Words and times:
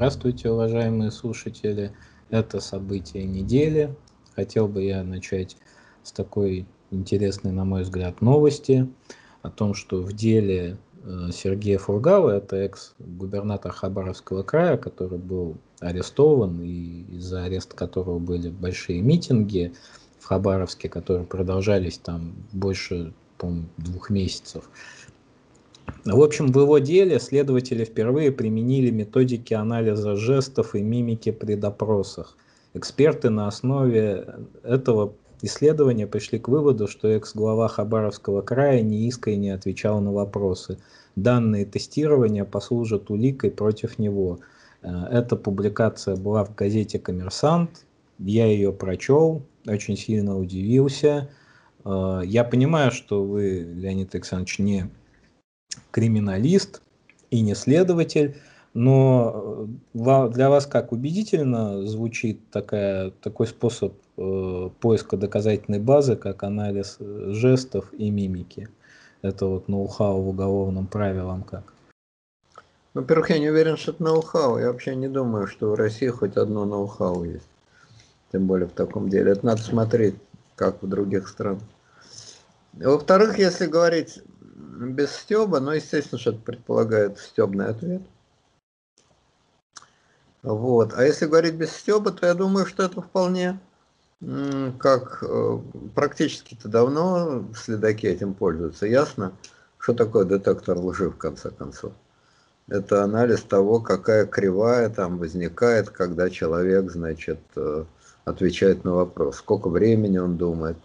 Здравствуйте, 0.00 0.50
уважаемые 0.50 1.10
слушатели. 1.10 1.92
Это 2.30 2.60
событие 2.60 3.24
недели. 3.24 3.94
Хотел 4.34 4.66
бы 4.66 4.82
я 4.82 5.04
начать 5.04 5.58
с 6.02 6.10
такой 6.10 6.64
интересной, 6.90 7.52
на 7.52 7.66
мой 7.66 7.82
взгляд, 7.82 8.22
новости 8.22 8.88
о 9.42 9.50
том, 9.50 9.74
что 9.74 10.00
в 10.00 10.14
деле 10.14 10.78
э, 11.04 11.28
Сергея 11.34 11.76
Фургала, 11.76 12.30
это 12.30 12.56
экс-губернатор 12.56 13.72
Хабаровского 13.72 14.42
края, 14.42 14.78
который 14.78 15.18
был 15.18 15.58
арестован, 15.80 16.62
и 16.62 17.02
из-за 17.18 17.44
ареста 17.44 17.76
которого 17.76 18.18
были 18.18 18.48
большие 18.48 19.02
митинги 19.02 19.74
в 20.18 20.24
Хабаровске, 20.24 20.88
которые 20.88 21.26
продолжались 21.26 21.98
там 21.98 22.32
больше, 22.52 23.12
по 23.36 23.52
двух 23.78 24.10
месяцев. 24.10 24.70
В 26.04 26.22
общем, 26.22 26.50
в 26.50 26.58
его 26.58 26.78
деле 26.78 27.18
следователи 27.20 27.84
впервые 27.84 28.32
применили 28.32 28.90
методики 28.90 29.52
анализа 29.52 30.16
жестов 30.16 30.74
и 30.74 30.80
мимики 30.80 31.30
при 31.30 31.56
допросах. 31.56 32.36
Эксперты 32.72 33.28
на 33.28 33.48
основе 33.48 34.26
этого 34.62 35.12
исследования 35.42 36.06
пришли 36.06 36.38
к 36.38 36.48
выводу, 36.48 36.88
что 36.88 37.08
экс-глава 37.08 37.68
Хабаровского 37.68 38.40
края 38.40 38.80
неискренне 38.82 39.54
отвечал 39.54 40.00
на 40.00 40.12
вопросы. 40.12 40.78
Данные 41.16 41.66
тестирования 41.66 42.44
послужат 42.44 43.10
уликой 43.10 43.50
против 43.50 43.98
него. 43.98 44.38
Э, 44.82 45.04
эта 45.10 45.36
публикация 45.36 46.16
была 46.16 46.44
в 46.44 46.54
газете 46.54 46.98
«Коммерсант». 46.98 47.84
Я 48.18 48.46
ее 48.46 48.72
прочел, 48.72 49.42
очень 49.66 49.96
сильно 49.96 50.38
удивился. 50.38 51.28
Э, 51.84 52.22
я 52.24 52.44
понимаю, 52.44 52.90
что 52.90 53.24
вы, 53.24 53.66
Леонид 53.74 54.14
Александрович, 54.14 54.58
не 54.60 54.90
криминалист 55.90 56.82
и 57.30 57.40
не 57.40 57.54
следователь, 57.54 58.36
но 58.74 59.66
э, 59.94 60.28
для 60.28 60.48
вас 60.48 60.66
как 60.66 60.92
убедительно 60.92 61.86
звучит 61.86 62.50
такая, 62.50 63.10
такой 63.10 63.46
способ 63.46 63.94
э, 64.16 64.70
поиска 64.80 65.16
доказательной 65.16 65.80
базы, 65.80 66.16
как 66.16 66.42
анализ 66.44 66.96
э, 67.00 67.30
жестов 67.32 67.92
и 67.92 68.10
мимики? 68.10 68.68
Это 69.22 69.46
вот 69.46 69.68
ноу-хау 69.68 70.22
в 70.22 70.28
уголовном 70.28 70.86
правилам 70.86 71.42
как? 71.42 71.74
Во-первых, 72.94 73.30
я 73.30 73.38
не 73.38 73.50
уверен, 73.50 73.76
что 73.76 73.92
это 73.92 74.02
ноу-хау. 74.02 74.58
Я 74.58 74.68
вообще 74.72 74.96
не 74.96 75.08
думаю, 75.08 75.46
что 75.46 75.70
в 75.70 75.74
России 75.74 76.08
хоть 76.08 76.36
одно 76.36 76.64
ноу-хау 76.64 77.24
есть. 77.24 77.48
Тем 78.32 78.46
более 78.46 78.68
в 78.68 78.72
таком 78.72 79.08
деле. 79.08 79.32
Это 79.32 79.46
надо 79.46 79.62
смотреть, 79.62 80.14
как 80.54 80.82
в 80.82 80.88
других 80.88 81.28
странах. 81.28 81.62
Во-вторых, 82.72 83.38
если 83.38 83.66
говорить 83.66 84.20
без 84.80 85.12
стеба, 85.12 85.60
но, 85.60 85.74
естественно, 85.74 86.18
что 86.18 86.30
это 86.30 86.40
предполагает 86.40 87.18
стебный 87.18 87.66
ответ. 87.66 88.02
Вот. 90.42 90.94
А 90.94 91.04
если 91.04 91.26
говорить 91.26 91.54
без 91.54 91.70
стеба, 91.72 92.12
то 92.12 92.26
я 92.26 92.34
думаю, 92.34 92.66
что 92.66 92.82
это 92.82 93.02
вполне 93.02 93.60
как 94.78 95.22
э, 95.22 95.58
практически-то 95.94 96.68
давно 96.68 97.46
следаки 97.54 98.06
этим 98.06 98.34
пользуются. 98.34 98.86
Ясно, 98.86 99.32
что 99.78 99.94
такое 99.94 100.26
детектор 100.26 100.76
лжи 100.76 101.08
в 101.08 101.16
конце 101.16 101.50
концов. 101.50 101.92
Это 102.68 103.02
анализ 103.02 103.40
того, 103.42 103.80
какая 103.80 104.26
кривая 104.26 104.90
там 104.90 105.16
возникает, 105.16 105.88
когда 105.88 106.28
человек, 106.28 106.90
значит, 106.90 107.40
э, 107.56 107.84
отвечает 108.26 108.84
на 108.84 108.92
вопрос, 108.94 109.36
сколько 109.36 109.68
времени 109.70 110.18
он 110.18 110.36
думает. 110.36 110.76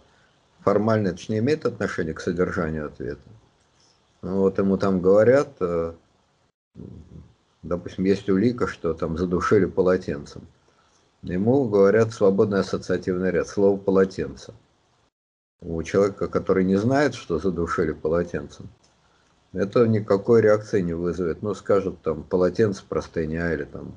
Формально 0.60 1.08
это 1.08 1.18
же 1.18 1.32
не 1.32 1.38
имеет 1.38 1.66
отношения 1.66 2.14
к 2.14 2.20
содержанию 2.20 2.86
ответа. 2.86 3.20
Вот 4.26 4.58
ему 4.58 4.76
там 4.76 5.00
говорят, 5.00 5.50
э, 5.60 5.92
допустим, 7.62 8.04
есть 8.04 8.28
улика, 8.28 8.66
что 8.66 8.92
там 8.92 9.16
задушили 9.16 9.66
полотенцем. 9.66 10.48
Ему 11.22 11.68
говорят 11.68 12.12
свободный 12.12 12.60
ассоциативный 12.60 13.30
ряд, 13.30 13.46
слово 13.46 13.76
полотенце. 13.78 14.52
У 15.60 15.80
человека, 15.84 16.26
который 16.26 16.64
не 16.64 16.76
знает, 16.76 17.14
что 17.14 17.38
задушили 17.38 17.92
полотенцем, 17.92 18.68
это 19.52 19.86
никакой 19.86 20.42
реакции 20.42 20.80
не 20.80 20.92
вызовет. 20.92 21.42
Ну, 21.42 21.54
скажут 21.54 22.02
там 22.02 22.24
полотенце 22.24 22.84
простыня 22.86 23.52
или 23.52 23.64
там 23.64 23.96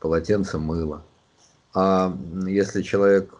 полотенце 0.00 0.58
мыло. 0.58 1.04
А 1.74 2.16
если 2.46 2.80
человек 2.80 3.34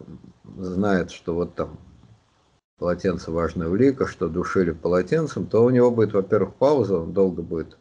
знает, 0.59 1.11
что 1.11 1.35
вот 1.35 1.55
там 1.55 1.79
полотенце 2.79 3.31
важная 3.31 3.69
улика, 3.69 4.07
что 4.07 4.29
душили 4.29 4.73
полотенцем, 4.73 5.47
то 5.47 5.65
у 5.65 5.71
него 5.71 5.91
будет, 5.91 6.13
во-первых, 6.13 6.55
пауза, 6.55 6.99
он 6.99 7.13
долго 7.13 7.43
будет 7.43 7.77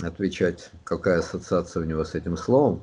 отвечать, 0.00 0.70
какая 0.84 1.18
ассоциация 1.18 1.82
у 1.82 1.86
него 1.86 2.04
с 2.04 2.14
этим 2.14 2.36
словом, 2.36 2.82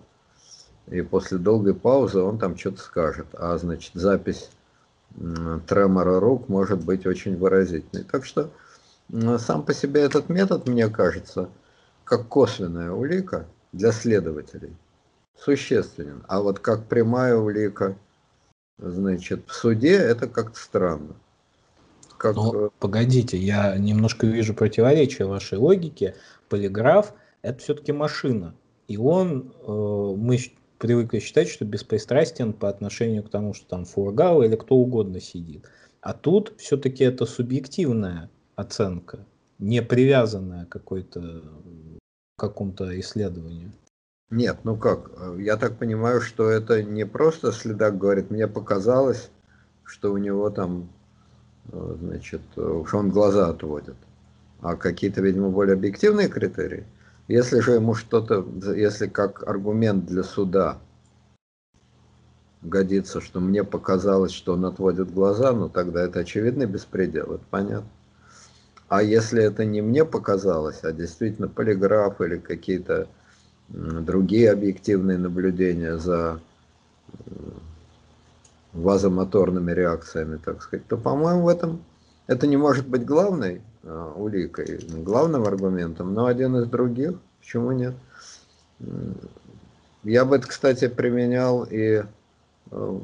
и 0.87 1.01
после 1.01 1.37
долгой 1.37 1.73
паузы 1.73 2.19
он 2.19 2.37
там 2.37 2.57
что-то 2.57 2.81
скажет, 2.81 3.27
а 3.33 3.57
значит 3.57 3.91
запись 3.93 4.49
тремора 5.67 6.19
рук 6.19 6.47
может 6.47 6.83
быть 6.83 7.05
очень 7.05 7.37
выразительной. 7.37 8.05
Так 8.05 8.25
что 8.25 8.49
сам 9.37 9.63
по 9.63 9.73
себе 9.73 10.01
этот 10.01 10.29
метод, 10.29 10.67
мне 10.67 10.87
кажется, 10.87 11.49
как 12.05 12.27
косвенная 12.27 12.91
улика 12.91 13.45
для 13.73 13.91
следователей 13.91 14.75
существенен. 15.37 16.23
А 16.27 16.41
вот 16.41 16.59
как 16.59 16.85
прямая 16.85 17.35
улика– 17.35 17.95
значит, 18.81 19.43
в 19.47 19.53
суде 19.53 19.95
это 19.95 20.27
как-то 20.27 20.59
странно. 20.59 21.15
Как... 22.17 22.35
Ну, 22.35 22.67
э, 22.67 22.69
погодите, 22.79 23.37
я 23.37 23.77
немножко 23.77 24.27
вижу 24.27 24.53
противоречие 24.53 25.27
вашей 25.27 25.57
логике. 25.57 26.15
Полиграф– 26.49 27.13
это 27.41 27.59
все-таки 27.59 27.91
машина. 27.91 28.53
И 28.87 28.97
он, 28.97 29.53
э, 29.65 30.15
мы 30.17 30.37
привыкли 30.77 31.19
считать, 31.19 31.47
что 31.47 31.63
беспристрастен 31.63 32.53
по 32.53 32.67
отношению 32.67 33.23
к 33.23 33.29
тому, 33.29 33.53
что 33.53 33.67
там 33.67 33.85
фургал 33.85 34.43
или 34.43 34.55
кто 34.55 34.75
угодно 34.75 35.21
сидит. 35.21 35.69
А 36.01 36.13
тут 36.13 36.53
все-таки 36.57 37.03
это 37.03 37.25
субъективная 37.25 38.29
оценка, 38.55 39.25
не 39.59 39.81
привязанная 39.81 40.65
к 40.65 40.69
какой-то 40.69 41.43
какому-то 42.35 42.99
исследованию. 42.99 43.71
Нет, 44.31 44.59
ну 44.63 44.77
как, 44.77 45.11
я 45.39 45.57
так 45.57 45.77
понимаю, 45.77 46.21
что 46.21 46.49
это 46.49 46.81
не 46.81 47.05
просто 47.05 47.51
следак 47.51 47.97
говорит, 47.97 48.31
мне 48.31 48.47
показалось, 48.47 49.29
что 49.83 50.13
у 50.13 50.17
него 50.17 50.49
там, 50.49 50.87
э, 51.73 51.95
значит, 51.99 52.41
что 52.53 52.85
он 52.93 53.09
глаза 53.09 53.49
отводит, 53.49 53.97
а 54.61 54.77
какие-то, 54.77 55.21
видимо, 55.21 55.49
более 55.49 55.73
объективные 55.73 56.29
критерии. 56.29 56.85
Если 57.27 57.59
же 57.59 57.73
ему 57.73 57.93
что-то, 57.93 58.45
если 58.73 59.07
как 59.07 59.45
аргумент 59.45 60.05
для 60.05 60.23
суда 60.23 60.79
годится, 62.61 63.19
что 63.19 63.41
мне 63.41 63.65
показалось, 63.65 64.31
что 64.31 64.53
он 64.53 64.63
отводит 64.65 65.13
глаза, 65.13 65.51
ну 65.51 65.67
тогда 65.67 66.03
это 66.03 66.19
очевидный 66.19 66.67
беспредел, 66.67 67.33
это 67.33 67.43
понятно. 67.49 67.89
А 68.87 69.03
если 69.03 69.43
это 69.43 69.65
не 69.65 69.81
мне 69.81 70.05
показалось, 70.05 70.83
а 70.83 70.93
действительно 70.93 71.49
полиграф 71.49 72.21
или 72.21 72.37
какие-то 72.37 73.09
другие 73.71 74.51
объективные 74.51 75.17
наблюдения 75.17 75.97
за 75.97 76.39
э, 77.13 77.19
вазомоторными 78.73 79.71
реакциями, 79.71 80.39
так 80.43 80.61
сказать, 80.61 80.85
то, 80.87 80.97
по-моему, 80.97 81.43
в 81.43 81.47
этом 81.47 81.81
это 82.27 82.47
не 82.47 82.57
может 82.57 82.87
быть 82.87 83.05
главной 83.05 83.61
э, 83.83 84.11
уликой, 84.15 84.79
главным 85.03 85.45
аргументом, 85.45 86.13
но 86.13 86.25
один 86.25 86.57
из 86.57 86.67
других, 86.67 87.13
почему 87.39 87.71
нет? 87.71 87.95
Я 90.03 90.25
бы 90.25 90.35
это, 90.35 90.47
кстати, 90.47 90.87
применял 90.87 91.63
и 91.63 92.03
э, 92.71 92.99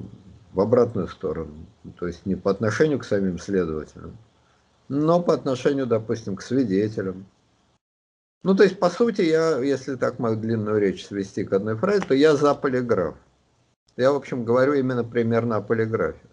в 0.53 0.59
обратную 0.59 1.08
сторону, 1.08 1.53
то 1.99 2.08
есть 2.08 2.25
не 2.25 2.35
по 2.35 2.52
отношению 2.52 2.99
к 2.99 3.05
самим 3.05 3.40
следователям, 3.40 4.17
но 4.90 5.22
по 5.22 5.34
отношению, 5.34 5.85
допустим, 5.85 6.35
к 6.35 6.41
свидетелям, 6.41 7.25
ну, 8.47 8.55
то 8.55 8.64
есть, 8.64 8.79
по 8.79 8.90
сути, 8.90 9.23
я, 9.23 9.59
если 9.59 9.97
так 9.97 10.20
мою 10.20 10.38
длинную 10.38 10.79
речь 10.79 11.05
свести 11.05 11.44
к 11.44 11.52
одной 11.52 11.76
фразе, 11.76 11.99
то 12.08 12.14
я 12.14 12.34
за 12.34 12.55
полиграф. 12.55 13.16
Я, 13.97 14.14
в 14.14 14.16
общем, 14.16 14.46
говорю 14.46 14.72
именно 14.72 15.03
примерно 15.03 15.58
о 15.58 15.61
полиграфе. 15.61 16.26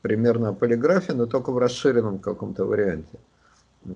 Примерно 0.00 0.48
о 0.48 0.52
полиграфе, 0.54 1.12
но 1.12 1.26
только 1.26 1.52
в 1.52 1.58
расширенном 1.58 2.18
каком-то 2.18 2.64
варианте, 2.64 3.18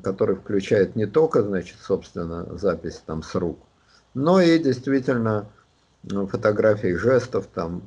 который 0.03 0.37
включает 0.37 0.95
не 0.95 1.07
только, 1.07 1.43
значит, 1.43 1.79
собственно, 1.81 2.55
запись 2.59 3.03
там 3.07 3.23
с 3.23 3.35
рук, 3.35 3.61
но 4.13 4.39
и 4.39 4.59
действительно 4.59 5.47
ну, 6.03 6.27
фотографии 6.27 6.97
жестов, 6.97 7.47
там, 7.47 7.81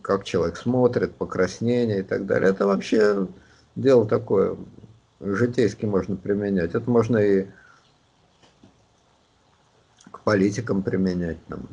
как 0.00 0.24
человек 0.24 0.56
смотрит, 0.56 1.14
покраснение 1.14 1.98
и 1.98 2.02
так 2.02 2.24
далее. 2.24 2.48
Это 2.48 2.66
вообще 2.66 3.28
дело 3.76 4.08
такое, 4.08 4.56
житейски 5.20 5.84
можно 5.84 6.16
применять. 6.16 6.74
Это 6.74 6.90
можно 6.90 7.18
и 7.18 7.48
политикам 10.24 10.82
применять, 10.82 11.38
там, 11.46 11.68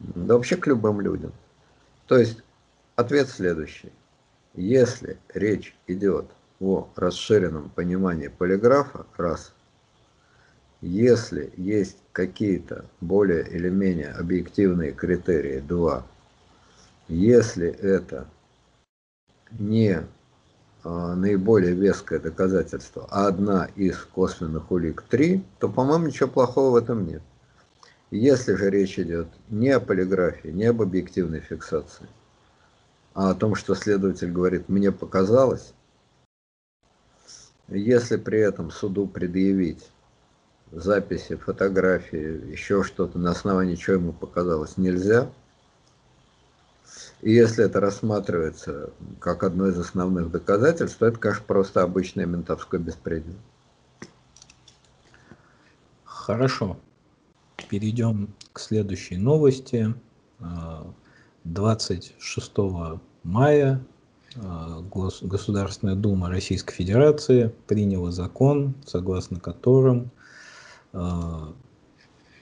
да 0.00 0.34
вообще 0.34 0.56
к 0.56 0.66
любым 0.66 1.00
людям. 1.00 1.32
То 2.06 2.18
есть 2.18 2.42
ответ 2.96 3.28
следующий. 3.28 3.92
Если 4.54 5.18
речь 5.32 5.76
идет 5.86 6.26
о 6.58 6.88
расширенном 6.96 7.70
понимании 7.70 8.28
полиграфа, 8.28 9.06
раз, 9.16 9.52
если 10.80 11.52
есть 11.56 11.98
какие-то 12.12 12.86
более 13.00 13.46
или 13.48 13.68
менее 13.68 14.12
объективные 14.12 14.92
критерии, 14.92 15.60
два, 15.60 16.06
если 17.08 17.68
это 17.68 18.26
не 19.58 20.02
а, 20.82 21.14
наиболее 21.14 21.74
веское 21.74 22.18
доказательство, 22.18 23.06
а 23.10 23.26
одна 23.26 23.68
из 23.76 23.98
косвенных 23.98 24.70
улик 24.70 25.02
три, 25.02 25.44
то, 25.58 25.68
по-моему, 25.68 26.06
ничего 26.06 26.28
плохого 26.28 26.70
в 26.70 26.76
этом 26.76 27.06
нет. 27.06 27.22
Если 28.10 28.54
же 28.54 28.70
речь 28.70 28.98
идет 28.98 29.28
не 29.50 29.70
о 29.70 29.78
полиграфии, 29.78 30.48
не 30.48 30.64
об 30.64 30.82
объективной 30.82 31.40
фиксации, 31.40 32.08
а 33.14 33.30
о 33.30 33.34
том, 33.34 33.54
что 33.54 33.76
следователь 33.76 34.32
говорит, 34.32 34.68
мне 34.68 34.90
показалось, 34.90 35.72
если 37.68 38.16
при 38.16 38.40
этом 38.40 38.72
суду 38.72 39.06
предъявить 39.06 39.88
записи, 40.72 41.36
фотографии, 41.36 42.50
еще 42.50 42.82
что-то, 42.82 43.18
на 43.18 43.30
основании 43.30 43.76
чего 43.76 43.96
ему 43.96 44.12
показалось, 44.12 44.76
нельзя. 44.76 45.30
И 47.20 47.32
если 47.32 47.64
это 47.64 47.78
рассматривается 47.78 48.90
как 49.20 49.44
одно 49.44 49.68
из 49.68 49.78
основных 49.78 50.32
доказательств, 50.32 50.98
то 50.98 51.06
это, 51.06 51.18
конечно, 51.18 51.44
просто 51.46 51.82
обычный 51.82 52.26
ментовской 52.26 52.80
беспредел. 52.80 53.36
Хорошо. 56.04 56.76
Перейдем 57.68 58.28
к 58.52 58.60
следующей 58.60 59.16
новости. 59.16 59.94
26 61.44 62.52
а, 62.58 63.00
мая 63.22 63.84
а, 64.36 64.82
Государственная 65.22 65.94
Дума 65.94 66.28
Российской 66.28 66.74
Федерации 66.74 67.52
приняла 67.66 68.10
закон, 68.10 68.74
согласно 68.86 69.40
которым 69.40 70.10
а, 70.92 71.52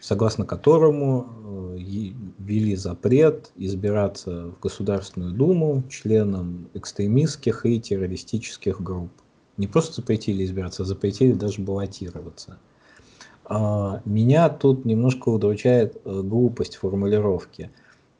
согласно 0.01 0.47
которому 0.47 1.75
ввели 1.77 2.77
запрет 2.77 3.51
избираться 3.57 4.47
в 4.47 4.61
Государственную 4.61 5.33
Думу 5.33 5.83
членам 5.91 6.69
экстремистских 6.73 7.67
и 7.67 7.79
террористических 7.79 8.81
групп. 8.81 9.11
Не 9.59 9.67
просто 9.67 9.97
запретили 10.01 10.45
избираться, 10.45 10.85
а 10.85 10.87
запретили 10.87 11.33
даже 11.33 11.61
баллотироваться. 11.61 12.59
А, 13.49 14.01
меня 14.05 14.49
тут 14.49 14.85
немножко 14.85 15.29
удручает 15.31 15.97
э, 16.05 16.23
глупость 16.23 16.77
формулировки. 16.77 17.71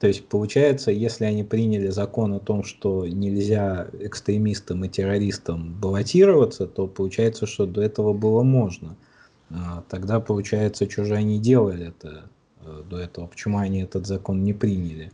То 0.01 0.07
есть 0.07 0.27
получается, 0.29 0.91
если 0.91 1.25
они 1.25 1.45
приняли 1.45 1.89
закон 1.89 2.33
о 2.35 2.39
том, 2.39 2.65
что 2.65 3.07
нельзя 3.07 3.89
экстремистам 4.01 4.85
и 4.85 4.89
террористам 4.89 5.75
баллотироваться, 5.81 6.67
то 6.67 6.87
получается, 6.87 7.47
что 7.47 7.67
до 7.67 7.83
этого 7.83 8.13
было 8.13 8.43
можно– 8.43 8.97
а, 9.51 9.83
тогда 9.89 10.21
получается, 10.21 10.89
что 10.89 11.05
же 11.05 11.15
они 11.15 11.39
делали 11.39 11.89
это 11.89 12.31
э, 12.61 12.83
до 12.89 12.99
этого, 12.99 13.27
почему 13.27 13.59
они 13.59 13.83
этот 13.83 14.07
закон 14.07 14.45
не 14.45 14.53
приняли. 14.53 15.11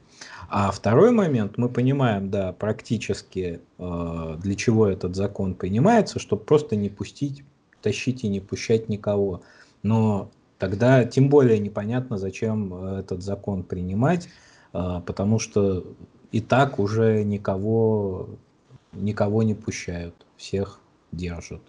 А 0.48 0.70
второй 0.70 1.12
момент, 1.12 1.56
мы 1.56 1.68
понимаем, 1.68 2.30
да, 2.30 2.52
практически 2.52 3.60
э, 3.78 4.36
для 4.42 4.54
чего 4.56 4.88
этот 4.88 5.14
закон 5.14 5.54
принимается, 5.54 6.18
чтобы 6.18 6.42
просто 6.42 6.74
не 6.74 6.88
пустить, 6.88 7.44
тащить 7.80 8.24
и 8.24 8.28
не 8.28 8.40
пущать 8.40 8.88
никого. 8.88 9.42
Но 9.84 10.32
тогда 10.58 11.04
тем 11.04 11.28
более 11.28 11.60
непонятно, 11.60 12.18
зачем 12.18 12.74
э, 12.74 13.00
этот 13.00 13.22
закон 13.22 13.62
принимать, 13.62 14.28
потому 14.72 15.38
что 15.38 15.86
и 16.32 16.40
так 16.40 16.80
уже 16.80 17.22
никого, 17.22 18.28
никого 18.92 19.44
не 19.44 19.54
пущают, 19.54 20.26
всех 20.36 20.80
держат. 21.12 21.60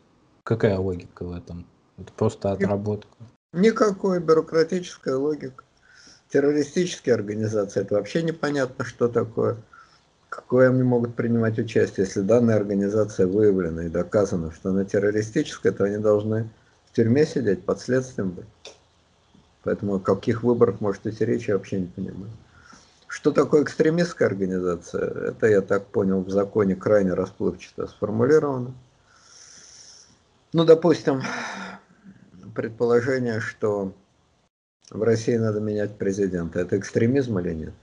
Какая 0.42 0.80
логика 0.80 1.24
в 1.24 1.32
этом? 1.34 1.68
Это 2.00 2.12
просто 2.14 2.52
отработка. 2.52 3.16
Никакой 3.54 4.20
бюрократической 4.20 5.14
логики. 5.14 5.54
Террористические 6.30 7.14
организации, 7.14 7.82
это 7.82 7.94
вообще 7.94 8.24
непонятно, 8.24 8.84
что 8.84 9.08
такое. 9.08 9.58
Какое 10.30 10.72
они 10.72 10.82
могут 10.82 11.16
принимать 11.16 11.60
участие, 11.60 12.08
если 12.08 12.22
данная 12.22 12.56
организация 12.56 13.28
выявлена 13.28 13.86
и 13.86 13.90
доказано, 13.90 14.52
что 14.52 14.72
она 14.72 14.84
террористическая, 14.84 15.72
то 15.72 15.84
они 15.84 15.98
должны 15.98 16.50
в 16.96 16.98
тюрьме 16.98 17.26
сидеть, 17.26 17.66
под 17.66 17.82
следствием 17.82 18.30
быть. 18.30 18.46
Поэтому 19.64 19.96
о 19.96 20.00
каких 20.00 20.44
выборах 20.44 20.80
может 20.80 21.06
идти 21.06 21.26
речь, 21.26 21.50
я 21.50 21.58
вообще 21.58 21.82
не 21.82 21.88
понимаю. 21.88 22.32
Что 23.10 23.32
такое 23.32 23.64
экстремистская 23.64 24.30
организация? 24.30 25.04
Это, 25.04 25.48
я 25.48 25.60
так 25.60 25.88
понял, 25.88 26.22
в 26.22 26.30
законе 26.30 26.74
крайне 26.74 27.14
расплывчато 27.14 27.88
сформулировано. 27.88 28.72
Ну, 30.54 30.64
допустим, 30.64 31.22
предположение, 32.56 33.42
что 33.42 33.92
в 34.90 35.04
России 35.04 35.36
надо 35.36 35.60
менять 35.60 35.98
президента. 35.98 36.62
Это 36.62 36.78
экстремизм 36.78 37.38
или 37.40 37.54
нет? 37.54 37.74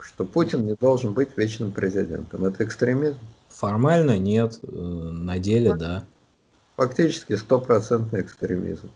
Что 0.00 0.24
Путин 0.24 0.64
не 0.64 0.76
должен 0.76 1.12
быть 1.12 1.36
вечным 1.36 1.72
президентом. 1.72 2.46
Это 2.46 2.64
экстремизм? 2.64 3.18
Формально 3.50 4.16
нет, 4.18 4.58
э, 4.62 4.70
на 4.70 5.38
деле 5.38 5.74
да. 5.74 6.06
Фактически 6.78 7.34
стопроцентный 7.34 8.20
экстремизм. 8.20 8.88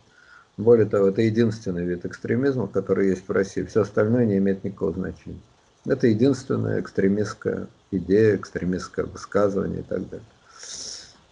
Более 0.56 0.87
того, 0.87 1.08
это 1.08 1.20
единственный 1.23 1.84
вид 1.84 2.05
экстремизма, 2.06 2.69
который 2.69 3.08
есть 3.08 3.26
в 3.26 3.32
России. 3.32 3.64
Все 3.64 3.81
остальное 3.81 4.25
не 4.25 4.38
имеет 4.38 4.62
никакого 4.62 4.93
значения. 4.93 5.40
Это 5.84 6.06
единственная 6.06 6.81
экстремистская 6.81 7.67
идея, 7.90 8.37
экстремистское 8.37 9.05
высказывание 9.05 9.81
и 9.81 9.82
так 9.82 10.08
далее. 10.08 10.25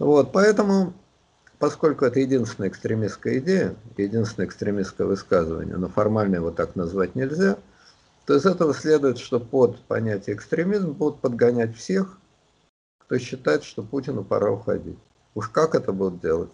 Вот, 0.01 0.33
поэтому 0.33 0.93
поскольку 1.61 2.05
это 2.05 2.19
единственная 2.19 2.69
экстремистская 2.69 3.39
идея, 3.39 3.77
единственное 3.97 4.49
экстремистское 4.49 5.07
высказывание, 5.07 5.77
но 5.77 5.87
формально 5.87 6.35
его 6.35 6.51
так 6.51 6.75
назвать 6.75 7.15
нельзя, 7.15 7.59
то 8.27 8.35
из 8.35 8.45
этого 8.45 8.75
следует, 8.75 9.19
что 9.19 9.39
под 9.39 9.81
понятие 9.83 10.35
экстремизм 10.35 10.95
будут 10.95 11.21
подгонять 11.21 11.77
всех, 11.77 12.19
кто 12.99 13.19
считает, 13.19 13.63
что 13.63 13.85
Путину 13.85 14.25
пора 14.25 14.51
уходить. 14.51 14.99
Уж 15.35 15.49
как 15.49 15.75
это 15.75 15.93
будут 15.93 16.21
делать? 16.21 16.53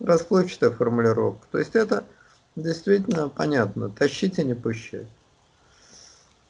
Расплывчатая 0.00 0.70
формулировка. 0.70 1.46
То 1.50 1.58
есть 1.58 1.74
это 1.74 2.04
действительно 2.56 3.28
понятно. 3.28 3.90
Тащите, 3.90 4.44
не 4.44 4.54
пущать. 4.54 5.08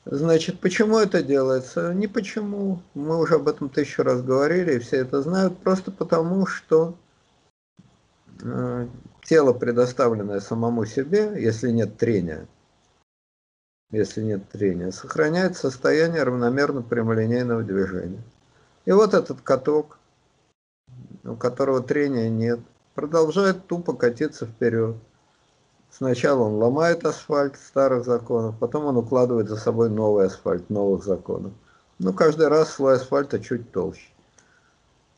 Значит, 0.04 0.60
почему 0.60 0.98
это 0.98 1.22
делается? 1.22 1.92
Не 1.92 2.06
почему. 2.06 2.82
Мы 2.94 3.18
уже 3.18 3.34
об 3.36 3.48
этом 3.48 3.68
тысячу 3.68 4.02
раз 4.02 4.22
говорили, 4.22 4.74
и 4.74 4.78
все 4.78 4.98
это 4.98 5.22
знают. 5.22 5.58
Просто 5.58 5.90
потому, 5.90 6.46
что 6.46 6.96
Э, 8.42 8.86
тело, 9.22 9.52
предоставленное 9.52 10.40
самому 10.40 10.84
себе, 10.84 11.32
если 11.42 11.70
нет 11.70 11.96
трения, 11.96 12.46
если 13.90 14.22
нет 14.22 14.48
трения, 14.48 14.90
сохраняет 14.90 15.56
состояние 15.56 16.22
равномерно 16.22 16.82
прямолинейного 16.82 17.62
движения. 17.62 18.22
И 18.84 18.92
вот 18.92 19.14
этот 19.14 19.40
каток, 19.40 19.98
у 21.28 21.36
которого 21.36 21.82
трения 21.82 22.28
нет, 22.28 22.60
продолжает 22.94 23.66
тупо 23.66 23.94
катиться 23.94 24.46
вперед. 24.46 24.96
Сначала 25.90 26.42
он 26.42 26.54
ломает 26.54 27.04
асфальт 27.04 27.56
старых 27.56 28.04
законов, 28.04 28.56
потом 28.58 28.86
он 28.86 28.96
укладывает 28.96 29.48
за 29.48 29.56
собой 29.56 29.90
новый 29.90 30.26
асфальт 30.26 30.68
новых 30.70 31.04
законов. 31.04 31.52
Но 31.98 32.12
каждый 32.12 32.48
раз 32.48 32.70
слой 32.70 32.96
асфальта 32.96 33.40
чуть 33.40 33.72
толще. 33.72 34.08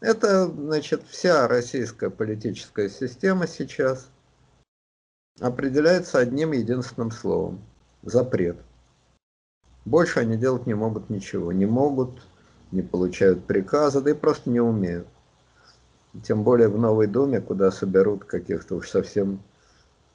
Это, 0.00 0.46
значит, 0.46 1.02
вся 1.08 1.46
российская 1.46 2.08
политическая 2.08 2.88
система 2.88 3.46
сейчас 3.46 4.08
определяется 5.40 6.18
одним 6.18 6.52
единственным 6.52 7.10
словом– 7.10 7.60
запрет. 8.02 8.56
Больше 9.84 10.20
они 10.20 10.36
делать 10.36 10.66
не 10.66 10.74
могут 10.74 11.10
ничего. 11.10 11.52
Не 11.52 11.66
могут, 11.66 12.22
не 12.70 12.82
получают 12.82 13.44
приказа, 13.44 14.00
да 14.00 14.10
и 14.10 14.14
просто 14.14 14.50
не 14.50 14.60
умеют. 14.60 15.06
Тем 16.24 16.42
более 16.42 16.68
в 16.68 16.78
Новой 16.78 17.06
Думе, 17.06 17.40
куда 17.40 17.70
соберут 17.70 18.24
каких-то 18.24 18.76
уж 18.76 18.88
совсем 18.88 19.42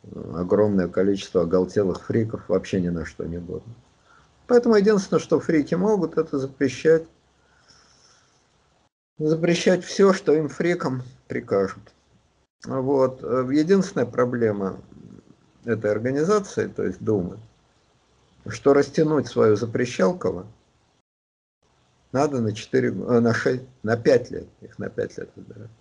э, 0.03 0.33
огромное 0.35 0.87
количество 0.87 1.43
оголтелых 1.43 2.03
фриков, 2.03 2.49
вообще 2.49 2.81
ни 2.81 2.89
на 2.89 3.05
что 3.05 3.25
не 3.25 3.37
будут. 3.37 3.63
Поэтому 4.47 4.75
единственное, 4.75 5.19
что 5.19 5.39
фрики 5.39 5.75
могут, 5.75 6.17
это 6.17 6.37
запрещать 6.37 7.03
запрещать 9.17 9.83
все, 9.83 10.13
что 10.13 10.33
им 10.33 10.49
фрикам 10.49 11.03
прикажут. 11.27 11.93
Вот. 12.65 13.21
Единственная 13.21 14.05
проблема 14.05 14.77
этой 15.63 15.91
организации, 15.91 16.67
то 16.67 16.83
есть 16.83 17.01
Думы, 17.01 17.37
что 18.47 18.73
растянуть 18.73 19.27
свою 19.27 19.55
запрещалково 19.55 20.45
надо 22.11 22.39
на 22.39 22.53
4, 22.53 22.89
э, 22.89 23.19
на 23.19 23.33
6, 23.33 23.63
на 23.83 23.97
5 23.97 24.31
лет, 24.31 24.47
их 24.61 24.79
на 24.79 24.89
5 24.89 25.17
лет 25.17 25.29
выбирают. 25.35 25.71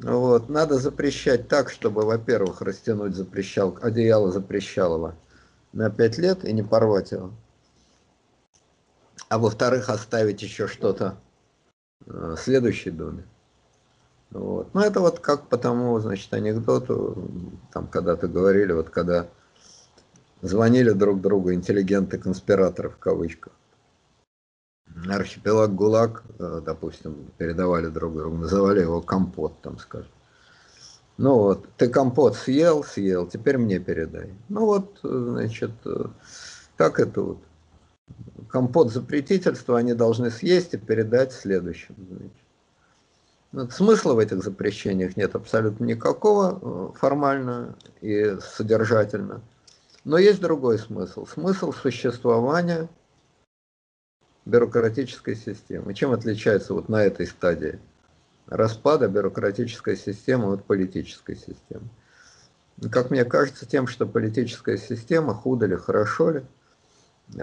Вот. 0.00 0.48
Надо 0.48 0.78
запрещать 0.78 1.48
так, 1.48 1.70
чтобы, 1.70 2.02
во-первых, 2.02 2.60
растянуть 2.60 3.14
запрещал, 3.14 3.76
одеяло 3.82 4.30
запрещалого 4.30 5.16
на 5.72 5.90
5 5.90 6.18
лет 6.18 6.44
и 6.44 6.52
не 6.52 6.62
порвать 6.62 7.12
его. 7.12 7.32
А 9.28 9.38
во-вторых, 9.38 9.88
оставить 9.88 10.42
еще 10.42 10.68
что-то 10.68 11.18
Э, 12.06 12.36
следующей 12.38 12.90
доме. 12.90 13.24
Вот. 14.30 14.72
Ну, 14.74 14.80
это 14.80 15.00
вот 15.00 15.20
как 15.20 15.48
по 15.48 15.56
тому, 15.56 15.98
значит, 16.00 16.32
анекдоту, 16.32 17.16
там 17.72 17.86
когда-то 17.86 18.28
говорили, 18.28 18.72
вот 18.72 18.90
когда 18.90 19.26
звонили 20.42 20.90
друг 20.90 21.20
другу 21.20 21.52
интеллигенты-конспираторы 21.52 22.90
в 22.90 22.98
кавычках. 22.98 23.52
Архипелаг 25.08 25.74
ГУЛАГ, 25.74 26.22
э, 26.38 26.62
допустим, 26.64 27.30
передавали 27.36 27.88
друг 27.88 28.14
другу, 28.14 28.36
называли 28.36 28.80
его 28.80 29.00
компот, 29.00 29.60
там, 29.62 29.78
скажем. 29.78 30.10
Ну 31.16 31.34
вот, 31.34 31.66
ты 31.76 31.88
компот 31.88 32.36
съел, 32.36 32.84
съел, 32.84 33.26
теперь 33.26 33.58
мне 33.58 33.80
передай. 33.80 34.32
Ну 34.48 34.66
вот, 34.66 35.00
значит, 35.02 35.72
так 36.76 37.00
это 37.00 37.22
вот. 37.22 37.38
Компот 38.48 38.90
запретительства 38.92 39.78
они 39.78 39.94
должны 39.94 40.30
съесть 40.30 40.72
и 40.74 40.78
передать 40.78 41.32
следующим. 41.32 41.94
Вот 43.52 43.72
смысла 43.72 44.14
в 44.14 44.18
этих 44.18 44.42
запрещениях 44.42 45.16
нет 45.16 45.34
абсолютно 45.34 45.84
никакого 45.84 46.58
э, 46.60 46.98
формально 46.98 47.76
и 48.00 48.36
содержательно. 48.40 49.40
Но 50.04 50.18
есть 50.18 50.40
другой 50.40 50.78
смысл. 50.78 51.26
Смысл 51.26 51.72
существования 51.72 52.88
бюрократической 54.48 55.36
системы. 55.36 55.94
Чем 55.94 56.12
отличается 56.12 56.72
вот 56.72 56.88
на 56.88 57.04
этой 57.04 57.26
стадии 57.26 57.78
распада 58.46 59.06
бюрократической 59.06 59.96
системы 59.96 60.52
от 60.52 60.64
политической 60.64 61.36
системы? 61.36 61.88
Как 62.90 63.10
мне 63.10 63.24
кажется, 63.24 63.66
тем, 63.66 63.86
что 63.86 64.06
политическая 64.06 64.78
система, 64.78 65.34
худо 65.34 65.66
ли, 65.66 65.76
хорошо 65.76 66.30
ли, 66.30 66.44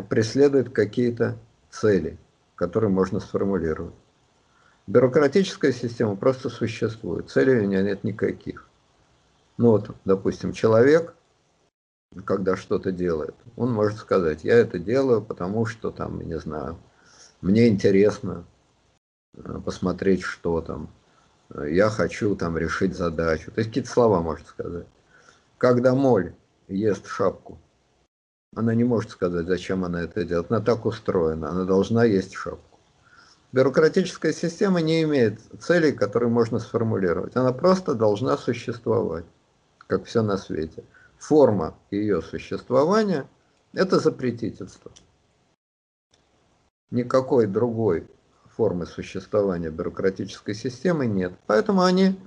преследует 0.09 0.71
какие-то 0.71 1.37
цели, 1.69 2.17
которые 2.55 2.89
можно 2.89 3.19
сформулировать. 3.19 3.93
Бюрократическая 4.87 5.73
система 5.73 6.15
просто 6.15 6.49
существует, 6.49 7.29
целей 7.29 7.59
у 7.59 7.67
нее 7.67 7.83
нет 7.83 8.03
никаких. 8.03 8.67
Ну 9.57 9.71
вот, 9.71 9.91
допустим, 10.05 10.53
человек, 10.53 11.13
когда 12.23 12.55
что-то 12.55 12.91
делает, 12.91 13.35
он 13.57 13.73
может 13.73 13.99
сказать, 13.99 14.43
я 14.43 14.55
это 14.55 14.79
делаю, 14.79 15.21
потому 15.21 15.65
что 15.65 15.91
там, 15.91 16.21
не 16.21 16.39
знаю, 16.39 16.77
мне 17.41 17.67
интересно 17.67 18.45
э, 19.35 19.59
посмотреть, 19.63 20.23
что 20.23 20.61
там, 20.61 20.89
я 21.67 21.89
хочу 21.89 22.35
там 22.35 22.57
решить 22.57 22.95
задачу. 22.95 23.51
То 23.51 23.59
есть 23.59 23.69
какие-то 23.69 23.89
слова 23.89 24.21
может 24.21 24.47
сказать. 24.47 24.87
Когда 25.57 25.93
моль 25.95 26.33
ест 26.67 27.07
шапку, 27.07 27.59
она 28.55 28.73
не 28.73 28.83
может 28.83 29.11
сказать, 29.11 29.47
зачем 29.47 29.83
она 29.83 30.01
это 30.01 30.23
делает. 30.23 30.51
Она 30.51 30.61
так 30.61 30.85
устроена, 30.85 31.49
она 31.49 31.65
должна 31.65 32.05
есть 32.05 32.33
шапку. 32.33 32.79
Бюрократическая 33.51 34.33
система 34.33 34.81
не 34.81 35.03
имеет 35.03 35.39
целей, 35.59 35.91
которые 35.91 36.29
можно 36.29 36.59
сформулировать. 36.59 37.35
Она 37.35 37.53
просто 37.53 37.93
должна 37.93 38.37
существовать, 38.37 39.25
как 39.87 40.05
все 40.05 40.21
на 40.21 40.37
свете. 40.37 40.83
Форма 41.17 41.75
ее 41.91 42.21
существования– 42.21 43.27
это 43.73 43.99
запретительство. 43.99 44.91
Никакой 46.91 47.47
другой 47.47 48.07
формы 48.55 48.85
существования 48.85 49.69
бюрократической 49.69 50.53
системы 50.53 51.05
нет. 51.07 51.33
Поэтому 51.47 51.81
они 51.81 52.19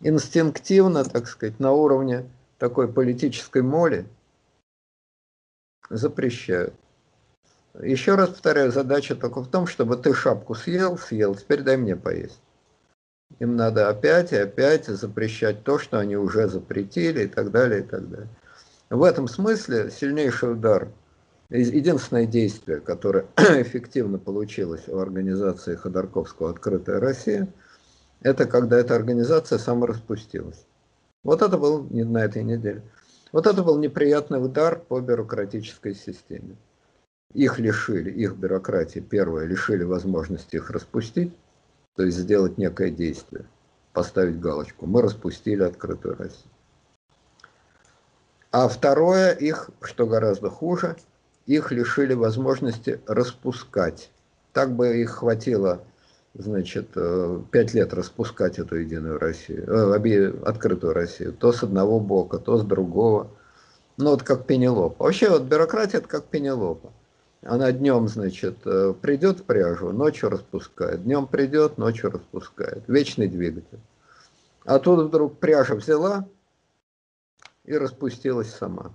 инстинктивно, 0.00 1.04
так 1.04 1.28
сказать, 1.28 1.60
на 1.60 1.72
уровне 1.72 2.28
такой 2.58 2.92
политической 2.92 3.62
моли 3.62 4.06
запрещают. 5.88 6.74
Еще 7.80 8.16
раз 8.16 8.30
повторяю, 8.30 8.70
задача 8.70 9.16
только 9.16 9.40
в 9.40 9.48
том, 9.48 9.66
чтобы 9.66 9.96
ты 9.96 10.12
шапку 10.12 10.54
съел, 10.54 10.98
съел, 10.98 11.34
теперь 11.34 11.62
дай 11.62 11.76
мне 11.76 11.96
поесть. 11.96 12.40
Им 13.38 13.56
надо 13.56 13.88
опять 13.88 14.32
и 14.32 14.36
опять 14.36 14.86
запрещать 14.86 15.64
то, 15.64 15.78
что 15.78 15.98
они 15.98 16.16
уже 16.16 16.48
запретили 16.48 17.24
и 17.24 17.28
так 17.28 17.50
далее, 17.50 17.80
и 17.80 17.82
так 17.82 18.08
далее. 18.10 18.28
В 18.90 19.02
этом 19.02 19.26
смысле 19.26 19.90
сильнейший 19.90 20.52
удар, 20.52 20.88
единственное 21.58 22.26
действие, 22.26 22.80
которое 22.80 23.26
эффективно 23.36 24.18
получилось 24.18 24.86
в 24.86 24.98
организации 24.98 25.76
Ходорковского 25.76 26.50
«Открытая 26.50 27.00
Россия», 27.00 27.48
это 28.22 28.46
когда 28.46 28.78
эта 28.78 28.94
организация 28.94 29.58
самораспустилась. 29.58 30.64
Вот 31.24 31.42
это 31.42 31.58
был 31.58 31.86
не 31.90 32.04
на 32.04 32.18
этой 32.18 32.42
неделе. 32.42 32.82
Вот 33.32 33.46
это 33.46 33.62
был 33.62 33.78
неприятный 33.78 34.44
удар 34.44 34.78
по 34.78 35.00
бюрократической 35.00 35.94
системе. 35.94 36.56
Их 37.34 37.58
лишили, 37.58 38.10
их 38.10 38.36
бюрократии, 38.36 39.00
первое, 39.00 39.46
лишили 39.46 39.84
возможности 39.84 40.56
их 40.56 40.70
распустить, 40.70 41.32
то 41.96 42.02
есть 42.02 42.18
сделать 42.18 42.58
некое 42.58 42.90
действие, 42.90 43.46
поставить 43.92 44.38
галочку. 44.38 44.86
Мы 44.86 45.02
распустили 45.02 45.62
открытую 45.62 46.16
Россию. 46.16 46.50
А 48.50 48.68
второе, 48.68 49.32
их, 49.32 49.70
что 49.80 50.06
гораздо 50.06 50.50
хуже, 50.50 50.96
их 51.46 51.72
лишили 51.72 52.14
возможности 52.14 53.00
распускать. 53.06 54.10
Так 54.52 54.74
бы 54.74 55.00
их 55.00 55.10
хватило, 55.10 55.82
значит, 56.34 56.90
э, 56.94 57.40
пять 57.50 57.74
лет 57.74 57.94
распускать 57.94 58.58
эту 58.58 58.76
единую 58.76 59.18
Россию, 59.18 59.64
э, 59.66 60.34
открытую 60.44 60.92
Россию, 60.92 61.32
то 61.32 61.52
с 61.52 61.62
одного 61.62 62.00
бока, 62.00 62.38
то 62.38 62.58
с 62.58 62.64
другого. 62.64 63.28
Ну 63.96 64.10
вот 64.10 64.22
как 64.22 64.46
Пенелопа. 64.46 65.04
Вообще 65.04 65.30
вот 65.30 65.42
бюрократия 65.42 65.98
это 65.98 66.08
как 66.08 66.24
Пенелопа. 66.24 66.92
Она 67.42 67.72
днем, 67.72 68.08
значит, 68.08 68.58
э, 68.64 68.94
придет 69.00 69.40
в 69.40 69.42
пряжу, 69.44 69.90
ночью 69.90 70.30
распускает. 70.30 71.02
Днем 71.02 71.26
придет, 71.26 71.76
ночью 71.76 72.10
распускает. 72.10 72.84
Вечный 72.86 73.26
двигатель. 73.26 73.80
А 74.64 74.78
тут 74.78 75.08
вдруг 75.08 75.38
пряжа 75.38 75.74
взяла 75.74 76.26
и 77.64 77.76
распустилась 77.76 78.52
сама. 78.52 78.92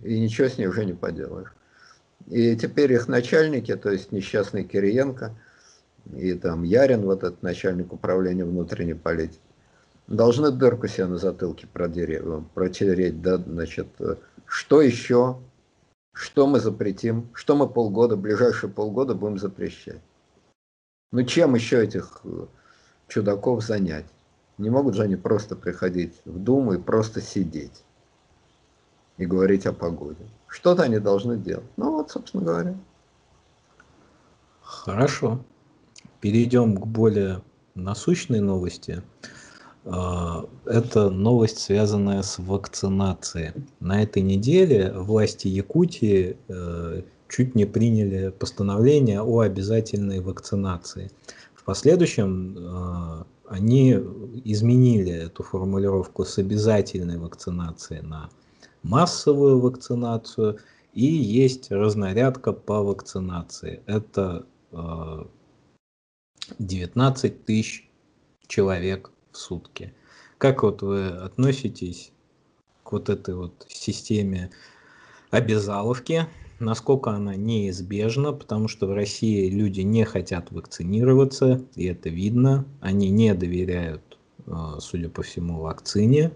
И 0.00 0.18
ничего 0.18 0.48
с 0.48 0.56
ней 0.56 0.66
уже 0.66 0.86
не 0.86 0.94
поделаешь. 0.94 1.52
И 2.28 2.56
теперь 2.56 2.92
их 2.92 3.08
начальники, 3.08 3.74
то 3.76 3.90
есть 3.90 4.12
несчастный 4.12 4.64
Кириенко 4.64 5.34
и 6.14 6.34
там 6.34 6.62
Ярин, 6.62 7.02
вот 7.02 7.22
этот 7.22 7.42
начальник 7.42 7.92
управления 7.92 8.44
внутренней 8.44 8.94
политики, 8.94 9.40
должны 10.06 10.50
дырку 10.50 10.88
себе 10.88 11.06
на 11.06 11.18
затылке 11.18 11.66
протереть, 11.66 12.22
протереть 12.54 13.22
да, 13.22 13.38
значит, 13.38 13.88
что 14.46 14.82
еще 14.82 15.38
что 16.12 16.46
мы 16.46 16.60
запретим? 16.60 17.30
Что 17.32 17.56
мы 17.56 17.68
полгода, 17.68 18.16
ближайшие 18.16 18.70
полгода 18.70 19.14
будем 19.14 19.38
запрещать? 19.38 20.00
Ну 21.10 21.24
чем 21.24 21.54
еще 21.54 21.82
этих 21.82 22.20
э, 22.24 22.46
чудаков 23.08 23.64
занять? 23.64 24.06
Не 24.58 24.70
могут 24.70 24.94
же 24.94 25.02
они 25.02 25.16
просто 25.16 25.56
приходить 25.56 26.20
в 26.24 26.38
Думу 26.38 26.74
и 26.74 26.78
просто 26.78 27.20
сидеть 27.20 27.82
и 29.16 29.24
говорить 29.24 29.66
о 29.66 29.72
погоде. 29.72 30.24
Что-то 30.52 30.82
они 30.82 30.98
должны 30.98 31.38
делать. 31.38 31.64
Ну 31.78 31.92
вот, 31.92 32.10
собственно 32.10 32.44
говоря. 32.44 32.76
Хорошо. 34.60 35.40
Перейдем 36.20 36.76
к 36.76 36.86
более 36.86 37.40
насущной 37.74 38.40
новости. 38.40 39.02
А, 39.86 40.44
это 40.66 41.08
новость, 41.08 41.58
связанная 41.58 42.20
с 42.22 42.38
вакцинацией. 42.38 43.52
На 43.80 44.02
этой 44.02 44.22
неделе 44.22 44.92
власти 44.92 45.48
Якутии 45.48 46.36
э, 46.48 47.02
чуть 47.28 47.54
не 47.54 47.64
приняли 47.64 48.28
постановление 48.28 49.22
о 49.22 49.40
обязательной 49.40 50.20
вакцинации. 50.20 51.10
В 51.54 51.64
последующем 51.64 52.58
э, 52.58 53.24
они 53.48 53.92
изменили 54.44 55.12
эту 55.12 55.44
формулировку 55.44 56.26
с 56.26 56.36
обязательной 56.36 57.16
вакцинацией 57.16 58.02
на 58.02 58.28
массовую 58.82 59.60
вакцинацию, 59.60 60.58
и 60.92 61.06
есть 61.06 61.70
разнарядка 61.70 62.52
по 62.52 62.82
вакцинации. 62.82 63.82
Это 63.86 64.46
19 66.58 67.24
э, 67.24 67.34
тысяч 67.46 67.90
человек 68.46 69.10
в 69.30 69.38
сутки. 69.38 69.94
Как 70.38 70.62
вот 70.62 70.82
вы 70.82 71.08
относитесь 71.08 72.12
к 72.82 72.92
вот 72.92 73.08
этой 73.08 73.34
вот 73.34 73.66
системе 73.68 74.50
обязаловки? 75.30 76.26
Насколько 76.58 77.10
она 77.10 77.34
неизбежна, 77.34 78.32
потому 78.32 78.68
что 78.68 78.86
в 78.86 78.92
России 78.92 79.48
люди 79.48 79.80
не 79.80 80.04
хотят 80.04 80.52
вакцинироваться, 80.52 81.64
и 81.74 81.86
это 81.86 82.08
видно. 82.08 82.66
Они 82.80 83.10
не 83.10 83.34
доверяют, 83.34 84.18
а, 84.46 84.78
судя 84.78 85.08
по 85.08 85.22
всему, 85.22 85.60
вакцине. 85.60 86.32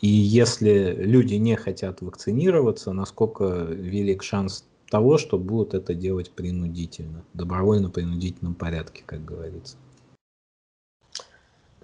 И 0.00 0.08
если 0.08 0.94
люди 0.98 1.34
не 1.34 1.56
хотят 1.56 2.02
вакцинироваться, 2.02 2.92
насколько 2.92 3.44
велик 3.44 4.22
шанс 4.22 4.64
того, 4.90 5.18
что 5.18 5.38
будут 5.38 5.74
это 5.74 5.94
делать 5.94 6.30
принудительно, 6.30 7.24
добровольно-принудительном 7.32 8.54
порядке, 8.54 9.02
как 9.06 9.24
говорится. 9.24 9.76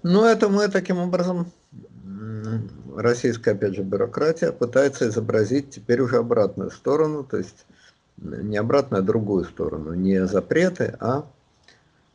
Ну, 0.02 0.24
это 0.24 0.48
мы 0.48 0.68
таким 0.68 0.98
образом, 0.98 1.50
российская, 2.96 3.52
опять 3.52 3.74
же, 3.74 3.82
бюрократия 3.82 4.52
пытается 4.52 5.08
изобразить 5.08 5.70
теперь 5.70 6.00
уже 6.00 6.18
обратную 6.18 6.70
сторону, 6.70 7.24
то 7.24 7.36
есть 7.36 7.66
не 8.16 8.56
обратную, 8.56 9.02
а 9.02 9.04
другую 9.04 9.44
сторону. 9.44 9.94
Не 9.94 10.26
запреты, 10.26 10.96
а 11.00 11.26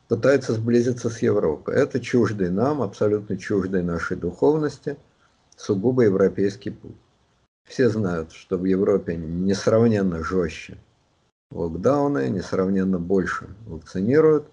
пытается 0.08 0.54
сблизиться 0.54 1.10
с 1.10 1.20
Европой. 1.20 1.76
Это 1.76 2.00
чуждый 2.00 2.50
нам, 2.50 2.82
абсолютно 2.82 3.38
чуждый 3.38 3.84
нашей 3.84 4.18
духовности, 4.18 4.98
сугубо 5.56 6.04
европейский 6.04 6.72
путь. 6.72 6.96
Все 7.66 7.90
знают, 7.90 8.32
что 8.32 8.58
в 8.58 8.66
Европе 8.66 9.16
несравненно 9.16 10.24
жестче 10.24 10.78
локдауны, 11.52 12.30
несравненно 12.30 13.00
больше 13.00 13.48
вакцинируют, 13.66 14.46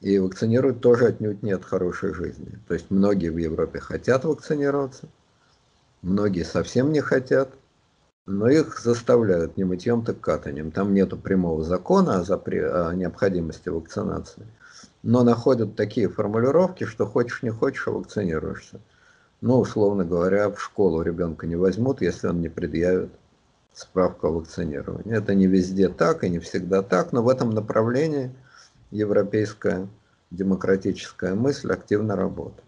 и 0.00 0.18
вакцинируют 0.18 0.80
тоже 0.80 1.06
отнюдь 1.06 1.42
не 1.42 1.52
от 1.52 1.64
хорошей 1.64 2.12
жизни. 2.12 2.58
То 2.68 2.74
есть 2.74 2.90
многие 2.90 3.30
в 3.30 3.38
Европе 3.38 3.80
хотят 3.80 4.24
вакцинироваться, 4.24 5.08
многие 6.02 6.44
совсем 6.44 6.92
не 6.92 7.00
хотят, 7.00 7.50
но 8.26 8.48
их 8.48 8.80
заставляют 8.80 9.56
не 9.56 9.64
мытьем, 9.64 10.04
так 10.04 10.20
катанием. 10.20 10.72
Там 10.72 10.92
нет 10.92 11.18
прямого 11.22 11.62
закона 11.62 12.18
о, 12.18 12.24
запре... 12.24 12.68
о 12.68 12.92
необходимости 12.92 13.68
вакцинации. 13.68 14.46
Но 15.02 15.22
находят 15.22 15.76
такие 15.76 16.08
формулировки, 16.08 16.84
что 16.84 17.06
хочешь 17.06 17.42
не 17.42 17.50
хочешь, 17.50 17.86
а 17.86 17.92
вакцинируешься. 17.92 18.80
Ну, 19.40 19.60
условно 19.60 20.04
говоря, 20.04 20.50
в 20.50 20.60
школу 20.60 21.02
ребенка 21.02 21.46
не 21.46 21.56
возьмут, 21.56 22.00
если 22.00 22.28
он 22.28 22.40
не 22.40 22.48
предъявит 22.48 23.10
справку 23.72 24.28
о 24.28 24.30
вакцинировании. 24.30 25.14
Это 25.14 25.34
не 25.34 25.46
везде 25.46 25.88
так 25.88 26.24
и 26.24 26.30
не 26.30 26.38
всегда 26.38 26.82
так, 26.82 27.12
но 27.12 27.22
в 27.22 27.28
этом 27.28 27.50
направлении– 27.50 28.34
европейская 28.90 29.88
демократическая 30.30 31.34
мысль 31.34 31.72
активно 31.72 32.16
работает. 32.16 32.64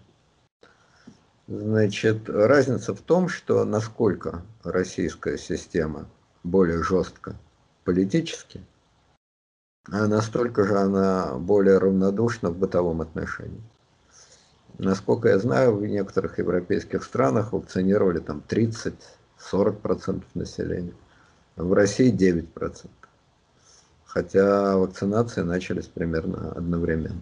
Значит, 1.47 2.29
разница 2.29 2.95
в 2.95 3.01
том, 3.01 3.29
что 3.29 3.65
насколько 3.65 4.43
российская 4.65 5.39
система 5.39 6.07
более 6.45 6.83
жестко 6.83 7.37
политически, 7.85 8.63
а 9.91 10.07
настолько 10.07 10.65
же 10.65 10.79
она 10.79 11.35
более 11.39 11.79
равнодушна 11.79 12.51
в 12.51 12.59
бытовом 12.59 13.01
отношении. 13.01 13.63
Насколько 14.77 15.31
я 15.31 15.39
знаю, 15.39 15.77
в 15.77 15.87
некоторых 15.87 16.39
европейских 16.39 17.03
странах 17.05 17.53
вакцинировали 17.53 18.19
там 18.19 18.43
30-40% 18.49 20.23
населения. 20.35 20.95
В 21.57 21.73
России 21.73 22.13
9% 22.13 22.89
хотя 24.09 24.77
вакцинации 24.77 25.43
начались 25.43 25.87
примерно 25.87 26.53
одновременно. 26.53 27.21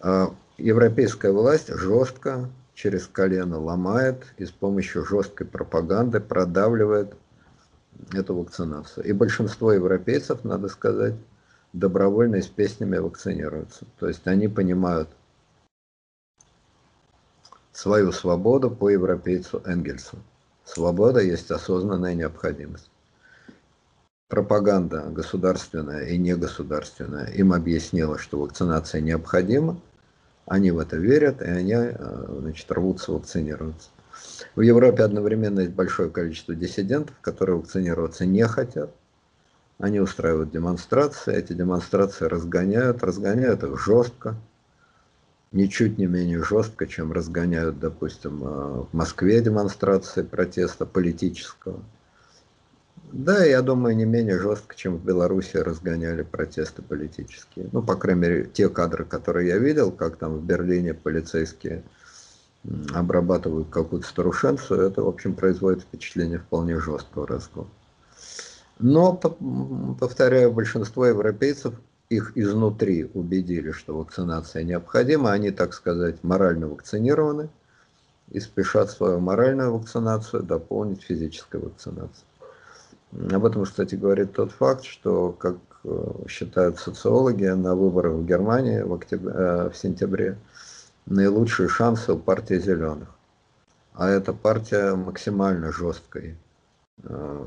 А 0.00 0.34
европейская 0.58 1.32
власть 1.32 1.68
жестко 1.68 2.50
через 2.74 3.06
колено 3.06 3.58
ломает 3.58 4.24
и 4.36 4.44
с 4.44 4.50
помощью 4.50 5.04
жесткой 5.04 5.46
пропаганды 5.46 6.20
продавливает 6.20 7.14
эту 8.12 8.34
вакцинацию. 8.34 9.06
И 9.06 9.12
большинство 9.12 9.72
европейцев, 9.72 10.44
надо 10.44 10.68
сказать, 10.68 11.14
добровольно 11.72 12.36
и 12.36 12.42
с 12.42 12.48
песнями 12.48 12.98
вакцинируются. 12.98 13.86
То 13.98 14.08
есть 14.08 14.26
они 14.26 14.48
понимают 14.48 15.08
свою 17.80 18.12
свободу 18.12 18.70
по 18.70 18.90
европейцу 18.90 19.62
Энгельсу. 19.64 20.18
Свобода 20.64 21.20
есть 21.20 21.50
осознанная 21.50 22.14
необходимость 22.14 22.90
пропаганда 24.30 25.06
государственная 25.10 26.06
и 26.06 26.16
негосударственная 26.16 27.26
им 27.32 27.52
объяснила, 27.52 28.16
что 28.16 28.38
вакцинация 28.38 29.00
необходима, 29.00 29.80
они 30.46 30.70
в 30.70 30.78
это 30.78 30.96
верят, 30.96 31.42
и 31.42 31.46
они 31.46 31.72
э, 31.74 32.26
значит, 32.40 32.70
рвутся 32.70 33.12
вакцинироваться. 33.12 33.90
В 34.54 34.60
Европе 34.60 35.02
одновременно 35.02 35.60
есть 35.60 35.72
большое 35.72 36.10
количество 36.10 36.54
диссидентов, 36.54 37.16
которые 37.20 37.56
вакцинироваться 37.56 38.24
не 38.24 38.46
хотят. 38.46 38.90
Они 39.78 39.98
устраивают 39.98 40.52
демонстрации, 40.52 41.34
эти 41.34 41.52
демонстрации 41.52 42.26
разгоняют, 42.26 43.02
разгоняют 43.02 43.64
их 43.64 43.80
жестко, 43.80 44.36
ничуть 45.52 45.98
не 45.98 46.06
менее 46.06 46.42
жестко, 46.42 46.86
чем 46.86 47.12
разгоняют, 47.12 47.80
допустим, 47.80 48.42
э, 48.42 48.46
в 48.46 48.88
Москве 48.92 49.40
демонстрации 49.40 50.22
протеста 50.22 50.86
политического. 50.86 51.82
Да, 53.12 53.44
я 53.44 53.60
думаю, 53.60 53.96
не 53.96 54.04
менее 54.04 54.38
жестко, 54.38 54.76
чем 54.76 54.96
в 54.96 55.04
Беларуси 55.04 55.56
разгоняли 55.56 56.22
протесты 56.22 56.82
политические. 56.82 57.68
Ну, 57.72 57.82
по 57.82 57.96
крайней 57.96 58.20
мере, 58.20 58.44
те 58.44 58.68
кадры, 58.68 59.04
которые 59.04 59.48
я 59.48 59.58
видел, 59.58 59.90
как 59.90 60.16
там 60.16 60.36
в 60.36 60.44
Берлине 60.44 60.94
полицейские 60.94 61.82
обрабатывают 62.94 63.68
какую-то 63.70 64.06
старушенцию, 64.06 64.82
это, 64.82 65.02
в 65.02 65.08
общем, 65.08 65.34
производит 65.34 65.82
впечатление 65.82 66.38
вполне 66.38 66.78
жесткого 66.78 67.26
разгона. 67.26 67.68
Но, 68.78 69.14
повторяю, 69.98 70.52
большинство 70.52 71.06
европейцев 71.06 71.74
их 72.10 72.32
изнутри 72.36 73.08
убедили, 73.14 73.70
что 73.70 73.96
вакцинация 73.96 74.64
необходима, 74.64 75.30
они, 75.30 75.52
так 75.52 75.72
сказать, 75.72 76.22
морально 76.22 76.66
вакцинированы 76.66 77.48
и 78.30 78.40
спешат 78.40 78.90
свою 78.90 79.20
моральную 79.20 79.72
вакцинацию 79.72 80.42
дополнить 80.42 81.02
физической 81.02 81.60
вакцинацией. 81.60 82.26
Об 83.32 83.44
этом, 83.44 83.64
кстати, 83.64 83.94
говорит 83.94 84.32
тот 84.32 84.50
факт, 84.52 84.84
что, 84.84 85.32
как 85.32 85.56
э, 85.84 86.12
считают 86.28 86.78
социологи, 86.78 87.44
на 87.44 87.74
выборах 87.74 88.14
в 88.14 88.26
Германии 88.26 88.82
в, 88.82 88.92
октябре, 88.92 89.32
э, 89.32 89.70
в 89.70 89.76
сентябре 89.76 90.36
наилучшие 91.06 91.68
шансы 91.68 92.12
у 92.12 92.18
партии 92.18 92.58
зеленых. 92.58 93.08
А 93.94 94.08
эта 94.08 94.32
партия 94.32 94.94
максимально 94.94 95.72
жесткой 95.72 96.36
э, 97.02 97.46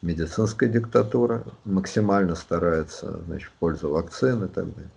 ковид-диктатуры, 0.00 0.02
медицинской 0.02 0.68
диктатуры, 0.68 1.44
максимально 1.64 2.34
старается 2.34 3.20
значит, 3.26 3.48
в 3.48 3.52
пользу 3.52 3.90
вакцин 3.90 4.44
и 4.44 4.48
так 4.48 4.72
далее. 4.74 4.90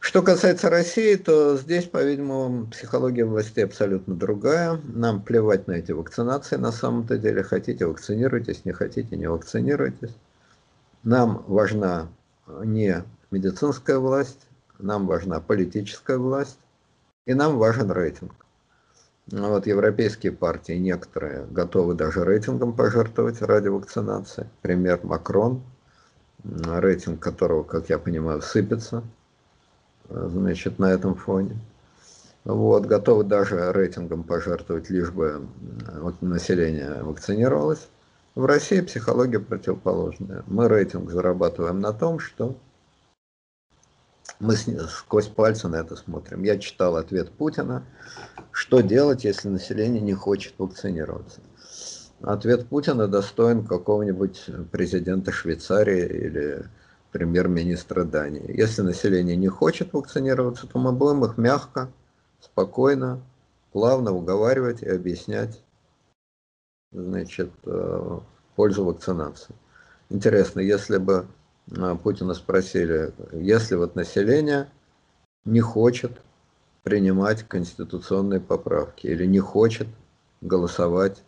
Что 0.00 0.22
касается 0.22 0.70
России, 0.70 1.16
то 1.16 1.58
здесь, 1.58 1.84
по-видимому, 1.84 2.66
психология 2.68 3.26
властей 3.26 3.64
абсолютно 3.64 4.14
другая. 4.14 4.80
Нам 4.84 5.20
плевать 5.20 5.66
на 5.66 5.72
эти 5.72 5.92
вакцинации 5.92 6.56
на 6.56 6.72
самом-то 6.72 7.18
деле. 7.18 7.42
Хотите, 7.42 7.84
вакцинируйтесь, 7.84 8.64
не 8.64 8.72
хотите, 8.72 9.16
не 9.16 9.28
вакцинируйтесь. 9.28 10.14
Нам 11.02 11.44
важна 11.46 12.08
не 12.64 13.04
медицинская 13.30 13.98
власть, 13.98 14.46
нам 14.78 15.06
важна 15.06 15.40
политическая 15.40 16.16
власть, 16.16 16.58
и 17.26 17.34
нам 17.34 17.58
важен 17.58 17.90
рейтинг. 17.90 18.32
Вот 19.30 19.66
европейские 19.66 20.32
партии, 20.32 20.72
некоторые, 20.72 21.46
готовы 21.50 21.94
даже 21.94 22.24
рейтингом 22.24 22.74
пожертвовать 22.74 23.42
ради 23.42 23.68
вакцинации. 23.68 24.48
Пример 24.62 25.00
Макрон, 25.02 25.62
рейтинг 26.44 27.20
которого, 27.20 27.62
как 27.62 27.88
я 27.88 27.98
понимаю, 27.98 28.42
сыпется– 28.42 29.02
значит, 30.08 30.78
на 30.78 30.92
этом 30.92 31.14
фоне. 31.14 31.58
Вот, 32.44 32.86
готовы 32.86 33.24
даже 33.24 33.72
рейтингом 33.72 34.22
пожертвовать, 34.22 34.88
лишь 34.90 35.10
бы 35.10 35.46
население 36.20 37.02
вакцинировалось. 37.02 37.88
В 38.34 38.46
России 38.46 38.80
психология 38.80 39.40
противоположная. 39.40 40.44
Мы 40.46 40.68
рейтинг 40.68 41.10
зарабатываем 41.10 41.80
на 41.80 41.92
том, 41.92 42.20
что 42.20 42.56
мы 44.40 44.56
сквозь 44.56 45.28
пальцы 45.28 45.68
на 45.68 45.76
это 45.76 45.96
смотрим. 45.96 46.42
Я 46.42 46.58
читал 46.58 46.96
ответ 46.96 47.30
Путина, 47.32 47.84
что 48.52 48.80
делать, 48.80 49.24
если 49.24 49.48
население 49.48 50.00
не 50.00 50.14
хочет 50.14 50.54
вакцинироваться. 50.58 51.40
Ответ 52.22 52.66
Путина 52.66 53.06
достоин 53.08 53.64
какого-нибудь 53.64 54.46
президента 54.72 55.32
Швейцарии 55.32 56.06
или 56.06 56.64
премьер-министра 57.12 58.04
Дании. 58.04 58.56
Если 58.56 58.82
население 58.82 59.36
не 59.36 59.48
хочет 59.48 59.92
вакцинироваться, 59.92 60.66
то 60.66 60.78
мы 60.78 60.92
будем 60.92 61.24
их 61.24 61.38
мягко, 61.38 61.90
спокойно, 62.40 63.20
плавно 63.72 64.12
уговаривать 64.12 64.82
и 64.82 64.88
объяснять 64.88 65.62
значит, 66.92 67.50
э, 67.64 68.18
пользу 68.56 68.84
вакцинации. 68.84 69.54
Интересно, 70.10 70.60
если 70.60 70.98
бы 70.98 71.26
Путина 72.02 72.34
спросили, 72.34 73.12
если 73.32 73.74
вот 73.74 73.94
население 73.94 74.68
не 75.44 75.60
хочет 75.60 76.12
принимать 76.82 77.42
конституционные 77.42 78.40
поправки 78.40 79.06
или 79.06 79.26
не 79.26 79.40
хочет 79.40 79.88
голосовать 80.40 81.22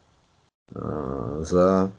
э, 0.75 1.45
за 1.47 1.93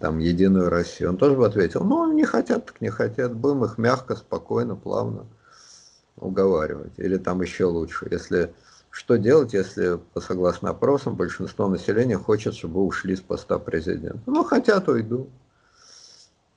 там, 0.00 0.18
Единую 0.18 0.68
Россию. 0.68 1.10
Он 1.10 1.16
тоже 1.16 1.36
бы 1.36 1.46
ответил, 1.46 1.84
ну, 1.84 2.12
не 2.12 2.24
хотят, 2.24 2.66
так 2.66 2.80
не 2.80 2.90
хотят, 2.90 3.34
будем 3.34 3.64
их 3.64 3.78
мягко, 3.78 4.16
спокойно, 4.16 4.76
плавно 4.76 5.26
уговаривать. 6.16 6.92
Или 6.96 7.16
там 7.16 7.42
еще 7.42 7.64
лучше, 7.64 8.06
если 8.10 8.54
что 8.90 9.16
делать, 9.16 9.52
если, 9.54 9.98
по 10.12 10.20
согласно 10.20 10.70
опросам, 10.70 11.16
большинство 11.16 11.68
населения 11.68 12.16
хочет, 12.16 12.54
чтобы 12.54 12.84
ушли 12.84 13.16
с 13.16 13.20
поста 13.20 13.58
президента? 13.58 14.20
Ну, 14.26 14.44
хотят, 14.44 14.88
уйду. 14.88 15.28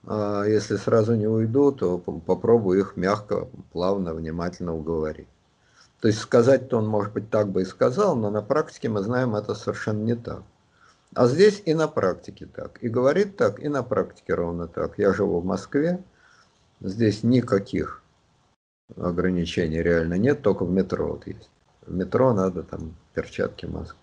А 0.10 0.46
если 0.46 0.78
сразу 0.78 1.16
не 1.16 1.28
уйду, 1.28 1.74
то 1.74 1.98
попробую 1.98 2.80
их 2.80 2.96
мягко, 2.96 3.50
плавно, 3.74 4.14
внимательно 4.14 4.74
уговорить. 4.74 5.28
То 6.00 6.08
есть 6.08 6.20
сказать-то 6.20 6.78
он, 6.78 6.88
может 6.88 7.12
быть, 7.12 7.30
так 7.30 7.50
бы 7.50 7.64
и 7.64 7.66
сказал, 7.66 8.16
но 8.16 8.30
на 8.30 8.42
практике 8.42 8.88
мы 8.88 9.02
знаем, 9.02 9.36
это 9.36 9.54
совершенно 9.54 10.02
не 10.04 10.16
так. 10.16 10.44
А 11.14 11.28
здесь 11.28 11.62
и 11.66 11.74
на 11.74 11.90
практике 11.90 12.46
так. 12.46 12.82
И 12.82 12.88
говорит 12.88 13.36
так, 13.36 13.60
и 13.62 13.68
на 13.68 13.84
практике 13.84 14.34
ровно 14.34 14.68
так. 14.68 14.98
Я 14.98 15.12
живу 15.12 15.42
в 15.42 15.46
Москве, 15.46 16.02
здесь 16.80 17.24
никаких 17.24 18.02
ограничений 18.96 19.82
реально 19.82 20.14
нет, 20.14 20.42
только 20.42 20.64
в 20.64 20.72
метро 20.72 21.08
вот 21.08 21.28
есть. 21.28 21.50
В 21.86 21.94
метро 21.94 22.32
надо 22.32 22.64
там 22.64 22.96
перчатки, 23.14 23.66
маску. 23.66 24.00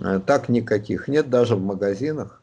А 0.00 0.20
так 0.20 0.48
никаких 0.48 1.08
нет, 1.08 1.28
даже 1.28 1.56
в 1.56 1.60
магазинах, 1.60 2.40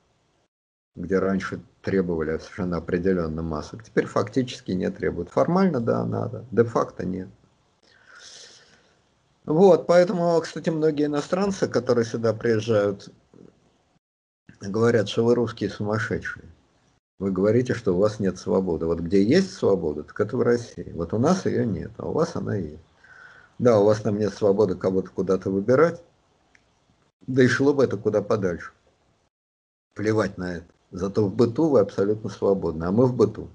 где 0.95 1.19
раньше 1.19 1.61
требовали 1.87 2.37
совершенно 2.37 2.77
определенно 2.77 3.41
масок. 3.41 3.81
Теперь 3.81 4.07
фактически 4.07 4.73
не 4.73 4.91
требуют. 4.91 5.29
Формально, 5.29 5.79
да, 5.79 6.05
надо, 6.05 6.43
де-факто 6.51 7.05
нет. 7.05 7.29
Вот, 9.45 9.87
поэтому, 9.87 10.37
кстати, 10.41 10.69
многие 10.69 11.05
иностранцы, 11.05 11.69
которые 11.69 12.03
сюда 12.03 12.33
приезжают, 12.33 13.09
говорят, 14.59 15.07
что 15.07 15.23
вы 15.23 15.35
русские 15.35 15.69
сумасшедшие. 15.69 16.43
Вы 17.19 17.31
говорите, 17.31 17.73
что 17.73 17.95
у 17.95 17.99
вас 17.99 18.19
нет 18.19 18.37
свободы. 18.37 18.85
Вот 18.85 18.99
где 18.99 19.23
есть 19.23 19.53
свобода, 19.53 20.03
так 20.03 20.19
это 20.19 20.35
в 20.35 20.41
России. 20.41 20.91
Вот 20.93 21.13
у 21.13 21.17
нас 21.17 21.45
ее 21.45 21.65
нет, 21.65 21.91
а 21.95 22.09
у 22.09 22.11
вас 22.11 22.35
она 22.35 22.57
есть. 22.57 22.83
Да, 23.59 23.79
у 23.79 23.85
вас 23.85 24.01
там 24.01 24.19
нет 24.19 24.33
свободы 24.33 24.75
кого-то 24.75 25.09
куда-то 25.09 25.49
выбирать, 25.49 26.03
да 27.27 27.43
и 27.43 27.47
шло 27.47 27.73
бы 27.73 27.85
это 27.85 27.95
куда 27.95 28.21
подальше. 28.21 28.73
Плевать 29.95 30.37
на 30.37 30.57
это. 30.57 30.76
Зато 30.97 31.25
в 31.25 31.33
быту 31.33 31.69
вы 31.69 31.79
абсолютно 31.79 32.29
свободны, 32.29 32.85
а 32.85 32.91
мы 32.91 33.05
в 33.05 33.15
быту. 33.15 33.49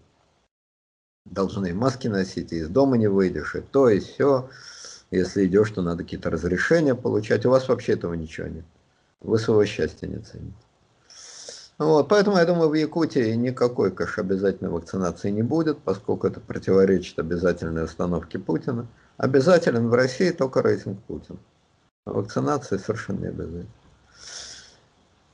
Должны 1.25 1.75
маски 1.75 2.09
носить, 2.09 2.53
и 2.53 2.57
из 2.57 2.69
дома 2.69 2.97
не 2.97 3.09
выйдешь, 3.09 3.55
и 3.55 3.61
то, 3.61 3.89
и 3.89 4.01
все. 4.01 4.49
Если 5.11 5.47
идешь, 5.47 5.71
то 5.71 5.83
надо 5.83 6.05
какие-то 6.05 6.31
разрешения 6.31 6.95
получать. 6.95 7.45
У 7.45 7.51
вас 7.51 7.69
вообще 7.69 7.93
этого 7.93 8.15
ничего 8.15 8.47
нет. 8.47 8.65
Вы 9.21 9.39
своего 9.39 9.65
счастья 9.65 10.07
не 10.07 10.19
цените. 10.19 10.55
Вот, 11.79 12.09
поэтому 12.09 12.37
я 12.37 12.45
думаю, 12.45 12.69
в 12.69 12.75
Якутии 12.75 13.35
никакой, 13.35 13.91
конечно, 13.91 14.23
обязательной 14.23 14.71
вакцинации 14.71 15.31
не 15.31 15.43
будет, 15.43 15.79
поскольку 15.79 16.29
это 16.29 16.39
противоречит 16.39 17.19
обязательной 17.19 17.85
установке 17.85 18.39
Путина. 18.39 18.87
Обязателен 19.17 19.89
в 19.89 19.95
России 19.95 20.31
только 20.31 20.63
рейтинг 20.63 21.01
Путина. 21.03 21.39
Вакцинация 22.07 22.79
совершенно 22.79 23.21
не 23.21 23.27
обязательна. 23.29 23.82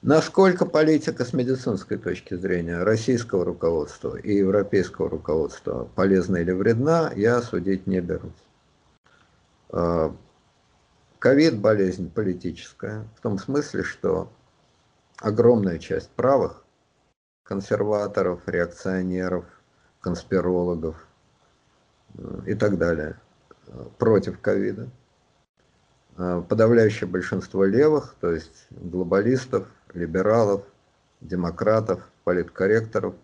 Насколько 0.09 0.64
политика 0.64 1.23
с 1.23 1.35
медицинской 1.35 1.99
точки 1.99 2.33
зрения 2.33 2.83
российского 2.83 3.44
руководства 3.44 4.16
и 4.16 4.37
европейского 4.37 5.11
руководства 5.11 5.85
полезна 5.85 6.38
или 6.38 6.51
вредна, 6.51 7.12
я 7.14 7.42
судить 7.42 7.87
не 7.87 8.01
берусь. 8.01 8.33
А, 9.68 10.16
ковид– 11.18 11.59
болезнь 11.61 12.11
политическая, 12.11 13.07
в 13.18 13.21
том 13.21 13.38
смысле, 13.38 13.83
что 13.83 14.33
огромная 15.18 15.79
часть 15.79 16.09
правых, 16.09 16.64
консерваторов, 17.42 18.40
реакционеров, 18.47 19.44
конспирологов 20.01 21.07
э, 22.14 22.40
и 22.47 22.55
так 22.55 22.79
далее, 22.79 23.21
э, 23.66 23.85
против 23.99 24.40
ковида. 24.40 24.88
А, 26.16 26.40
подавляющее 26.40 27.07
большинство 27.07 27.66
левых, 27.66 28.14
то 28.23 28.33
есть 28.33 28.68
глобалистов, 28.71 29.68
либералов, 29.94 30.62
демократов, 31.20 32.09
политкорректоров, 32.24 33.14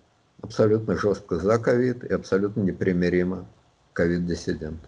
абсолютно 0.43 0.97
жестко 0.97 1.37
за 1.37 1.59
ковид 1.59 2.05
и 2.05 2.13
абсолютно 2.13 2.61
непримиримо 2.61 3.47
ковид-диссидент. 3.93 4.81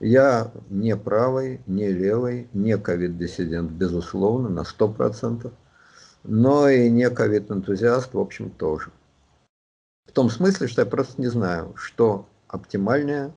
Я 0.00 0.50
не 0.70 0.96
правый, 0.96 1.60
не 1.66 1.90
левый, 1.90 2.48
не 2.52 2.76
ковид-диссидент, 2.76 3.70
безусловно, 3.70 4.48
на 4.48 4.60
100%, 4.60 5.50
но 6.24 6.68
и 6.68 6.88
не 6.90 7.08
ковид-энтузиаст, 7.10 8.14
в 8.14 8.18
общем, 8.18 8.50
тоже. 8.50 8.90
В 10.06 10.12
том 10.12 10.30
смысле, 10.30 10.68
что 10.68 10.82
я 10.82 10.86
просто 10.86 11.20
не 11.20 11.28
знаю, 11.28 11.74
что 11.76 12.28
оптимальнее 12.48 13.32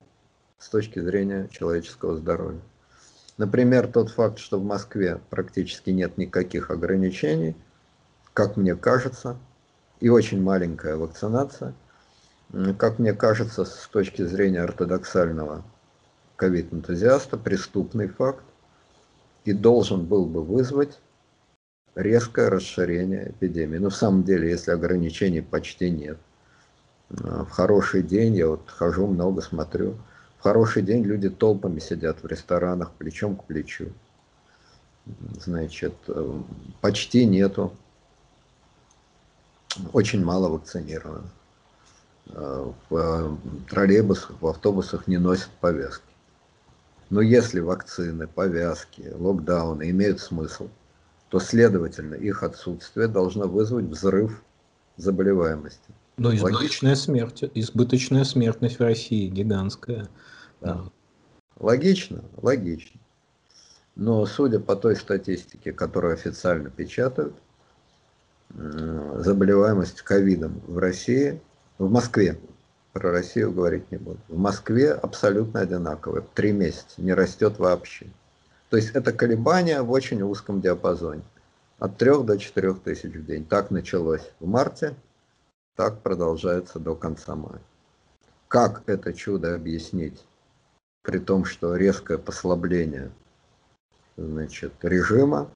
с 0.58 0.68
точки 0.68 1.00
зрения 1.00 1.48
человеческого 1.50 2.16
здоровья. 2.16 2.60
Например, 3.38 3.86
тот 3.86 4.10
факт, 4.10 4.38
что 4.38 4.58
в 4.58 4.64
Москве 4.64 5.20
практически 5.30 5.90
нет 5.90 6.18
никаких 6.18 6.70
ограничений, 6.70 7.56
как 8.34 8.56
мне 8.56 8.74
кажется, 8.74 9.36
и 10.00 10.08
очень 10.08 10.42
маленькая 10.42 10.96
вакцинация, 10.96 11.74
как 12.78 12.98
мне 12.98 13.12
кажется, 13.12 13.64
с 13.64 13.88
точки 13.92 14.22
зрения 14.22 14.60
ортодоксального 14.62 15.62
ковид-энтузиаста, 16.36 17.36
преступный 17.36 18.08
факт 18.08 18.44
и 19.44 19.52
должен 19.52 20.04
был 20.04 20.26
бы 20.26 20.42
вызвать 20.42 20.98
резкое 21.94 22.48
расширение 22.48 23.30
эпидемии. 23.30 23.78
Но 23.78 23.90
в 23.90 23.96
самом 23.96 24.24
деле, 24.24 24.50
если 24.50 24.72
ограничений 24.72 25.42
почти 25.42 25.90
нет, 25.90 26.18
в 27.08 27.48
хороший 27.50 28.02
день, 28.02 28.34
я 28.34 28.48
вот 28.48 28.68
хожу 28.68 29.06
много, 29.06 29.42
смотрю, 29.42 29.96
в 30.38 30.42
хороший 30.42 30.82
день 30.82 31.04
люди 31.04 31.28
толпами 31.28 31.80
сидят 31.80 32.22
в 32.22 32.26
ресторанах, 32.26 32.92
плечом 32.92 33.36
к 33.36 33.44
плечу. 33.44 33.92
Значит, 35.40 35.94
э, 36.06 36.40
почти 36.80 37.24
нету. 37.24 37.72
Очень 39.92 40.24
мало 40.24 40.48
вакцинированных. 40.48 41.30
Э, 42.30 42.72
в 42.88 42.96
э, 42.96 43.36
троллейбусах, 43.68 44.40
в 44.40 44.46
автобусах 44.46 45.08
не 45.08 45.18
носят 45.18 45.50
повязки. 45.60 46.04
Но 47.10 47.20
если 47.20 47.60
вакцины, 47.60 48.26
повязки, 48.26 49.10
локдауны 49.18 49.90
имеют 49.90 50.20
смысл, 50.20 50.68
то, 51.30 51.40
следовательно, 51.40 52.14
их 52.14 52.42
отсутствие 52.42 53.08
должно 53.08 53.46
вызвать 53.46 53.86
взрыв 53.86 54.42
заболеваемости. 54.98 55.90
Но 56.18 56.34
избыточная 56.34 56.96
смерть, 56.96 57.44
избыточная 57.54 58.24
смертность 58.24 58.78
в 58.78 58.82
России 58.82 59.28
гигантская. 59.28 60.08
Да. 60.60 60.84
Логично, 61.58 62.22
логично. 62.36 63.00
Но 63.96 64.24
судя 64.26 64.60
по 64.60 64.76
той 64.76 64.94
статистике, 64.96 65.72
которую 65.72 66.14
официально 66.14 66.70
печатают, 66.70 67.34
заболеваемость 68.50 70.02
ковидом 70.02 70.60
в 70.66 70.78
России, 70.78 71.40
в 71.78 71.90
Москве, 71.90 72.38
про 72.92 73.10
Россию 73.10 73.52
говорить 73.52 73.90
не 73.90 73.98
буду, 73.98 74.20
в 74.28 74.38
Москве 74.38 74.92
абсолютно 74.92 75.60
одинаковая, 75.60 76.22
три 76.34 76.52
месяца, 76.52 77.00
не 77.02 77.12
растет 77.12 77.58
вообще. 77.58 78.06
То 78.70 78.76
есть 78.76 78.90
это 78.94 79.12
колебания 79.12 79.82
в 79.82 79.90
очень 79.90 80.22
узком 80.22 80.60
диапазоне, 80.60 81.22
от 81.78 81.96
3 81.96 82.22
до 82.24 82.38
4 82.38 82.74
тысяч 82.74 83.14
в 83.14 83.24
день. 83.24 83.44
Так 83.44 83.70
началось 83.70 84.32
в 84.40 84.46
марте, 84.46 84.94
так 85.76 86.02
продолжается 86.02 86.78
до 86.78 86.94
конца 86.94 87.34
мая. 87.34 87.60
Как 88.48 88.82
это 88.86 89.12
чудо 89.12 89.54
объяснить? 89.54 90.24
При 91.02 91.18
том, 91.18 91.44
что 91.44 91.76
резкое 91.76 92.18
послабление 92.18 93.10
значит, 94.16 94.72
режима, 94.82 95.50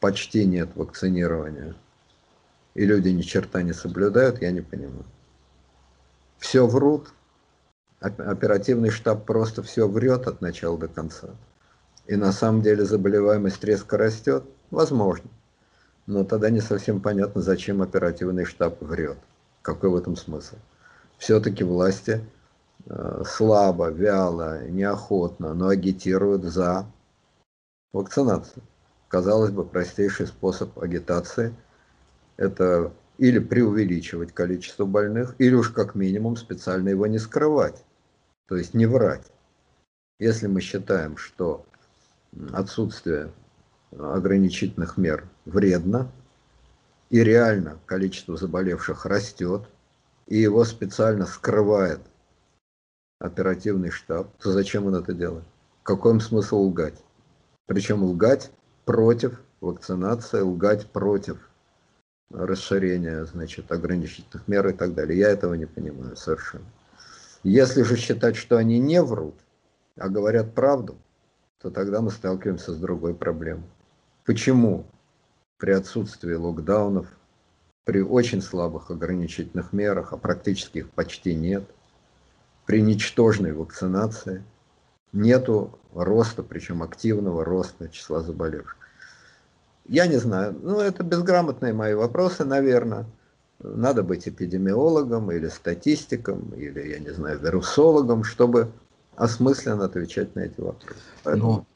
почти 0.00 0.44
нет 0.44 0.70
вакцинирования, 0.74 1.74
и 2.74 2.84
люди 2.84 3.08
ни 3.08 3.22
черта 3.22 3.62
не 3.62 3.72
соблюдают, 3.72 4.40
я 4.42 4.50
не 4.50 4.60
понимаю. 4.60 5.04
Все 6.38 6.66
врут, 6.66 7.12
оперативный 8.00 8.90
штаб 8.90 9.24
просто 9.24 9.62
все 9.62 9.88
врет 9.88 10.26
от 10.26 10.40
начала 10.40 10.78
до 10.78 10.88
конца. 10.88 11.28
И 12.06 12.16
на 12.16 12.32
самом 12.32 12.62
деле 12.62 12.84
заболеваемость 12.84 13.64
резко 13.64 13.96
растет, 13.96 14.44
возможно. 14.70 15.28
Но 16.06 16.24
тогда 16.24 16.50
не 16.50 16.60
совсем 16.60 17.00
понятно, 17.00 17.42
зачем 17.42 17.82
оперативный 17.82 18.44
штаб 18.44 18.80
врет. 18.80 19.18
Какой 19.62 19.90
в 19.90 19.96
этом 19.96 20.14
смысл? 20.14 20.56
Все-таки 21.18 21.64
власти 21.64 22.20
слабо, 23.24 23.90
вяло, 23.90 24.66
неохотно, 24.68 25.54
но 25.54 25.68
агитируют 25.68 26.44
за 26.44 26.86
вакцинацию. 27.92 28.62
Казалось 29.08 29.50
бы, 29.50 29.64
простейший 29.64 30.26
способ 30.26 30.78
агитации– 30.78 31.54
это 32.36 32.92
или 33.18 33.38
преувеличивать 33.38 34.32
количество 34.32 34.84
больных, 34.84 35.34
или 35.38 35.54
уж 35.54 35.70
как 35.70 35.94
минимум 35.94 36.36
специально 36.36 36.90
его 36.90 37.06
не 37.06 37.18
скрывать, 37.18 37.82
то 38.46 38.56
есть 38.56 38.74
не 38.74 38.86
врать. 38.86 39.26
Если 40.18 40.46
мы 40.46 40.60
считаем, 40.60 41.16
что 41.16 41.64
отсутствие 42.52 43.32
ограничительных 43.98 44.98
мер 44.98 45.26
вредно, 45.46 46.10
и 47.08 47.22
реально 47.22 47.78
количество 47.86 48.36
заболевших 48.36 49.06
растет, 49.06 49.62
и 50.26 50.36
его 50.36 50.64
специально 50.64 51.24
скрывает 51.24 52.00
оперативный 53.18 53.90
штаб, 53.90 54.28
то 54.38 54.52
зачем 54.52 54.86
он 54.86 54.96
это 54.96 55.12
делает? 55.12 55.44
Какой 55.82 56.12
им 56.12 56.20
смысл 56.20 56.58
лгать? 56.62 57.02
Причем 57.66 58.04
лгать 58.04 58.50
против 58.84 59.40
вакцинации, 59.60 60.40
лгать 60.40 60.90
против 60.90 61.38
расширения 62.30 63.24
значит, 63.24 63.70
ограничительных 63.70 64.46
мер 64.48 64.66
и 64.68 64.72
так 64.72 64.94
далее. 64.94 65.18
Я 65.18 65.30
этого 65.30 65.54
не 65.54 65.66
понимаю 65.66 66.16
совершенно. 66.16 66.64
Если 67.42 67.82
же 67.82 67.96
считать, 67.96 68.36
что 68.36 68.56
они 68.56 68.78
не 68.78 69.00
врут, 69.02 69.36
а 69.96 70.08
говорят 70.08 70.54
правду, 70.54 70.96
то 71.60 71.70
тогда 71.70 72.00
мы 72.00 72.10
сталкиваемся 72.10 72.72
с 72.72 72.76
другой 72.76 73.14
проблемой. 73.14 73.68
Почему 74.24 74.84
при 75.58 75.70
отсутствии 75.70 76.34
локдаунов, 76.34 77.06
при 77.84 78.02
очень 78.02 78.42
слабых 78.42 78.90
ограничительных 78.90 79.72
мерах, 79.72 80.12
а 80.12 80.16
практически 80.16 80.78
их 80.78 80.90
почти 80.90 81.34
нет, 81.34 81.64
при 82.66 82.82
ничтожной 82.82 83.52
вакцинации, 83.52 84.42
нету 85.12 85.78
роста, 85.94 86.42
причем 86.42 86.82
активного 86.82 87.44
роста 87.44 87.88
числа 87.88 88.20
заболевших. 88.20 88.76
Я 89.88 90.06
не 90.08 90.16
знаю, 90.16 90.58
ну 90.62 90.80
это 90.80 91.04
безграмотные 91.04 91.72
мои 91.72 91.94
вопросы, 91.94 92.44
наверное. 92.44 93.06
Надо 93.60 94.02
быть 94.02 94.28
эпидемиологом 94.28 95.30
или 95.32 95.48
статистиком, 95.48 96.52
или, 96.56 96.90
я 96.90 96.98
не 96.98 97.10
знаю, 97.10 97.38
вирусологом, 97.38 98.22
чтобы 98.22 98.70
осмысленно 99.14 99.86
отвечать 99.86 100.34
на 100.34 100.40
эти 100.40 100.60
вопросы. 100.60 101.00
Поэтому... 101.22 101.52
Но, 101.52 101.66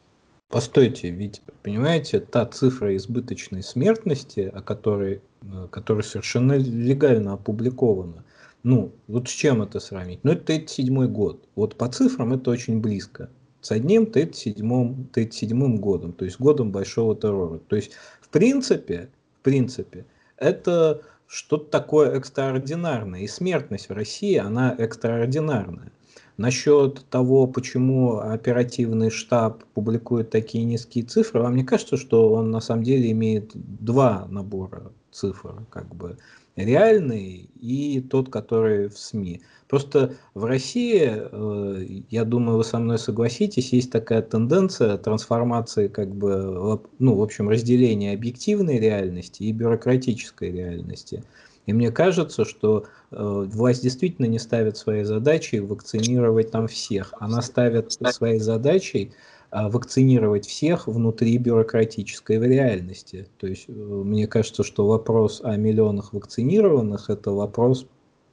постойте, 0.50 1.09
ведь, 1.09 1.40
понимаете, 1.62 2.20
та 2.20 2.44
цифра 2.44 2.94
избыточной 2.96 3.62
смертности, 3.62 4.50
о 4.53 4.61
которой, 4.61 5.22
э, 5.42 5.68
которая 5.70 6.03
совершенно 6.03 6.53
легально 6.53 7.33
опубликована, 7.33 8.24
ну, 8.62 8.92
вот 9.07 9.29
с 9.29 9.33
чем 9.33 9.62
это 9.62 9.81
сравнить? 9.81 10.20
Ну, 10.23 10.33
это 10.33 10.44
37 10.44 11.07
год. 11.07 11.49
Вот 11.55 11.77
по 11.77 11.88
цифрам 11.88 12.33
это 12.33 12.51
очень 12.51 12.81
близко. 12.81 13.31
С 13.61 13.70
одним 13.70 14.07
37, 14.07 15.07
37 15.12 15.79
годом, 15.79 16.12
то 16.12 16.25
есть 16.25 16.38
годом 16.38 16.73
большого 16.73 17.14
террора. 17.14 17.59
То 17.59 17.77
есть, 17.77 17.92
в 18.20 18.29
принципе, 18.29 19.11
в 19.40 19.42
принципе, 19.42 20.07
это 20.37 21.03
что-то 21.27 21.70
такое 21.70 22.11
экстраординарное. 22.16 23.20
И 23.20 23.27
смертность 23.27 23.88
в 23.88 23.92
России, 23.92 24.37
она 24.37 24.75
экстраординарная. 24.77 25.92
Насчет 26.37 27.05
того, 27.11 27.46
почему 27.46 28.18
оперативный 28.18 29.11
штаб 29.11 29.62
публикует 29.75 30.31
такие 30.31 30.64
низкие 30.64 31.05
цифры, 31.05 31.42
вам 31.42 31.55
не 31.55 31.64
кажется, 31.64 31.99
что 31.99 32.33
он 32.33 32.51
на 32.51 32.61
самом 32.61 32.83
деле 32.83 33.11
имеет 33.12 33.51
два 33.55 34.27
набора 34.31 34.90
цифр, 35.12 35.66
как 35.68 35.94
бы 35.94 36.16
реальный 36.64 37.51
и 37.61 38.01
тот, 38.01 38.31
который 38.31 38.88
в 38.88 38.99
СМИ. 38.99 39.42
Просто 39.68 40.16
в 40.35 40.44
России, 40.46 41.09
э, 41.09 42.03
я 42.11 42.25
думаю, 42.25 42.59
вы 42.59 42.64
со 42.64 42.79
мной 42.79 42.99
согласитесь, 42.99 43.73
есть 43.73 43.92
такая 43.92 44.20
тенденция 44.20 44.96
трансформации, 44.96 45.87
как 45.87 46.12
бы, 46.14 46.81
ну, 46.99 47.14
в 47.14 47.23
общем, 47.23 47.49
разделения 47.49 48.12
объективной 48.12 48.81
реальности 48.81 49.44
и 49.44 49.53
бюрократической 49.53 50.51
реальности. 50.51 51.23
И 51.66 51.73
мне 51.73 51.92
кажется, 51.92 52.44
что 52.44 52.87
э, 53.12 53.16
власть 53.46 53.83
действительно 53.83 54.27
не 54.27 54.40
ставит 54.40 54.77
своей 54.77 55.05
задачей 55.05 55.61
вакцинировать 55.61 56.51
там 56.51 56.66
всех. 56.66 57.14
Она 57.20 57.40
ставит 57.42 57.92
своей 57.92 58.40
задачей 58.40 59.12
вакцинировать 59.53 60.47
всех 60.47 60.87
внутри 60.87 61.37
бюрократической 61.39 62.39
реальности. 62.39 63.27
То 63.39 63.47
есть 63.47 63.65
э, 63.69 63.73
мне 63.73 64.27
кажется, 64.27 64.63
что 64.63 64.87
вопрос 64.87 65.41
о 65.43 65.57
миллионах 65.57 66.13
вакцинированных– 66.13 67.07
это 67.11 67.33
вопрос 67.33 67.87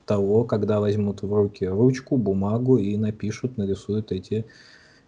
того, 0.06 0.44
когда 0.44 0.80
возьмут 0.80 1.22
в 1.22 1.34
руки 1.34 1.66
ручку, 1.66 2.18
бумагу 2.18 2.78
и 2.78 2.96
напишут, 2.98 3.58
нарисуют 3.58 4.12
эти 4.12 4.46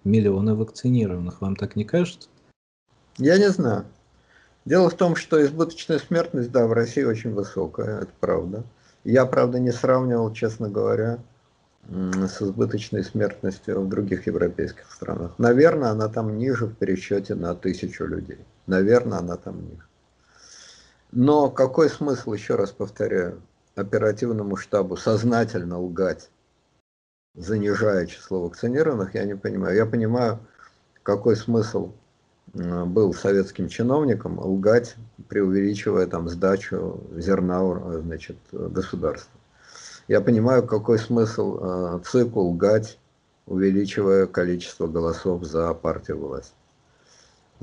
миллионы 0.03 0.55
вакцинированных. 0.55 1.41
Вам 1.41 1.55
так 1.55 1.75
не 1.75 1.85
кажется? 1.85 2.29
Я 3.17 3.37
не 3.37 3.49
знаю. 3.49 3.85
Дело 4.65 4.89
в 4.89 4.95
том, 4.95 5.15
что 5.15 5.43
избыточная 5.43 5.99
смертность, 5.99 6.51
да, 6.51 6.67
в 6.67 6.73
России 6.73 7.03
очень 7.03 7.33
высокая, 7.33 8.01
это 8.01 8.11
правда. 8.19 8.63
Я, 9.03 9.25
правда, 9.25 9.59
не 9.59 9.71
сравнивал, 9.71 10.33
честно 10.33 10.69
говоря, 10.69 11.19
с 11.89 12.41
избыточной 12.41 13.03
смертностью 13.03 13.81
в 13.81 13.89
других 13.89 14.27
европейских 14.27 14.91
странах. 14.91 15.33
Наверное, 15.37 15.89
она 15.89 16.07
там 16.07 16.37
ниже 16.37 16.67
в 16.67 16.75
пересчете 16.75 17.35
на 17.35 17.55
тысячу 17.55 18.05
людей. 18.05 18.39
Наверное, 18.67 19.19
она 19.19 19.37
там 19.37 19.61
ниже. 19.61 19.83
Но 21.11 21.49
какой 21.49 21.89
смысл, 21.89 22.33
еще 22.33 22.55
раз 22.55 22.71
повторяю, 22.71 23.41
оперативному 23.75 24.55
штабу 24.55 24.97
сознательно 24.97 25.79
лгать, 25.79 26.29
занижая 27.35 28.05
число 28.05 28.43
вакцинированных, 28.43 29.15
я 29.15 29.25
не 29.25 29.35
понимаю. 29.35 29.75
Я 29.75 29.85
понимаю, 29.85 30.39
какой 31.03 31.35
смысл 31.35 31.91
Э, 32.53 32.85
был 32.85 33.13
советским 33.13 33.67
чиновником 33.67 34.39
лгать, 34.39 34.95
преувеличивая 35.27 36.07
там 36.07 36.29
сдачу 36.29 37.03
зерна 37.15 37.61
э, 37.61 38.01
значит, 38.03 38.37
государства. 38.51 39.38
Я 40.09 40.19
понимаю, 40.19 40.67
какой 40.67 40.99
смысл 40.99 41.59
э, 41.61 41.99
ЦИКу 42.03 42.41
лгать, 42.41 42.99
увеличивая 43.45 44.25
количество 44.25 44.87
голосов 44.87 45.45
за 45.45 45.73
партию 45.73 46.19
власти. 46.19 46.51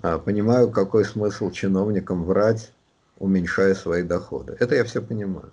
А, 0.00 0.18
понимаю, 0.18 0.70
какой 0.70 1.04
смысл 1.04 1.50
чиновникам 1.50 2.24
врать, 2.24 2.72
уменьшая 3.18 3.74
свои 3.74 4.02
доходы. 4.02 4.56
Это 4.58 4.74
я 4.76 4.84
все 4.84 5.02
понимаю. 5.02 5.50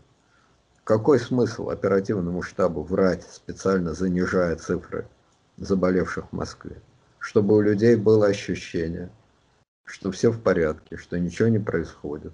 Какой 0.86 1.20
смысл 1.20 1.70
оперативному 1.70 2.42
штабу 2.42 2.84
врать, 2.84 3.28
специально 3.30 3.94
занижая 3.94 4.56
цифры 4.56 5.06
заболевших 5.58 6.30
в 6.30 6.34
Москве? 6.34 6.78
Чтобы 7.20 7.58
у 7.58 7.62
людей 7.62 7.98
было 7.98 8.28
ощущение– 8.28 9.10
что 9.86 10.12
все 10.12 10.32
в 10.32 10.42
порядке, 10.42 10.98
что 10.98 11.20
ничего 11.20 11.50
не 11.50 11.60
происходит. 11.60 12.34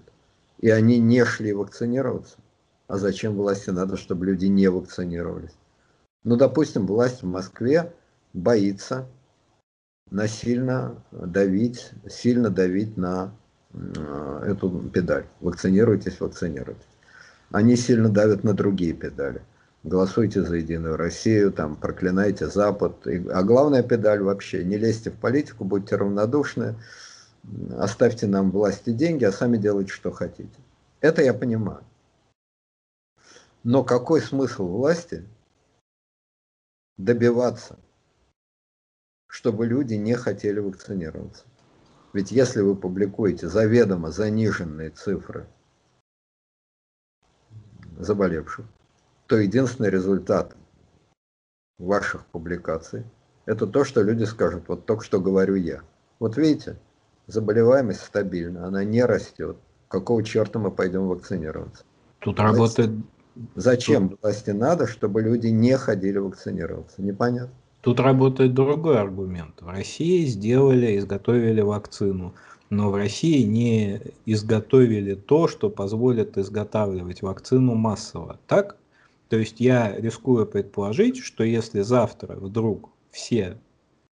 И 0.59 0.69
они 0.69 0.99
не 0.99 1.25
шли 1.25 1.53
вакцинироваться. 1.53 2.37
А 2.89 2.97
зачем 2.97 3.35
власти 3.35 3.69
надо, 3.69 3.95
чтобы 3.95 4.25
люди 4.25 4.47
не 4.47 4.67
вакцинировались? 4.67 5.55
Ну, 6.25 6.35
допустим, 6.35 6.85
власть 6.85 7.21
в 7.21 7.27
Москве 7.27 7.93
боится 8.33 9.07
насильно 10.11 10.95
давить, 11.11 11.91
сильно 12.09 12.49
давить 12.49 12.97
на 12.97 13.31
э, 13.73 14.43
эту 14.47 14.69
педаль. 14.89 15.25
Вакцинируйтесь, 15.39 16.19
вакцинируйтесь. 16.19 16.83
Они 17.51 17.77
сильно 17.77 18.09
давят 18.09 18.43
на 18.43 18.53
другие 18.53 18.93
педали. 18.93 19.43
Голосуйте 19.83 20.41
за 20.41 20.57
Единую 20.57 20.97
Россию, 20.97 21.53
там, 21.53 21.77
проклинайте 21.77 22.47
Запад. 22.47 23.07
А 23.31 23.43
главная 23.43 23.83
педаль 23.83 24.21
вообще, 24.21 24.65
не 24.65 24.77
лезьте 24.77 25.11
в 25.11 25.15
политику, 25.15 25.63
будьте 25.63 25.95
равнодушны 25.95 26.75
оставьте 27.77 28.27
нам 28.27 28.51
власть 28.51 28.87
и 28.87 28.91
деньги, 28.91 29.23
а 29.23 29.31
сами 29.31 29.57
делайте, 29.57 29.91
что 29.91 30.11
хотите. 30.11 30.49
Это 31.01 31.21
я 31.21 31.33
понимаю. 31.33 31.81
Но 33.63 33.83
какой 33.83 34.21
смысл 34.21 34.67
власти 34.67 35.27
добиваться, 36.97 37.77
чтобы 39.27 39.65
люди 39.65 39.95
не 39.95 40.13
хотели 40.15 40.59
вакцинироваться? 40.59 41.45
Ведь 42.13 42.31
если 42.31 42.61
вы 42.61 42.75
публикуете 42.75 43.47
заведомо 43.47 44.11
заниженные 44.11 44.89
цифры 44.89 45.47
заболевших, 47.97 48.65
то 49.27 49.37
единственный 49.37 49.89
результат 49.89 50.55
ваших 51.77 52.25
публикаций– 52.27 53.03
это 53.45 53.67
то, 53.67 53.83
что 53.83 54.01
люди 54.01 54.23
скажут, 54.23 54.67
вот 54.67 54.85
только 54.85 55.03
что 55.03 55.19
говорю 55.19 55.55
я. 55.55 55.81
Вот 56.19 56.37
видите, 56.37 56.79
заболеваемость 57.27 58.01
стабильна, 58.01 58.67
она 58.67 58.83
не 58.83 59.03
растет. 59.03 59.57
Какого 59.87 60.23
черта 60.23 60.59
мы 60.59 60.71
пойдем 60.71 61.07
вакцинироваться? 61.07 61.83
Тут 62.19 62.39
работает... 62.39 62.91
Зачем 63.55 64.09
Тут... 64.09 64.21
власти 64.21 64.51
надо, 64.51 64.87
чтобы 64.87 65.21
люди 65.21 65.47
не 65.47 65.77
ходили 65.77 66.17
вакцинироваться? 66.17 67.01
Непонятно. 67.01 67.53
Тут 67.81 67.99
работает 67.99 68.53
другой 68.53 68.99
аргумент. 68.99 69.61
В 69.61 69.69
России 69.69 70.25
сделали, 70.25 70.97
изготовили 70.97 71.61
вакцину, 71.61 72.33
но 72.69 72.91
в 72.91 72.95
России 72.95 73.43
не 73.43 74.01
изготовили 74.25 75.15
то, 75.15 75.47
что 75.47 75.69
позволит 75.69 76.37
изготавливать 76.37 77.21
вакцину 77.21 77.75
массово. 77.75 78.39
Так? 78.47 78.75
То 79.29 79.37
есть 79.37 79.59
я 79.59 79.95
рискую 79.95 80.45
предположить, 80.45 81.19
что 81.19 81.43
если 81.43 81.81
завтра 81.81 82.35
вдруг 82.35 82.89
все 83.11 83.57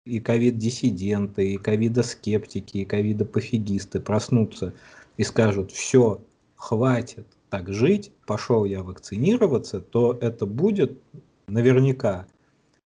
и 0.05 0.21
ковид-диссиденты, 0.21 1.55
и 1.55 1.57
ковидоскептики, 1.57 2.79
и 2.79 2.85
ковидопофигисты 2.85 4.01
проснутся 4.01 4.75
и 5.17 5.25
скажут, 5.25 5.73
все, 5.73 6.21
хватит 6.57 7.27
так 7.55 7.73
жить, 7.73 8.11
пошел 8.27 8.65
я 8.65 8.83
вакцинироваться, 8.83 9.81
то 9.81 10.19
это 10.21 10.45
будет 10.45 10.99
наверняка 11.47 12.27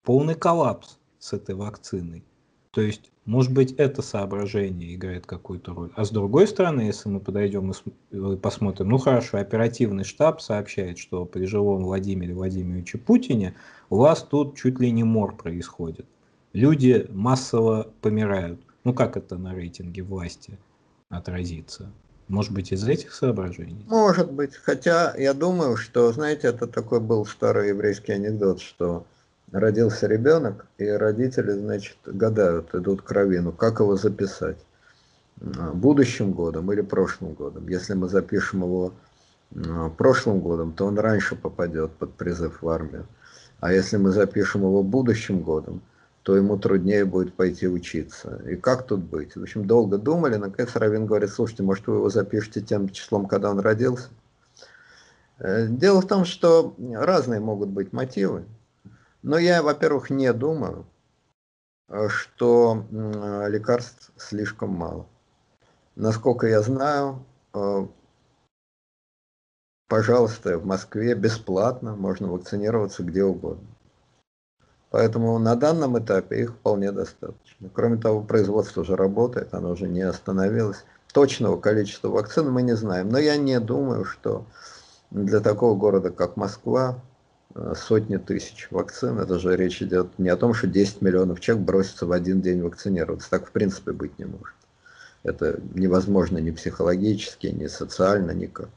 полный 0.05 0.35
коллапс 0.35 0.99
с 1.19 1.33
этой 1.33 1.55
вакциной. 1.55 2.23
То 2.71 2.83
есть, 2.83 3.11
может 3.25 3.55
быть, 3.55 3.73
это 3.73 4.03
соображение 4.03 4.95
играет 4.95 5.25
какую-то 5.25 5.73
роль. 5.73 5.91
А 5.97 6.05
с 6.05 6.11
другой 6.11 6.47
стороны, 6.47 6.83
если 6.83 7.09
мы 7.09 7.21
подойдем 7.21 7.73
и 8.11 8.37
посмотрим, 8.37 8.91
ну 8.91 8.99
хорошо, 8.99 9.39
оперативный 9.39 10.05
штаб 10.05 10.43
сообщает, 10.43 10.99
что 10.99 11.25
при 11.25 11.47
живом 11.47 11.85
Владимире 11.85 12.35
Владимировиче 12.35 12.99
Путине 12.99 13.55
у 13.89 13.97
вас 13.97 14.23
тут 14.23 14.59
чуть 14.59 14.79
ли 14.79 14.91
не 14.91 15.05
мор 15.05 15.37
происходит 15.37 16.07
люди 16.53 17.07
массово 17.11 17.91
помирают. 18.01 18.61
Ну 18.85 18.95
как 18.95 19.17
это 19.17 19.39
на 19.39 19.55
рейтинге 19.55 20.03
власти 20.03 20.59
отразится? 21.09 21.91
Может 22.31 22.53
быть, 22.53 22.71
из 22.73 22.87
этих 22.87 23.13
соображений? 23.13 23.85
Может 23.89 24.31
быть. 24.31 24.55
Хотя 24.55 25.15
я 25.17 25.35
думаю, 25.35 25.77
что, 25.77 26.13
знаете, 26.13 26.47
это 26.47 26.69
такой 26.69 27.01
был 27.01 27.27
старый 27.27 27.71
еврейский 27.71 28.13
анекдот, 28.13 28.61
что 28.61 29.05
родился 29.51 30.07
ребенок, 30.07 30.67
и 30.79 30.87
родители, 30.87 31.51
значит, 31.51 31.97
гадают, 32.07 32.73
идут 32.73 33.03
к 33.03 33.11
равину, 33.11 33.51
как 33.51 33.81
его 33.81 33.97
записать. 33.97 34.59
будущим 35.41 36.33
годом 36.33 36.71
или 36.73 36.83
прошлым 36.83 37.33
годом. 37.35 37.69
Если 37.69 37.95
мы 37.95 38.09
запишем 38.09 38.63
его 38.63 38.93
прошлым 39.97 40.41
годом, 40.41 40.73
то 40.73 40.87
он 40.87 40.99
раньше 40.99 41.35
попадет 41.35 41.91
под 41.93 42.15
призыв 42.15 42.63
в 42.63 42.69
армию. 42.69 43.07
А 43.61 43.73
если 43.73 43.97
мы 43.97 44.11
запишем 44.11 44.63
его 44.63 44.83
будущим 44.83 45.41
годом, 45.41 45.83
то 46.31 46.37
ему 46.37 46.57
труднее 46.57 47.05
будет 47.05 47.35
пойти 47.35 47.67
учиться. 47.67 48.41
И 48.49 48.55
как 48.55 48.87
тут 48.87 49.01
быть? 49.01 49.35
В 49.35 49.43
общем, 49.43 49.67
долго 49.67 49.99
думали, 49.99 50.37
наконец 50.37 50.77
Равин 50.77 51.05
говорит, 51.05 51.31
слушайте, 51.31 51.65
может 51.65 51.89
вы 51.89 51.97
его 51.97 52.09
запишете 52.09 52.61
тем 52.61 52.89
числом, 52.89 53.27
когда 53.27 53.51
он 53.51 53.59
родился? 53.59 54.11
Э, 55.41 55.67
дело 55.67 56.01
в 56.01 56.07
том, 56.07 56.25
что 56.25 56.77
разные 56.79 57.41
могут 57.41 57.71
быть 57.71 57.93
мотивы. 57.93 58.45
Но 59.25 59.39
я, 59.39 59.61
во-первых, 59.61 60.09
не 60.11 60.33
думаю, 60.33 60.87
э, 61.89 62.07
что 62.09 62.87
лекарств 62.93 64.13
слишком 64.17 64.71
мало. 64.71 65.09
Насколько 65.97 66.47
я 66.47 66.63
знаю, 66.63 67.25
э, 67.55 67.89
пожалуйста, 69.89 70.59
в 70.59 70.65
Москве 70.65 71.17
бесплатно 71.17 71.97
можно 71.97 72.29
вакцинироваться 72.29 73.03
где 73.03 73.25
угодно. 73.25 73.67
Поэтому 74.91 75.39
на 75.39 75.55
данном 75.55 75.99
этапе 75.99 76.43
их 76.43 76.51
вполне 76.51 76.91
достаточно. 76.91 77.69
Кроме 77.73 77.97
того, 77.97 78.23
производство 78.23 78.81
уже 78.81 78.97
работает, 78.97 79.55
оно 79.55 79.71
уже 79.71 79.87
не 79.87 80.03
остановилось. 80.03 80.85
Точного 81.13 81.61
количества 81.61 82.09
вакцин 82.09 82.51
мы 82.51 82.63
не 82.63 82.75
знаем, 82.75 83.09
но 83.09 83.19
я 83.19 83.37
не 83.37 83.59
думаю, 83.61 84.05
что 84.05 84.45
для 85.11 85.41
такого 85.41 85.77
города, 85.77 86.11
как 86.11 86.37
Москва, 86.37 87.01
э, 87.55 87.75
сотни 87.77 88.17
тысяч 88.17 88.69
вакцин, 88.71 89.19
это 89.19 89.39
же 89.39 89.57
речь 89.57 89.81
идет 89.83 90.19
не 90.19 90.29
о 90.29 90.37
том, 90.37 90.55
что 90.55 90.67
10 90.67 91.03
миллионов 91.03 91.41
человек 91.41 91.65
бросятся 91.65 92.07
в 92.07 92.13
один 92.13 92.41
день 92.41 92.63
вакцинироваться. 92.63 93.31
Так 93.31 93.47
в 93.47 93.53
принципе 93.53 93.93
быть 93.93 94.19
не 94.19 94.25
может. 94.25 94.55
Это 95.23 95.61
невозможно 95.75 96.39
ни 96.39 96.51
психологически, 96.51 97.49
ни 97.49 97.67
социально, 97.67 98.33
никак. 98.33 98.69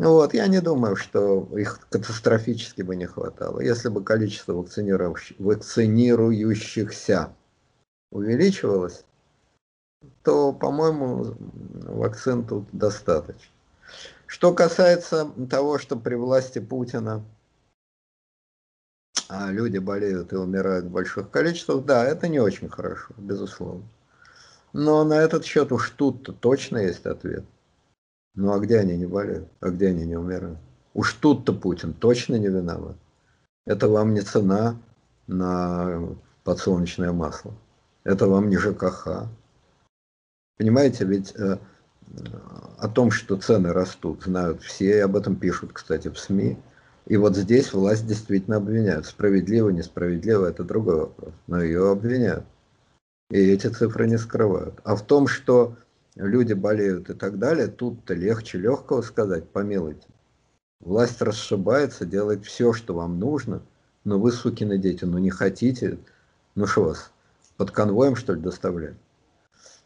Вот, 0.00 0.32
я 0.32 0.46
не 0.46 0.62
думаю, 0.62 0.96
что 0.96 1.46
их 1.58 1.86
катастрофически 1.90 2.80
бы 2.80 2.96
не 2.96 3.04
хватало. 3.04 3.60
Если 3.60 3.90
бы 3.90 4.02
количество 4.02 4.54
вакцинирующих, 4.54 5.38
вакцинирующихся 5.38 7.34
увеличивалось, 8.10 9.04
то, 10.22 10.54
по-моему, 10.54 11.34
вакцин 11.84 12.46
тут 12.46 12.66
достаточно. 12.72 13.52
Что 14.24 14.54
касается 14.54 15.30
того, 15.50 15.78
что 15.78 15.96
при 15.96 16.14
власти 16.14 16.60
Путина 16.60 17.22
а 19.28 19.52
люди 19.52 19.76
болеют 19.76 20.32
и 20.32 20.36
умирают 20.36 20.86
в 20.86 20.90
больших 20.90 21.30
количествах, 21.30 21.84
да, 21.84 22.06
это 22.06 22.26
не 22.26 22.40
очень 22.40 22.70
хорошо, 22.70 23.12
безусловно. 23.18 23.84
Но 24.72 25.04
на 25.04 25.20
этот 25.20 25.44
счет 25.44 25.72
уж 25.72 25.90
тут-то 25.90 26.32
точно 26.32 26.78
есть 26.78 27.04
ответ. 27.04 27.44
Ну 28.34 28.52
а 28.52 28.58
где 28.58 28.78
они 28.78 28.96
не 28.96 29.06
болеют? 29.06 29.48
А 29.60 29.70
где 29.70 29.88
они 29.88 30.06
не 30.06 30.16
умирают? 30.16 30.58
Уж 30.94 31.14
тут-то 31.14 31.52
Путин 31.52 31.92
точно 31.92 32.36
не 32.36 32.48
виноват. 32.48 32.96
Это 33.66 33.88
вам 33.88 34.14
не 34.14 34.22
цена 34.22 34.76
на 35.26 36.16
подсолнечное 36.44 37.12
масло. 37.12 37.52
Это 38.04 38.26
вам 38.26 38.48
не 38.48 38.56
ЖКХ. 38.56 39.28
Понимаете, 40.58 41.04
ведь 41.04 41.34
э, 41.36 41.58
о 42.78 42.88
том, 42.88 43.10
что 43.10 43.36
цены 43.36 43.72
растут, 43.72 44.24
знают 44.24 44.62
все, 44.62 44.96
и 44.96 45.00
об 45.00 45.16
этом 45.16 45.36
пишут, 45.36 45.72
кстати, 45.72 46.08
в 46.08 46.18
СМИ. 46.18 46.58
И 47.06 47.16
вот 47.16 47.36
здесь 47.36 47.72
власть 47.72 48.06
действительно 48.06 48.56
обвиняют. 48.56 49.06
Справедливо, 49.06 49.70
несправедливо, 49.70 50.46
это 50.46 50.64
другой 50.64 50.96
вопрос. 50.96 51.32
Но 51.46 51.62
ее 51.62 51.90
обвиняют. 51.90 52.44
И 53.30 53.38
эти 53.38 53.68
цифры 53.68 54.08
не 54.08 54.18
скрывают. 54.18 54.80
А 54.84 54.96
в 54.96 55.02
том, 55.02 55.26
что 55.28 55.76
люди 56.26 56.52
болеют 56.52 57.10
и 57.10 57.14
так 57.14 57.38
далее, 57.38 57.66
тут-то 57.66 58.14
легче 58.14 58.58
легкого 58.58 59.02
сказать, 59.02 59.48
помилуйте. 59.48 60.06
Власть 60.80 61.20
расшибается, 61.20 62.06
делает 62.06 62.44
все, 62.44 62.72
что 62.72 62.94
вам 62.94 63.18
нужно, 63.18 63.62
но 64.04 64.18
вы, 64.18 64.32
сукины 64.32 64.78
дети, 64.78 65.04
ну 65.04 65.18
не 65.18 65.30
хотите, 65.30 65.98
ну 66.54 66.66
что 66.66 66.84
вас, 66.84 67.12
под 67.56 67.70
конвоем, 67.70 68.16
что 68.16 68.34
ли, 68.34 68.40
доставлять? 68.40 68.96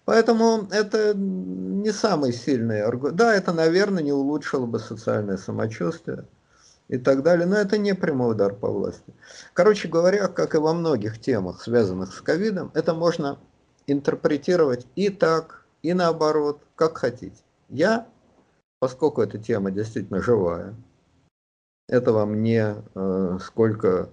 Поэтому 0.04 0.68
это 0.70 1.14
не 1.14 1.90
самый 1.90 2.32
сильный 2.32 2.82
аргумент. 2.82 3.16
Да, 3.16 3.34
это, 3.34 3.52
наверное, 3.52 4.02
не 4.02 4.12
улучшило 4.12 4.66
бы 4.66 4.78
социальное 4.78 5.38
самочувствие 5.38 6.26
и 6.88 6.98
так 6.98 7.22
далее, 7.22 7.46
но 7.46 7.56
это 7.56 7.78
не 7.78 7.94
прямой 7.94 8.32
удар 8.32 8.54
по 8.54 8.68
власти. 8.70 9.14
Короче 9.54 9.88
говоря, 9.88 10.28
как 10.28 10.54
и 10.54 10.58
во 10.58 10.74
многих 10.74 11.18
темах, 11.18 11.62
связанных 11.62 12.14
с 12.14 12.20
ковидом, 12.20 12.70
это 12.74 12.92
можно 12.92 13.38
интерпретировать 13.86 14.86
и 14.94 15.08
так, 15.08 15.63
и 15.84 15.92
наоборот, 15.92 16.62
как 16.76 16.96
хотите. 16.96 17.36
Я, 17.68 18.08
поскольку 18.78 19.20
эта 19.20 19.36
тема 19.36 19.70
действительно 19.70 20.22
живая, 20.22 20.74
это 21.88 22.10
вам 22.10 22.42
не 22.42 22.74
э, 22.94 23.38
сколько 23.42 24.08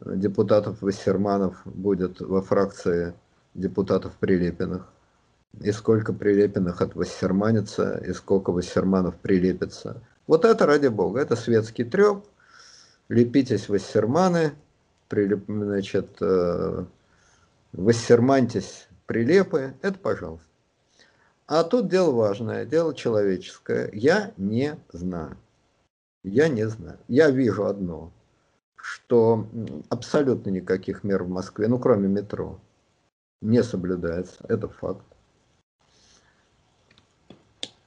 депутатов 0.00 0.80
Вассерманов 0.80 1.60
будет 1.66 2.22
во 2.22 2.40
фракции 2.40 3.12
депутатов 3.52 4.14
Прилепиных, 4.14 4.90
и 5.60 5.70
сколько 5.72 6.14
Прилепиных 6.14 6.80
от 6.80 6.94
Вассерманится, 6.94 7.98
и 7.98 8.14
сколько 8.14 8.50
Вассерманов 8.50 9.16
прилепится. 9.16 10.00
Вот 10.26 10.46
это, 10.46 10.64
ради 10.64 10.86
бога, 10.86 11.20
это 11.20 11.36
светский 11.36 11.84
треп. 11.84 12.24
Лепитесь 13.10 13.68
Вассерманы, 13.68 14.52
прилеп, 15.08 15.44
значит, 15.48 16.16
э, 16.22 16.84
Вассермантесь 17.72 18.88
прилепы, 19.04 19.74
это 19.82 19.98
пожалуйста. 19.98 20.49
А 21.50 21.64
тут 21.64 21.88
дело 21.88 22.12
важное, 22.12 22.64
дело 22.64 22.94
человеческое. 22.94 23.90
Я 23.92 24.32
не 24.36 24.78
знаю. 24.92 25.36
Я 26.22 26.46
не 26.46 26.68
знаю. 26.68 26.96
Я 27.08 27.28
вижу 27.30 27.66
одно, 27.66 28.12
что 28.76 29.48
абсолютно 29.88 30.50
никаких 30.50 31.02
мер 31.02 31.24
в 31.24 31.28
Москве, 31.28 31.66
ну 31.66 31.80
кроме 31.80 32.06
метро, 32.06 32.60
не 33.40 33.64
соблюдается. 33.64 34.44
Это 34.46 34.68
факт. 34.68 35.04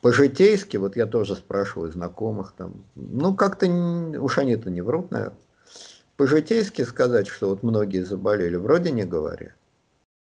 По-житейски, 0.02 0.76
вот 0.76 0.98
я 0.98 1.06
тоже 1.06 1.34
спрашиваю 1.34 1.90
знакомых 1.90 2.52
там, 2.58 2.84
ну 2.96 3.34
как-то 3.34 3.66
уж 4.20 4.40
они-то 4.40 4.72
не 4.72 4.82
врут, 4.82 5.10
наверное. 5.12 5.40
По-житейски 6.18 6.82
сказать, 6.82 7.28
что 7.28 7.48
вот 7.48 7.64
многие 7.64 8.04
заболели, 8.04 8.58
вроде 8.58 8.92
не 8.92 9.06
говорят. 9.06 9.54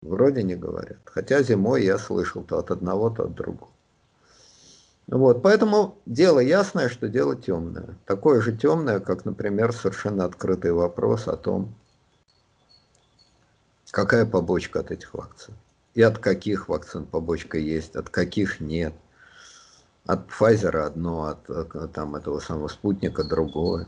Вроде 0.04 0.42
не 0.42 0.54
говорят. 0.54 0.98
Хотя 1.06 1.42
зимой 1.42 1.82
я 1.82 1.96
слышал 1.96 2.44
то 2.44 2.58
от 2.58 2.70
одного, 2.70 3.08
то 3.08 3.24
от 3.24 3.34
другого. 3.34 3.72
Вот, 5.06 5.42
поэтому 5.42 5.96
дело 6.04 6.40
ясное, 6.40 6.90
что 6.90 7.08
дело 7.08 7.36
темное. 7.36 7.96
Такое 8.04 8.42
же 8.42 8.54
темное, 8.54 9.00
как, 9.00 9.24
например, 9.24 9.72
совершенно 9.72 10.26
открытый 10.26 10.72
вопрос 10.72 11.26
о 11.26 11.36
том, 11.36 11.74
какая 13.90 14.26
побочка 14.26 14.80
от 14.80 14.90
этих 14.90 15.14
вакцин. 15.14 15.54
И 15.94 16.02
от 16.02 16.18
каких 16.18 16.68
вакцин 16.68 17.06
побочка 17.06 17.56
есть, 17.56 17.96
от 17.96 18.10
каких 18.10 18.60
нет. 18.60 18.92
От 20.04 20.28
Pfizer 20.28 20.76
одно, 20.80 21.24
от 21.24 21.48
э, 21.48 21.88
там, 21.94 22.14
этого 22.14 22.40
самого 22.40 22.68
спутника 22.68 23.24
другое 23.24 23.86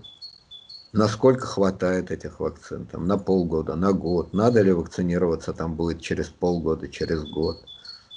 насколько 0.93 1.47
хватает 1.47 2.11
этих 2.11 2.41
вакцин, 2.41 2.87
там, 2.87 3.07
на 3.07 3.19
полгода, 3.19 3.75
на 3.75 3.93
год, 3.93 4.33
надо 4.33 4.63
ли 4.63 4.73
вакцинироваться 4.73 5.53
там 5.53 5.75
будет 5.75 6.01
через 6.01 6.29
полгода, 6.29 6.89
через 6.89 7.25
год, 7.25 7.65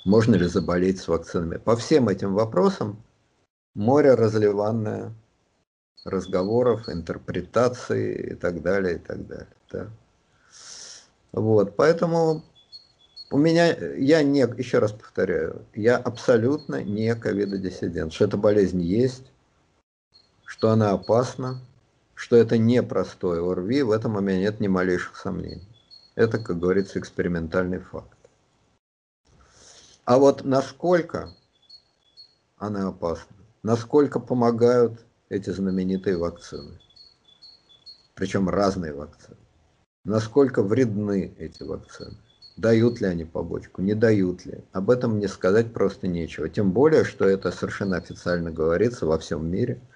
можно 0.06 0.36
ли 0.36 0.46
заболеть 0.46 1.00
с 1.00 1.08
вакцинами. 1.08 1.58
По 1.58 1.76
всем 1.76 2.10
этим 2.10 2.34
вопросам 2.34 3.02
море 3.76 4.14
разливанное 4.14 5.14
разговоров, 6.06 6.90
интерпретаций 6.90 8.14
и 8.14 8.36
так 8.36 8.62
далее, 8.62 8.96
и 8.96 9.00
так 9.00 9.28
далее. 9.28 9.48
Да. 9.72 9.88
Вот, 11.32 11.76
поэтому 11.76 12.44
у 13.32 13.38
меня, 13.38 13.76
я 13.96 14.24
не, 14.24 14.40
еще 14.58 14.80
раз 14.80 14.92
повторяю, 14.92 15.66
я 15.76 15.98
абсолютно 15.98 16.84
не 16.84 17.14
ковидодиссидент, 17.14 18.14
что 18.14 18.26
эта 18.26 18.38
болезнь 18.38 18.82
есть, 18.82 19.26
что 20.46 20.72
она 20.72 20.92
опасна, 20.92 21.60
что 22.20 22.36
это 22.36 22.58
не 22.58 22.84
простой 22.84 23.40
ОРВИ, 23.40 23.84
в 23.84 23.92
этом 23.92 24.18
у 24.18 24.20
меня 24.20 24.40
нет 24.40 24.60
ни 24.60 24.68
малейших 24.68 25.16
сомнений. 25.16 25.66
Это, 26.16 26.38
как 26.38 26.60
говорится, 26.60 27.00
экспериментальный 27.00 27.80
факт. 27.80 28.18
А 30.04 30.18
вот 30.18 30.44
насколько 30.44 31.34
она 32.58 32.90
опасна, 32.90 33.38
насколько 33.64 34.20
помогают 34.20 35.00
эти 35.30 35.50
знаменитые 35.50 36.18
вакцины, 36.18 36.78
причем 38.16 38.50
разные 38.50 38.94
вакцины, 38.94 39.38
насколько 40.04 40.62
вредны 40.62 41.34
эти 41.40 41.64
вакцины, 41.64 42.18
дают 42.58 43.00
ли 43.00 43.08
они 43.08 43.24
побочку, 43.24 43.82
не 43.82 43.94
дают 43.94 44.46
ли, 44.46 44.66
об 44.74 44.90
этом 44.90 45.16
мне 45.16 45.30
сказать 45.30 45.72
просто 45.72 46.10
нечего. 46.10 46.50
Тем 46.50 46.74
более, 46.74 47.06
что 47.06 47.24
это 47.24 47.50
совершенно 47.54 47.96
официально 47.96 48.52
говорится 48.52 49.06
во 49.06 49.18
всем 49.18 49.50
мире– 49.50 49.80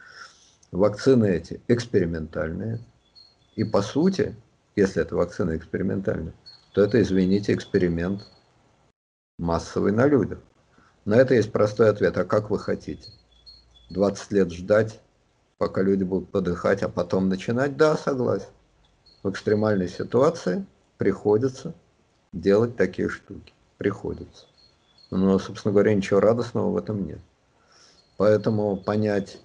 вакцины 0.74 1.26
эти 1.28 1.62
экспериментальные. 1.68 2.80
И 3.56 3.64
по 3.64 3.82
сути, 3.82 4.36
если 4.76 5.02
это 5.02 5.16
вакцина 5.16 5.56
экспериментальная, 5.56 6.34
то 6.74 6.82
это, 6.82 7.02
извините, 7.02 7.54
эксперимент 7.54 8.26
массовый 9.38 9.92
на 9.92 10.08
людях. 10.08 10.40
На 11.06 11.16
это 11.16 11.36
есть 11.36 11.52
простой 11.52 11.90
ответ. 11.90 12.18
А 12.18 12.26
как 12.26 12.50
вы 12.50 12.58
хотите? 12.58 13.12
20 13.92 14.32
лет 14.32 14.52
ждать, 14.52 15.00
пока 15.60 15.84
люди 15.84 16.04
будут 16.04 16.30
подыхать, 16.32 16.82
а 16.82 16.90
потом 16.90 17.30
начинать? 17.30 17.78
Да, 17.78 17.96
согласен. 17.96 18.50
В 19.22 19.30
экстремальной 19.30 19.88
ситуации 19.88 20.66
приходится 20.98 21.76
делать 22.32 22.76
такие 22.76 23.10
штуки. 23.10 23.54
Приходится. 23.78 24.48
Но, 25.12 25.38
собственно 25.38 25.74
говоря, 25.74 25.94
ничего 25.94 26.20
радостного 26.20 26.72
в 26.72 26.78
этом 26.78 27.06
нет. 27.06 27.20
Поэтому 28.18 28.78
понять 28.78 29.40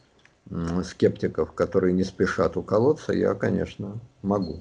скептиков, 0.85 1.53
которые 1.53 1.93
не 1.93 2.05
спешат 2.05 2.57
уколоться, 2.57 3.13
я, 3.13 3.35
конечно, 3.35 4.01
могу. 4.23 4.61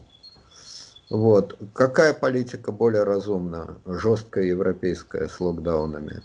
Вот. 1.10 1.58
Какая 1.74 2.14
политика 2.14 2.72
более 2.72 3.04
разумна? 3.04 3.78
Жесткая 3.86 4.46
европейская 4.46 5.30
с 5.30 5.40
локдаунами 5.40 6.22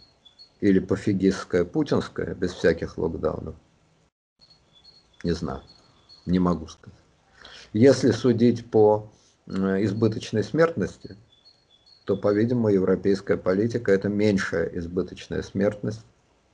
или 0.60 0.80
пофигистская 0.80 1.64
путинская 1.64 2.34
без 2.34 2.52
всяких 2.52 2.98
локдаунов? 2.98 3.54
Не 5.22 5.32
знаю. 5.32 5.62
Не 6.26 6.38
могу 6.40 6.66
сказать. 6.66 6.98
Если 7.72 8.10
судить 8.10 8.70
по 8.70 9.10
избыточной 9.46 10.42
смертности, 10.42 11.16
то, 12.04 12.16
по-видимому, 12.16 12.68
европейская 12.68 13.36
политика– 13.36 13.92
это 13.92 14.08
меньшая 14.08 14.66
избыточная 14.66 15.42
смертность, 15.42 16.04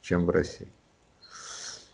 чем 0.03 0.27
в 0.27 0.31
России. 0.31 0.69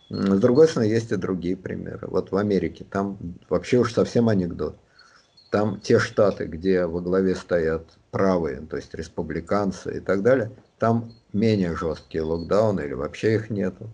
С 0.09 0.39
другой 0.39 0.67
стороны, 0.67 0.89
есть 0.89 1.11
и 1.11 1.15
другие 1.15 1.57
примеры. 1.57 2.07
Вот 2.07 2.31
в 2.31 2.37
Америке, 2.37 2.85
там 2.89 3.17
вообще 3.49 3.79
уж 3.79 3.93
совсем 3.93 4.29
анекдот. 4.29 4.77
Там 5.49 5.79
те 5.79 5.99
штаты, 5.99 6.45
где 6.45 6.85
во 6.85 7.01
главе 7.01 7.35
стоят 7.35 7.85
правые, 8.11 8.61
то 8.61 8.75
есть 8.77 8.93
республиканцы 8.93 9.97
и 9.97 9.99
так 9.99 10.21
далее, 10.21 10.51
там 10.77 11.13
менее 11.33 11.75
жесткие 11.75 12.23
локдауны 12.23 12.81
или 12.81 12.93
вообще 12.93 13.35
их 13.35 13.49
нету. 13.49 13.89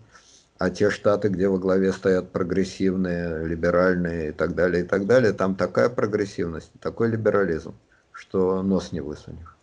А 0.58 0.70
те 0.70 0.90
штаты, 0.90 1.28
где 1.28 1.48
во 1.48 1.58
главе 1.58 1.92
стоят 1.92 2.30
прогрессивные, 2.30 3.44
либеральные 3.46 4.28
и 4.28 4.32
так 4.32 4.54
далее, 4.54 4.84
и 4.84 4.86
так 4.86 5.06
далее, 5.06 5.32
там 5.32 5.56
такая 5.56 5.88
прогрессивность, 5.88 6.70
такой 6.80 7.10
либерализм, 7.10 7.74
что 8.12 8.62
нос 8.62 8.92
не 8.92 9.00
высунешь. 9.00 9.56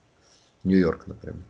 Нью-Йорк, 0.63 1.07
например. 1.07 1.43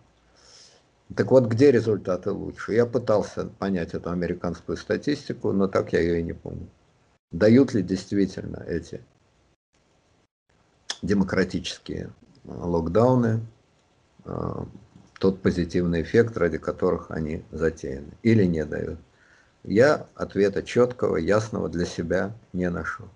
Так 1.16 1.32
вот, 1.32 1.46
где 1.46 1.72
результаты 1.72 2.32
лучше? 2.32 2.74
Я 2.74 2.86
пытался 2.86 3.46
понять 3.46 3.94
эту 3.94 4.12
американскую 4.12 4.78
статистику, 4.78 5.52
но 5.52 5.68
так 5.68 5.92
я 5.94 6.02
ее 6.02 6.20
и 6.20 6.24
не 6.24 6.34
помню. 6.34 6.68
Дают 7.32 7.74
ли 7.74 7.82
действительно 7.82 8.64
эти 8.68 9.02
демократические 11.02 12.12
локдауны 12.44 13.42
э, 14.26 14.64
тот 15.20 15.42
позитивный 15.42 16.04
эффект, 16.04 16.38
ради 16.38 16.60
которых 16.60 17.10
они 17.10 17.44
затеяны, 17.52 18.12
или 18.22 18.46
не 18.46 18.64
дают? 18.66 19.00
Я 19.64 20.08
ответа 20.16 20.62
четкого, 20.64 21.18
ясного 21.18 21.70
для 21.70 21.86
себя 21.86 22.34
не 22.54 22.70
нашел. 22.70 23.08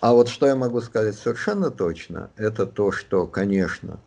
А 0.00 0.12
вот 0.12 0.28
что 0.28 0.46
я 0.46 0.56
могу 0.56 0.80
сказать 0.80 1.16
совершенно 1.16 1.70
точно, 1.70 2.30
это 2.36 2.66
то, 2.66 2.92
что, 2.92 3.26
конечно, 3.26 4.00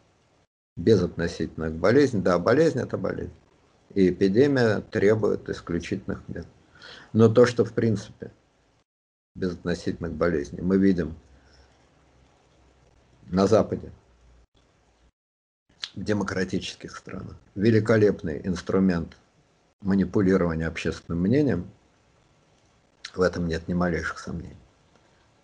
безотносительно 0.82 1.69
к 1.69 1.75
болезни. 1.75 2.21
Да, 2.21 2.39
болезнь 2.39 2.79
это 2.79 2.97
болезнь. 2.97 3.34
И 3.93 4.09
эпидемия 4.09 4.82
требует 4.82 5.49
исключительных 5.49 6.21
мер. 6.27 6.45
Но 7.13 7.29
то, 7.29 7.45
что 7.45 7.65
в 7.65 7.73
принципе 7.73 8.32
безотносительно 9.36 10.09
к 10.09 10.13
болезни 10.13 10.61
мы 10.61 10.77
видим 10.77 11.15
на 13.27 13.47
Западе, 13.47 13.91
в 15.95 16.03
демократических 16.03 16.95
странах, 16.95 17.36
великолепный 17.55 18.41
инструмент 18.45 19.17
манипулирования 19.82 20.67
общественным 20.67 21.21
мнением, 21.21 21.69
в 23.13 23.21
этом 23.21 23.47
нет 23.47 23.67
ни 23.67 23.73
малейших 23.73 24.19
сомнений. 24.19 24.55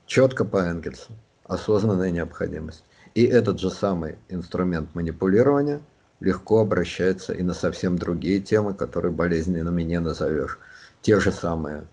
Четко 0.06 0.46
по 0.46 0.58
Энгельсу, 0.58 1.12
осознанная 1.44 2.12
необходимость. 2.12 2.84
И 3.18 3.24
этот 3.24 3.60
же 3.60 3.72
самый 3.72 4.20
инструмент 4.30 4.94
манипулирования 4.94 5.82
легко 6.20 6.60
обращается 6.60 7.34
и 7.34 7.42
на 7.42 7.56
совсем 7.56 7.98
другие 7.98 8.40
темы, 8.40 8.76
которые 8.76 9.12
болезненными 9.12 9.82
не 9.82 10.00
назовешь. 10.00 10.60
Те 11.02 11.20
же 11.20 11.32
самые 11.32 11.88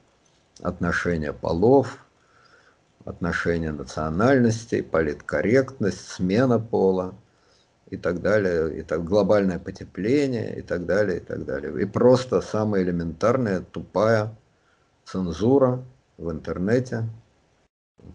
отношения 0.61 1.33
полов, 1.33 2.05
отношения 3.07 3.73
национальностей, 3.73 4.83
политкорректность, 4.83 6.07
смена 6.07 6.59
пола 6.59 7.15
и 7.89 7.97
так 7.97 8.21
далее, 8.21 8.81
и 8.81 8.83
так, 8.83 9.03
глобальное 9.03 9.59
потепление 9.59 10.59
и 10.59 10.61
так 10.61 10.85
далее, 10.85 11.21
и 11.21 11.21
так 11.21 11.47
далее. 11.47 11.73
И 11.81 11.87
просто 11.87 12.43
самая 12.43 12.83
элементарная, 12.83 13.61
тупая 13.61 14.37
цензура 15.07 15.83
в 16.19 16.31
интернете, 16.31 17.09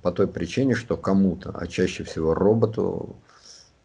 по 0.02 0.12
той 0.12 0.28
причине, 0.28 0.76
что 0.76 0.98
кому-то, 0.98 1.52
а 1.54 1.68
чаще 1.68 2.04
всего 2.04 2.34
роботу, 2.34 3.16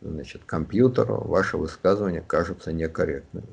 значит, 0.01 0.45
компьютеру, 0.45 1.23
ваши 1.27 1.57
высказывания 1.57 2.21
кажутся 2.21 2.73
некорректными. 2.73 3.49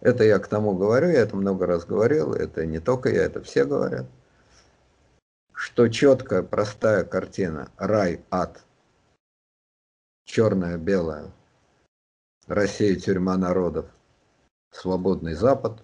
Это 0.00 0.24
я 0.24 0.38
к 0.38 0.48
тому 0.48 0.74
говорю, 0.74 1.08
я 1.08 1.20
это 1.20 1.36
много 1.36 1.66
раз 1.66 1.84
говорил, 1.84 2.34
это 2.34 2.66
не 2.66 2.78
только 2.80 3.08
я, 3.08 3.24
это 3.24 3.42
все 3.42 3.64
говорят, 3.64 4.06
что 5.52 5.88
четкая, 5.88 6.42
простая 6.42 7.04
картина, 7.04 7.70
рай, 7.76 8.20
ад, 8.30 8.62
черное, 10.24 10.76
белое, 10.76 11.30
Россия, 12.46 12.96
тюрьма 12.96 13.36
народов, 13.36 13.86
свободный 14.70 15.34
Запад 15.34 15.82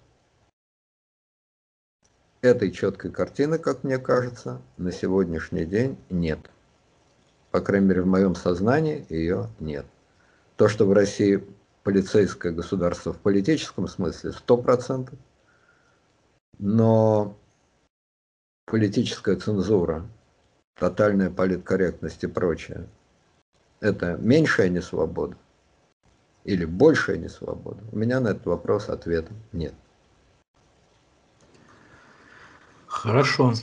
Этой 2.41 2.71
четкой 2.71 3.11
картины, 3.11 3.59
как 3.59 3.83
мне 3.83 3.99
кажется, 3.99 4.61
на 4.77 4.91
сегодняшний 4.91 5.63
день 5.63 5.95
нет. 6.09 6.39
По 7.51 7.61
крайней 7.61 7.85
мере, 7.85 8.01
в 8.01 8.07
моем 8.07 8.33
сознании 8.33 9.05
ее 9.09 9.47
нет. 9.59 9.85
То, 10.55 10.67
что 10.67 10.87
в 10.87 10.93
России 10.93 11.43
полицейское 11.83 12.51
государство 12.51 13.13
в 13.13 13.19
политическом 13.19 13.87
смысле, 13.87 14.31
100%, 14.31 15.13
но 16.57 17.37
политическая 18.65 19.35
цензура, 19.35 20.03
тотальная 20.73 21.29
политкорректность 21.29 22.23
и 22.23 22.27
прочее, 22.27 22.87
это 23.81 24.17
меньшая 24.17 24.69
несвобода 24.69 25.37
или 26.43 26.65
большая 26.65 27.17
несвобода? 27.17 27.83
У 27.91 27.97
меня 27.97 28.19
на 28.19 28.29
этот 28.29 28.47
вопрос 28.47 28.89
ответа 28.89 29.31
нет. 29.51 29.75
Хорошо. 33.01 33.53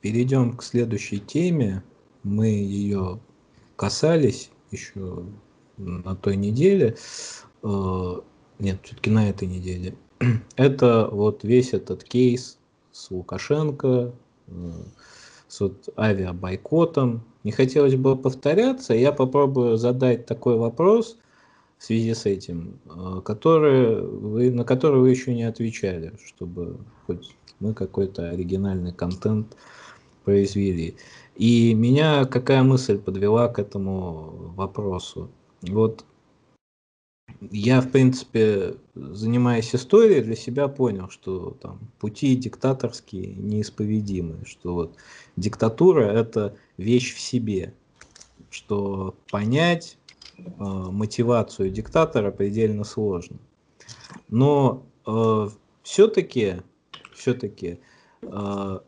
Перейдем 0.00 0.56
к 0.56 0.62
следующей 0.62 1.18
теме. 1.18 1.82
Мы 2.22 2.46
ее 2.46 3.20
касались 3.76 4.50
еще 4.70 5.26
на 5.76 6.16
той 6.16 6.36
неделе. 6.36 6.96
Э, 7.62 8.20
нет, 8.58 8.78
все-таки 8.84 9.10
на 9.10 9.28
этой 9.28 9.46
неделе. 9.46 9.96
Это 10.56 11.10
вот 11.12 11.44
весь 11.44 11.74
этот 11.74 12.04
кейс 12.04 12.58
с 12.90 13.10
Лукашенко, 13.10 14.14
э, 14.46 14.72
с 15.46 15.60
вот 15.60 15.90
авиабойкотом. 15.98 17.22
Не 17.44 17.52
хотелось 17.52 17.96
бы 17.96 18.16
повторяться, 18.16 18.94
я 18.94 19.12
попробую 19.12 19.76
задать 19.76 20.24
такой 20.24 20.56
вопрос 20.56 21.18
в 21.82 21.84
связи 21.84 22.14
с 22.14 22.26
этим, 22.26 22.78
э, 22.86 23.22
который 23.24 24.00
вы, 24.06 24.52
на 24.52 24.64
который 24.64 25.00
вы 25.00 25.10
еще 25.10 25.34
не 25.34 25.42
отвечали, 25.42 26.12
чтобы 26.24 26.78
хоть 27.08 27.34
мы 27.58 27.74
какой-то 27.74 28.30
оригинальный 28.30 28.92
контент 28.92 29.56
произвели. 30.22 30.94
И 31.34 31.74
меня 31.74 32.24
какая 32.26 32.62
мысль 32.62 32.98
подвела 32.98 33.48
к 33.48 33.58
этому 33.58 34.52
вопросу? 34.54 35.28
Вот 35.62 36.04
я, 37.50 37.80
в 37.80 37.90
принципе, 37.90 38.76
занимаясь 38.94 39.74
историей, 39.74 40.22
для 40.22 40.36
себя 40.36 40.68
понял, 40.68 41.10
что 41.10 41.56
там 41.60 41.80
пути 41.98 42.36
диктаторские 42.36 43.34
неисповедимы, 43.34 44.44
что 44.46 44.74
вот 44.74 44.96
диктатура 45.34 46.04
это 46.04 46.54
вещь 46.76 47.12
в 47.12 47.18
себе, 47.18 47.74
что 48.50 49.16
понять 49.32 49.98
мотивацию 50.36 51.70
диктатора 51.70 52.30
предельно 52.30 52.84
сложно. 52.84 53.38
Но 54.28 54.86
э, 55.06 55.48
все-таки 55.82 56.62
все-таки 57.14 57.78
э, 58.22 58.78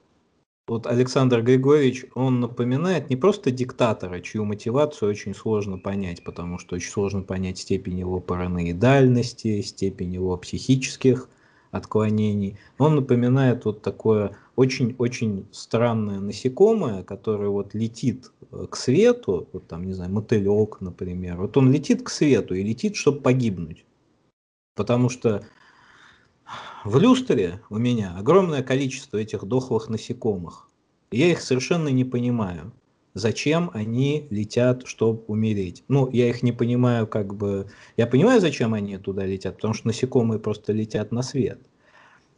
вот 0.66 0.86
Александр 0.86 1.42
Григорьевич, 1.42 2.06
он 2.14 2.40
напоминает 2.40 3.10
не 3.10 3.16
просто 3.16 3.50
диктатора, 3.50 4.20
чью 4.20 4.44
мотивацию 4.44 5.10
очень 5.10 5.34
сложно 5.34 5.78
понять, 5.78 6.24
потому 6.24 6.58
что 6.58 6.76
очень 6.76 6.90
сложно 6.90 7.22
понять 7.22 7.58
степень 7.58 7.98
его 7.98 8.20
параноидальности, 8.20 9.60
степень 9.60 10.14
его 10.14 10.36
психических 10.38 11.28
отклонений. 11.74 12.58
Он 12.78 12.96
напоминает 12.96 13.64
вот 13.64 13.82
такое 13.82 14.36
очень-очень 14.56 15.46
странное 15.52 16.20
насекомое, 16.20 17.02
которое 17.02 17.48
вот 17.48 17.74
летит 17.74 18.32
э, 18.52 18.66
к 18.70 18.76
свету, 18.76 19.48
вот 19.52 19.66
там, 19.66 19.84
не 19.84 19.92
знаю, 19.92 20.12
мотылек, 20.12 20.80
например. 20.80 21.36
Вот 21.36 21.56
он 21.56 21.72
летит 21.72 22.02
к 22.02 22.10
свету 22.10 22.54
и 22.54 22.62
летит, 22.62 22.96
чтобы 22.96 23.20
погибнуть. 23.20 23.84
Потому 24.76 25.08
что 25.08 25.44
В 26.84 26.98
люстре 26.98 27.62
у 27.70 27.78
меня 27.78 28.14
огромное 28.16 28.62
количество 28.62 29.16
этих 29.16 29.44
дохлых 29.44 29.88
насекомых. 29.88 30.68
Я 31.10 31.30
их 31.30 31.40
совершенно 31.40 31.88
не 31.88 32.04
понимаю. 32.04 32.72
Зачем 33.14 33.70
они 33.72 34.26
летят, 34.30 34.86
чтобы 34.86 35.22
умереть? 35.28 35.84
Ну, 35.86 36.10
я 36.10 36.28
их 36.28 36.42
не 36.42 36.50
понимаю, 36.50 37.06
как 37.06 37.34
бы... 37.34 37.68
Я 37.96 38.08
понимаю, 38.08 38.40
зачем 38.40 38.74
они 38.74 38.98
туда 38.98 39.24
летят, 39.24 39.54
потому 39.56 39.72
что 39.72 39.86
насекомые 39.86 40.40
просто 40.40 40.72
летят 40.72 41.12
на 41.12 41.22
свет. 41.22 41.60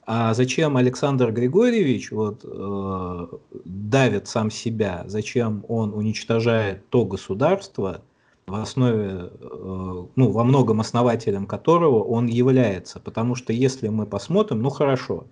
А 0.04 0.34
зачем 0.34 0.76
Александр 0.76 1.32
Григорьевич 1.32 2.12
вот, 2.12 2.44
э, 2.44 3.26
давит 3.64 4.28
сам 4.28 4.50
себя, 4.50 5.04
зачем 5.06 5.64
он 5.66 5.94
уничтожает 5.94 6.88
то 6.90 7.06
государство, 7.06 8.02
в 8.46 8.54
основе, 8.54 9.30
э, 9.40 10.06
ну, 10.14 10.30
во 10.30 10.44
многом 10.44 10.80
основателем 10.80 11.46
которого 11.46 12.04
он 12.04 12.26
является. 12.26 13.00
Потому 13.00 13.34
что 13.34 13.52
если 13.52 13.88
мы 13.88 14.06
посмотрим, 14.06 14.60
ну 14.60 14.70
хорошо, 14.70 15.26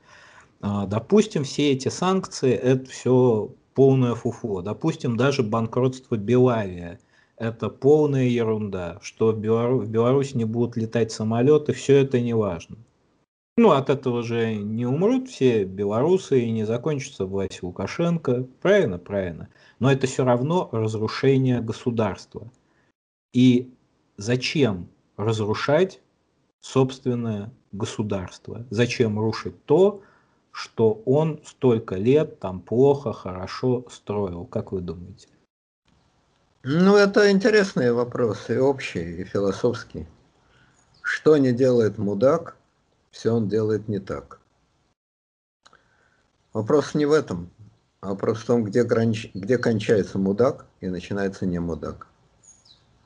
э, 0.62 0.66
допустим, 0.88 1.44
все 1.44 1.70
эти 1.72 1.88
санкции, 1.88 2.52
это 2.52 2.90
все 2.90 3.50
полное 3.74 4.14
фуфло. 4.14 4.62
Допустим, 4.62 5.16
даже 5.16 5.42
банкротство 5.42 6.16
Белавия– 6.16 7.00
это 7.36 7.68
полная 7.68 8.24
ерунда, 8.24 8.98
что 9.02 9.32
в, 9.32 9.38
Белару... 9.38 9.80
в 9.80 9.88
Беларусь 9.88 10.34
не 10.34 10.44
будут 10.44 10.76
летать 10.76 11.12
самолеты, 11.12 11.72
все 11.72 11.96
это 11.96 12.20
не 12.20 12.34
важно. 12.34 12.76
Ну, 13.56 13.70
от 13.70 13.88
этого 13.88 14.22
же 14.22 14.56
не 14.56 14.84
умрут 14.84 15.28
все 15.28 15.64
белорусы 15.64 16.40
и 16.40 16.50
не 16.50 16.64
закончится 16.64 17.24
власть 17.24 17.62
Лукашенко. 17.62 18.48
Правильно? 18.60 18.98
Правильно. 18.98 19.48
Но 19.78 19.92
это 19.92 20.08
все 20.08 20.24
равно 20.24 20.68
разрушение 20.72 21.60
государства. 21.60 22.50
И 23.32 23.72
зачем 24.16 24.88
разрушать 25.16 26.00
собственное 26.60 27.52
государство? 27.70 28.66
Зачем 28.70 29.20
рушить 29.20 29.64
то, 29.66 30.02
что 30.54 31.02
он 31.04 31.40
столько 31.44 31.96
лет 31.96 32.38
там 32.38 32.60
плохо, 32.60 33.12
хорошо 33.12 33.84
строил? 33.90 34.44
Как 34.44 34.70
вы 34.70 34.82
думаете? 34.82 35.26
Ну, 36.62 36.96
это 36.96 37.28
интересные 37.32 37.92
вопросы, 37.92 38.54
и 38.54 38.58
общие, 38.58 39.16
и 39.16 39.24
философские. 39.24 40.06
Что 41.02 41.36
не 41.38 41.52
делает 41.52 41.98
мудак, 41.98 42.56
все 43.10 43.32
он 43.32 43.48
делает 43.48 43.88
не 43.88 43.98
так. 43.98 44.38
Вопрос 46.52 46.94
не 46.94 47.04
в 47.04 47.12
этом, 47.12 47.50
а 48.00 48.10
вопрос 48.10 48.38
в 48.38 48.46
том, 48.46 48.62
где, 48.62 48.84
гранч... 48.84 49.32
где 49.34 49.58
кончается 49.58 50.20
мудак 50.20 50.66
и 50.80 50.86
начинается 50.86 51.46
не 51.46 51.58
мудак. 51.58 52.06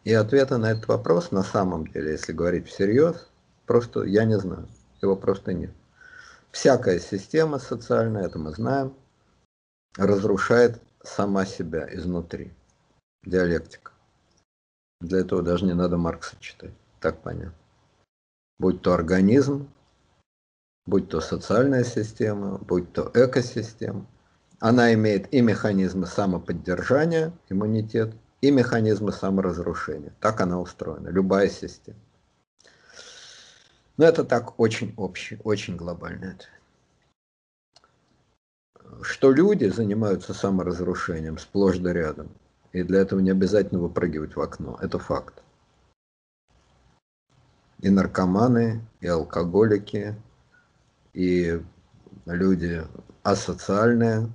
И 0.05 0.13
ответа 0.13 0.59
на 0.59 0.73
этот 0.73 0.87
вопрос 0.87 1.31
на 1.31 1.43
самом 1.43 1.87
деле, 1.87 2.13
если 2.13 2.35
говорить 2.35 2.69
всерьез, 2.69 3.27
просто 3.65 4.03
я 4.03 4.27
не 4.27 4.39
знаю. 4.39 4.69
Его 5.01 5.17
просто 5.17 5.55
нет. 5.55 5.73
Всякая 6.51 6.99
система 6.99 7.59
социальная, 7.59 8.25
это 8.25 8.39
мы 8.39 8.53
знаем, 8.53 8.95
разрушает 9.97 10.81
сама 11.03 11.45
себя 11.45 11.89
изнутри. 11.95 12.53
Диалектика. 13.25 13.93
Для 15.01 15.21
этого 15.21 15.43
даже 15.43 15.65
не 15.65 15.75
надо 15.75 15.97
Маркса 15.97 16.37
читать. 16.41 16.73
Так 17.01 17.21
понятно. 17.21 17.55
Будь 18.59 18.83
то 18.83 18.93
организм, 18.93 19.69
будь 20.87 21.09
то 21.09 21.21
социальная 21.21 21.85
система, 21.85 22.59
будь 22.59 22.93
то 22.93 23.11
экосистема. 23.15 24.07
Она 24.61 24.93
имеет 24.95 25.33
и 25.33 25.41
механизмы 25.41 26.07
самоподдержания, 26.07 27.33
иммунитет, 27.49 28.15
и 28.41 28.51
механизмы 28.51 29.13
саморазрушения. 29.13 30.13
Так 30.21 30.41
она 30.41 30.61
устроена, 30.61 31.09
любая 31.09 31.49
система. 31.49 31.99
Но 33.99 34.05
это 34.05 34.25
так 34.25 34.59
очень 34.61 34.95
общий, 34.97 35.41
очень 35.43 35.77
глобальный. 35.77 36.35
Что 39.03 39.33
люди 39.33 39.67
занимаются 39.67 40.33
саморазрушением 40.33 41.37
сплошь 41.37 41.79
да 41.79 41.93
рядом, 41.93 42.31
и 42.73 42.85
для 42.85 43.01
этого 43.01 43.19
не 43.19 43.31
обязательно 43.31 43.81
выпрыгивать 43.81 44.37
в 44.37 44.41
окно, 44.41 44.79
это 44.81 45.01
факт. 45.01 45.43
И 47.81 47.91
наркоманы, 47.91 48.85
и 49.01 49.09
алкоголики, 49.09 50.15
и 51.13 51.61
люди 52.25 52.85
асоциальные 53.25 54.33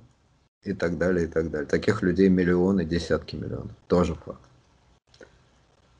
и 0.62 0.74
так 0.74 0.98
далее, 0.98 1.26
и 1.26 1.28
так 1.28 1.50
далее. 1.50 1.66
Таких 1.66 2.02
людей 2.02 2.28
миллионы, 2.28 2.84
десятки 2.84 3.36
миллионов. 3.36 3.74
Тоже 3.86 4.14
факт. 4.14 4.40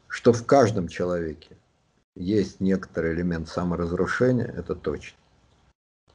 Что 0.09 0.33
в 0.35 0.45
каждом 0.45 0.89
человеке 0.89 1.57
есть 2.15 2.61
некоторый 2.61 3.15
элемент 3.15 3.49
саморазрушения, 3.49 4.47
это 4.47 4.75
точно. 4.75 5.19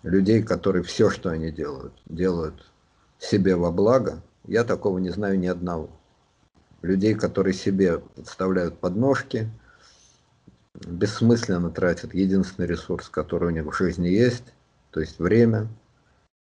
Людей, 0.04 0.44
которые 0.44 0.84
все, 0.84 1.10
что 1.10 1.30
они 1.30 1.52
делают, 1.52 1.94
делают 2.06 2.72
себе 3.18 3.56
во 3.56 3.72
благо, 3.72 4.22
я 4.48 4.64
такого 4.64 4.98
не 5.00 5.10
знаю 5.10 5.38
ни 5.38 5.48
одного. 5.48 5.90
Людей, 6.82 7.14
которые 7.16 7.54
себе 7.54 8.00
подставляют 8.00 8.80
подножки, 8.80 9.50
бессмысленно 10.74 11.70
тратят 11.70 12.14
единственный 12.14 12.66
ресурс, 12.66 13.10
который 13.10 13.50
у 13.50 13.52
них 13.52 13.66
в 13.66 13.76
жизни 13.76 14.08
есть, 14.08 14.54
то 14.92 15.02
есть 15.02 15.20
время. 15.20 15.68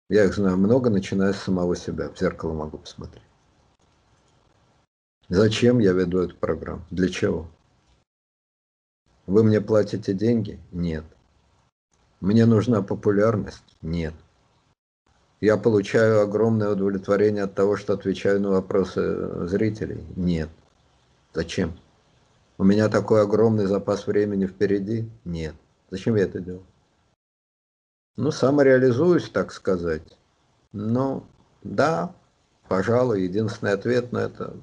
Я 0.08 0.24
их 0.24 0.34
знаю 0.34 0.56
много, 0.56 0.88
начиная 0.88 1.34
с 1.34 1.42
самого 1.42 1.76
себя. 1.76 2.08
В 2.08 2.18
зеркало 2.18 2.54
могу 2.54 2.78
посмотреть. 2.78 3.22
Зачем 5.28 5.78
я 5.78 5.92
веду 5.92 6.20
эту 6.20 6.36
программу? 6.36 6.82
Для 6.90 7.08
чего? 7.08 7.48
Вы 9.26 9.42
мне 9.42 9.60
платите 9.60 10.12
деньги? 10.12 10.60
Нет. 10.72 11.04
Мне 12.20 12.46
нужна 12.46 12.82
популярность? 12.82 13.76
Нет. 13.82 14.14
Я 15.40 15.56
получаю 15.56 16.22
огромное 16.22 16.70
удовлетворение 16.70 17.44
от 17.44 17.54
того, 17.54 17.76
что 17.76 17.94
отвечаю 17.94 18.40
на 18.40 18.50
вопросы 18.50 19.46
зрителей? 19.46 20.04
Нет. 20.16 20.48
Зачем? 21.32 21.72
У 22.56 22.64
меня 22.64 22.88
такой 22.88 23.22
огромный 23.22 23.66
запас 23.66 24.06
времени 24.06 24.46
впереди? 24.46 25.10
Нет. 25.24 25.54
Зачем 25.90 26.16
я 26.16 26.24
это 26.24 26.40
делаю? 26.40 26.64
Ну, 28.16 28.30
самореализуюсь, 28.30 29.28
так 29.28 29.52
сказать. 29.52 30.16
Ну, 30.72 31.24
да, 31.62 32.14
пожалуй, 32.68 33.22
единственный 33.22 33.72
ответ 33.72 34.12
на 34.12 34.18
это. 34.18 34.54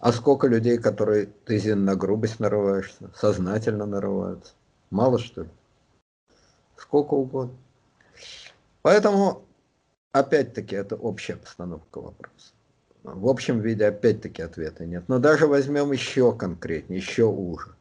А 0.00 0.12
сколько 0.12 0.46
людей, 0.46 0.78
которые 0.78 1.26
ты, 1.44 1.74
на 1.76 1.94
грубость 1.94 2.40
нарываешься, 2.40 3.10
сознательно 3.14 3.86
нарываются? 3.86 4.54
Мало, 4.90 5.18
что 5.18 5.42
ли? 5.42 5.48
Сколько 6.76 7.14
угодно. 7.14 7.56
Поэтому, 8.82 9.44
опять-таки, 10.12 10.74
это 10.74 10.96
общая 10.96 11.36
постановка 11.36 12.00
вопроса. 12.00 12.52
В 13.04 13.28
общем 13.28 13.60
виде, 13.60 13.86
опять-таки, 13.86 14.42
ответа 14.42 14.84
нет. 14.86 15.04
Но 15.08 15.18
даже 15.18 15.46
возьмем 15.46 15.92
еще 15.92 16.34
конкретнее, 16.34 16.98
еще 16.98 17.24
уже 17.24 17.74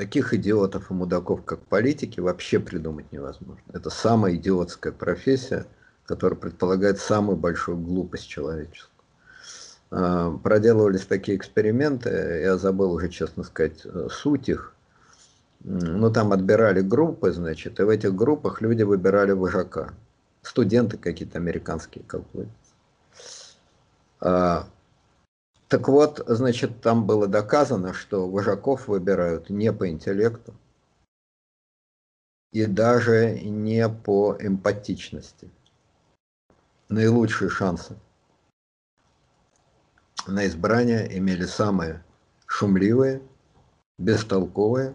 таких 0.00 0.32
идиотов 0.32 0.90
и 0.90 0.94
мудаков, 0.94 1.44
как 1.44 1.60
политики, 1.66 2.20
вообще 2.20 2.58
придумать 2.58 3.12
невозможно. 3.12 3.62
Это 3.74 3.90
самая 3.90 4.34
идиотская 4.34 4.94
профессия, 4.94 5.66
которая 6.06 6.40
предполагает 6.40 6.98
самую 6.98 7.36
большую 7.36 7.76
глупость 7.76 8.26
человеческую. 8.26 8.89
А, 9.90 10.30
проделывались 10.38 11.04
такие 11.06 11.36
эксперименты, 11.36 12.10
я 12.42 12.56
забыл 12.56 12.92
уже, 12.92 13.08
честно 13.08 13.42
сказать, 13.42 13.84
э, 13.84 14.08
суть 14.10 14.48
их. 14.48 14.74
Ну, 15.60 16.10
там 16.10 16.32
отбирали 16.32 16.80
группы, 16.80 17.32
значит, 17.32 17.80
и 17.80 17.82
в 17.82 17.88
этих 17.88 18.14
группах 18.14 18.60
люди 18.62 18.82
выбирали 18.82 19.32
вожака. 19.32 19.92
Студенты 20.42 20.96
какие-то 20.96 21.38
американские, 21.38 22.04
как 22.04 22.22
бы. 22.30 22.48
А, 24.20 24.66
так 25.68 25.88
вот, 25.88 26.22
значит, 26.26 26.80
там 26.80 27.04
было 27.06 27.26
доказано, 27.26 27.92
что 27.92 28.28
вожаков 28.28 28.88
выбирают 28.88 29.50
не 29.50 29.72
по 29.72 29.88
интеллекту 29.88 30.54
и 32.52 32.64
даже 32.66 33.40
не 33.40 33.88
по 33.88 34.36
эмпатичности. 34.38 35.50
Наилучшие 36.88 37.50
шансы 37.50 37.96
на 40.26 40.46
избрание 40.46 41.16
имели 41.18 41.44
самые 41.44 42.02
шумливые, 42.46 43.22
бестолковые, 43.98 44.94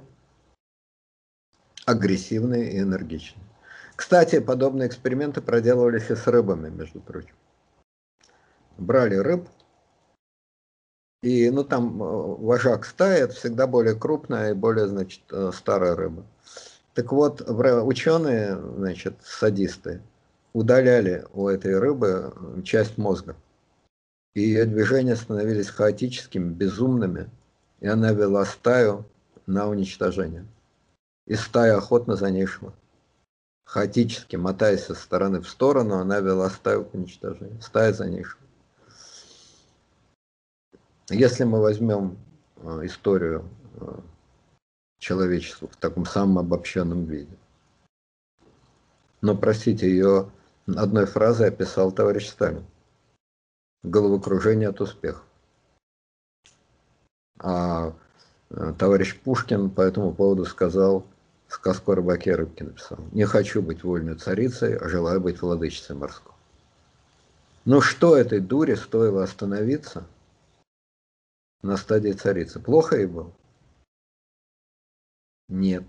агрессивные 1.85 2.71
и 2.73 2.79
энергичные. 2.79 3.43
Кстати, 3.95 4.39
подобные 4.39 4.87
эксперименты 4.87 5.41
проделывались 5.41 6.09
и 6.09 6.15
с 6.15 6.27
рыбами, 6.27 6.69
между 6.69 6.99
прочим. 6.99 7.35
Брали 8.77 9.15
рыб, 9.15 9.47
и 11.21 11.49
ну, 11.49 11.63
там 11.63 12.03
э, 12.03 12.05
вожак 12.05 12.85
стаи, 12.85 13.21
это 13.21 13.33
всегда 13.33 13.67
более 13.67 13.95
крупная 13.95 14.51
и 14.51 14.53
более, 14.53 14.87
значит, 14.87 15.21
э, 15.31 15.51
старая 15.55 15.95
рыба. 15.95 16.23
Так 16.93 17.11
вот, 17.11 17.41
ученые, 17.41 18.55
значит, 18.77 19.15
садисты, 19.23 20.01
удаляли 20.53 21.25
у 21.33 21.47
этой 21.47 21.79
рыбы 21.79 22.31
часть 22.63 22.97
мозга. 22.97 23.35
И 24.35 24.41
ее 24.41 24.65
движения 24.65 25.15
становились 25.15 25.69
хаотическими, 25.69 26.49
безумными, 26.49 27.29
и 27.79 27.87
она 27.87 28.11
вела 28.11 28.45
стаю 28.45 29.05
на 29.47 29.67
уничтожение. 29.67 30.45
и 31.25 31.33
стая 31.35 31.77
охотно 31.77 32.15
за 32.15 32.29
ней 32.29 32.45
шла. 32.45 32.71
Хаотически, 33.65 34.35
мотаясь 34.35 34.83
со 34.83 34.93
стороны 34.93 35.41
в 35.41 35.49
сторону, 35.49 35.95
она 35.95 36.19
вела 36.19 36.49
стаю 36.51 36.85
к 36.85 36.93
уничтожению. 36.93 37.59
Стая 37.61 37.93
за 37.93 38.07
ней 38.07 38.23
шла. 38.23 38.41
Если 41.09 41.45
мы 41.45 41.61
возьмем 41.61 42.17
э, 42.57 42.81
историю 42.83 43.49
э, 43.79 43.99
человечества 44.99 45.67
в 45.67 45.75
таком 45.77 46.05
самом 46.05 46.39
обобщенном 46.39 47.05
виде, 47.05 47.35
но, 49.21 49.35
простите, 49.35 49.89
ее 49.89 50.29
одной 50.67 51.05
фразой 51.07 51.47
описал 51.47 51.91
товарищ 51.91 52.27
Сталин. 52.27 52.65
Головокружение 53.85 54.69
от 54.69 54.81
успеха. 54.81 55.21
А 57.39 57.93
э, 58.49 58.73
товарищ 58.79 59.19
Пушкин 59.19 59.69
по 59.69 59.81
этому 59.81 60.11
поводу 60.11 60.45
сказал, 60.45 61.05
сказку 61.47 61.91
о 61.91 61.95
рыбаке 61.95 62.31
и 62.31 62.33
рыбке 62.33 62.63
написал. 62.63 62.97
Не 63.11 63.25
хочу 63.25 63.61
быть 63.61 63.83
вольной 63.83 64.15
царицей, 64.15 64.75
а 64.75 64.89
желаю 64.89 65.21
быть 65.21 65.41
владычицей 65.41 65.95
морской. 65.95 66.33
Ну 67.65 67.79
что 67.81 68.17
этой 68.17 68.39
дуре 68.39 68.75
стоило 68.75 69.23
остановиться 69.23 70.03
на 71.61 71.77
стадии 71.77 72.11
царицы? 72.11 72.59
Плохо 72.59 72.97
ей 72.97 73.05
было? 73.05 73.31
Нет. 75.47 75.83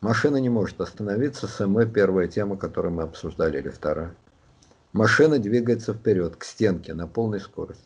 Машина 0.00 0.38
не 0.38 0.48
может 0.48 0.80
остановиться, 0.80 1.46
СМ 1.46 1.88
первая 1.92 2.26
тема, 2.26 2.56
которую 2.56 2.94
мы 2.94 3.02
обсуждали, 3.02 3.58
или 3.58 3.68
вторая. 3.68 4.16
Машина 4.92 5.38
двигается 5.38 5.94
вперед, 5.94 6.36
к 6.36 6.44
стенке, 6.44 6.94
на 6.94 7.06
полной 7.06 7.40
скорости. 7.40 7.84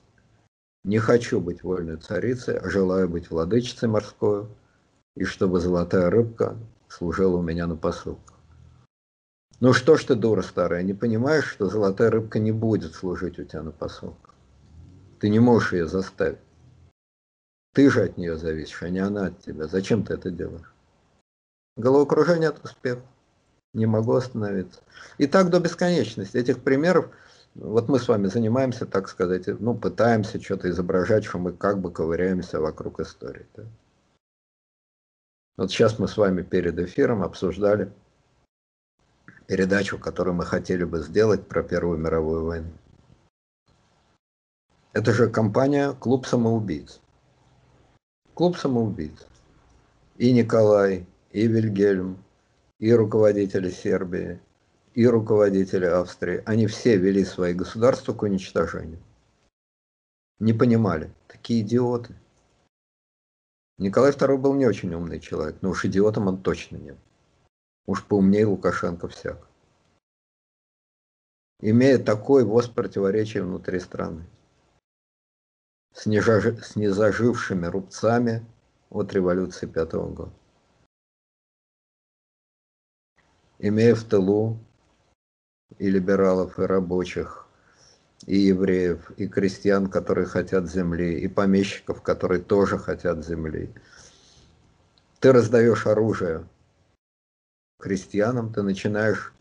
Не 0.84 0.98
хочу 0.98 1.40
быть 1.40 1.62
вольной 1.62 1.96
царицей, 1.96 2.56
а 2.58 2.68
желаю 2.70 3.08
быть 3.08 3.30
владычицей 3.30 3.88
морской, 3.88 4.46
и 5.14 5.24
чтобы 5.24 5.60
золотая 5.60 6.10
рыбка 6.10 6.56
служила 6.88 7.36
у 7.36 7.42
меня 7.42 7.66
на 7.66 7.76
посылках. 7.76 8.38
Ну 9.60 9.72
что 9.72 9.96
ж 9.96 10.04
ты, 10.04 10.14
дура 10.14 10.42
старая, 10.42 10.82
не 10.82 10.94
понимаешь, 10.94 11.46
что 11.46 11.68
золотая 11.68 12.10
рыбка 12.10 12.38
не 12.38 12.52
будет 12.52 12.94
служить 12.94 13.38
у 13.38 13.44
тебя 13.44 13.62
на 13.62 13.70
посылках? 13.70 14.34
Ты 15.20 15.28
не 15.28 15.40
можешь 15.40 15.72
ее 15.72 15.86
заставить. 15.86 16.38
Ты 17.74 17.90
же 17.90 18.02
от 18.02 18.16
нее 18.16 18.36
зависишь, 18.36 18.82
а 18.82 18.88
не 18.88 18.98
она 18.98 19.26
от 19.26 19.40
тебя. 19.40 19.66
Зачем 19.66 20.04
ты 20.04 20.14
это 20.14 20.30
делаешь? 20.30 20.72
Головокружение 21.76 22.50
от 22.50 22.64
успеха. 22.64 23.02
Не 23.74 23.86
могу 23.86 24.14
остановиться. 24.14 24.80
И 25.18 25.26
так 25.26 25.50
до 25.50 25.60
бесконечности. 25.60 26.36
Этих 26.36 26.62
примеров, 26.62 27.10
вот 27.54 27.88
мы 27.88 27.98
с 27.98 28.08
вами 28.08 28.28
занимаемся, 28.28 28.86
так 28.86 29.08
сказать, 29.08 29.46
ну, 29.46 29.74
пытаемся 29.74 30.40
что-то 30.40 30.70
изображать, 30.70 31.24
что 31.24 31.38
мы 31.38 31.52
как 31.52 31.80
бы 31.80 31.90
ковыряемся 31.90 32.60
вокруг 32.60 33.00
истории. 33.00 33.46
Да? 33.54 33.64
Вот 35.56 35.70
сейчас 35.70 35.98
мы 35.98 36.08
с 36.08 36.16
вами 36.16 36.42
перед 36.42 36.78
эфиром 36.78 37.22
обсуждали 37.22 37.92
передачу, 39.46 39.98
которую 39.98 40.34
мы 40.34 40.44
хотели 40.46 40.84
бы 40.84 41.00
сделать 41.00 41.46
про 41.46 41.62
Первую 41.62 41.98
мировую 41.98 42.44
войну. 42.44 42.72
Это 44.92 45.12
же 45.12 45.28
компания 45.28 45.92
«Клуб 45.92 46.26
самоубийц». 46.26 47.00
Клуб 48.34 48.56
самоубийц. 48.56 49.26
И 50.16 50.32
Николай, 50.32 51.06
и 51.30 51.46
Вильгельм, 51.46 52.18
и 52.84 52.92
руководители 52.92 53.70
Сербии, 53.70 54.42
и 54.92 55.06
руководители 55.06 55.86
Австрии, 55.86 56.42
они 56.44 56.66
все 56.66 56.98
вели 56.98 57.24
свои 57.24 57.54
государства 57.54 58.12
к 58.12 58.20
уничтожению. 58.20 59.02
Не 60.38 60.52
понимали. 60.52 61.10
Такие 61.26 61.62
идиоты. 61.62 62.14
Николай 63.78 64.12
II 64.12 64.36
был 64.36 64.52
не 64.52 64.66
очень 64.66 64.92
умный 64.92 65.18
человек, 65.18 65.56
но 65.62 65.70
уж 65.70 65.86
идиотом 65.86 66.26
он 66.26 66.42
точно 66.42 66.76
не 66.76 66.90
был. 66.90 67.00
Уж 67.86 68.04
поумнее 68.04 68.44
Лукашенко 68.44 69.08
всяк. 69.08 69.48
Имея 71.60 71.98
такой 71.98 72.44
воз 72.44 72.68
противоречий 72.68 73.40
внутри 73.40 73.80
страны. 73.80 74.26
С, 75.94 76.04
нежаж... 76.04 76.62
с 76.62 76.76
незажившими 76.76 77.64
рубцами 77.64 78.44
от 78.90 79.10
революции 79.14 79.64
пятого 79.64 80.10
года. 80.10 80.32
Имея 83.58 83.94
в 83.94 84.04
тылу 84.04 84.58
и 85.78 85.90
либералов, 85.90 86.58
и 86.58 86.62
рабочих, 86.62 87.46
и 88.26 88.36
евреев, 88.36 89.10
и 89.16 89.28
крестьян, 89.28 89.88
которые 89.88 90.26
хотят 90.26 90.70
земли, 90.70 91.18
и 91.20 91.28
помещиков, 91.28 92.02
которые 92.02 92.42
тоже 92.42 92.78
хотят 92.78 93.24
земли. 93.24 93.70
Ты 95.20 95.32
раздаешь 95.32 95.86
оружие 95.86 96.46
крестьянам, 97.80 98.52
ты 98.52 98.62
начинаешь 98.62 99.34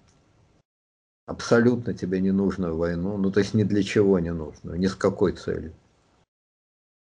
абсолютно 1.26 1.94
тебе 1.94 2.20
ненужную 2.20 2.76
войну, 2.76 3.18
ну 3.18 3.32
то 3.32 3.40
есть 3.40 3.54
ни 3.54 3.64
для 3.64 3.84
чего 3.84 4.20
не 4.20 4.34
нужную, 4.34 4.78
ни 4.78 4.88
с 4.88 4.96
какой 4.96 5.34
целью. 5.34 5.74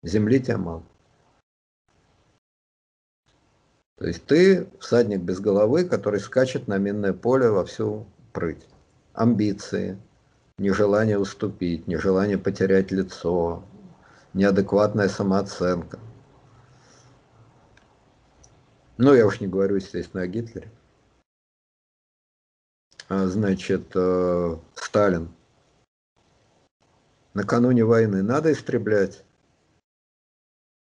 Земли 0.03 0.39
тебе 0.39 0.57
мало. 0.57 0.83
То 3.97 4.05
есть 4.05 4.25
ты 4.25 4.69
всадник 4.79 5.21
без 5.21 5.39
головы, 5.39 5.83
который 5.83 6.19
скачет 6.19 6.67
на 6.67 6.77
минное 6.77 7.13
поле 7.13 7.49
во 7.49 7.65
всю 7.65 8.05
прыть. 8.31 8.67
Амбиции, 9.13 9.97
нежелание 10.59 11.17
уступить, 11.17 11.87
нежелание 11.87 12.37
потерять 12.37 12.91
лицо, 12.91 13.63
неадекватная 14.35 15.09
самооценка. 15.09 15.99
Ну, 18.99 19.15
я 19.15 19.25
уж 19.25 19.41
не 19.41 19.47
говорю, 19.47 19.77
естественно, 19.77 20.23
о 20.23 20.27
Гитлере. 20.27 20.71
А, 23.09 23.25
значит, 23.25 23.91
э, 23.95 24.57
Сталин. 24.75 25.29
Накануне 27.33 27.83
войны 27.83 28.21
надо 28.21 28.51
истреблять 28.51 29.23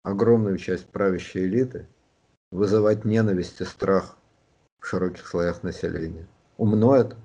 огромную 0.03 0.57
часть 0.57 0.87
правящей 0.87 1.45
элиты– 1.45 1.87
вызывать 2.55 3.05
ненависть 3.05 3.61
и 3.61 3.65
страх 3.65 4.17
в 4.79 4.87
широких 4.87 5.27
слоях 5.27 5.65
населения. 5.65 6.29
Умно 6.57 6.95
это? 6.95 7.17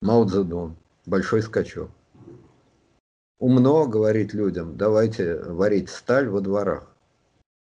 Мао 0.00 0.24
Цзэдун, 0.24 0.76
большой 1.04 1.42
скачок. 1.42 1.90
Умно 3.38 3.86
говорить 3.86 4.32
людям, 4.32 4.78
давайте 4.78 5.42
варить 5.42 5.90
сталь 5.90 6.26
во 6.28 6.40
дворах. 6.40 6.90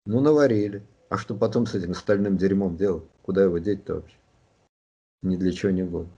Ну, 0.04 0.20
наварили. 0.20 0.84
А 1.10 1.16
что 1.16 1.36
потом 1.36 1.66
с 1.66 1.76
этим 1.76 1.94
стальным 1.94 2.36
дерьмом 2.36 2.76
делать? 2.76 3.04
Куда 3.22 3.44
его 3.44 3.58
деть-то 3.58 3.96
вообще? 3.96 4.16
Ни 5.22 5.36
для 5.36 5.52
чего 5.52 5.70
не 5.70 5.84
годно. 5.84 6.12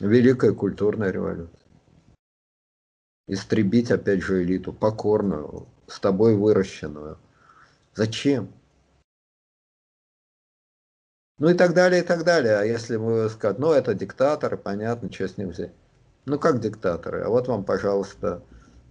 Великая 0.00 0.52
культурная 0.52 1.10
революция. 1.10 1.58
Истребить, 3.28 3.90
опять 3.90 4.22
же, 4.22 4.42
элиту, 4.42 4.74
покорную, 4.74 5.66
с 5.86 5.98
тобой 6.00 6.36
выращенную. 6.36 7.16
Зачем? 7.94 8.52
Ну 11.40 11.48
и 11.48 11.54
так 11.54 11.72
далее, 11.72 12.02
и 12.02 12.04
так 12.04 12.22
далее. 12.22 12.58
А 12.58 12.64
если 12.64 12.98
мы 12.98 13.30
скажем, 13.30 13.62
ну 13.62 13.72
это 13.72 13.94
диктаторы, 13.94 14.58
понятно, 14.58 15.10
что 15.10 15.26
с 15.26 15.38
ним 15.38 15.48
взять. 15.48 15.72
Ну 16.26 16.38
как 16.38 16.60
диктаторы? 16.60 17.22
А 17.22 17.30
вот 17.30 17.48
вам, 17.48 17.64
пожалуйста, 17.64 18.42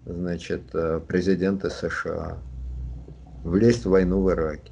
значит, 0.05 0.63
э, 0.73 0.99
президенты 1.07 1.69
США. 1.69 2.39
Влезть 3.43 3.85
в 3.85 3.91
войну 3.91 4.23
в 4.23 4.31
Ираке. 4.31 4.71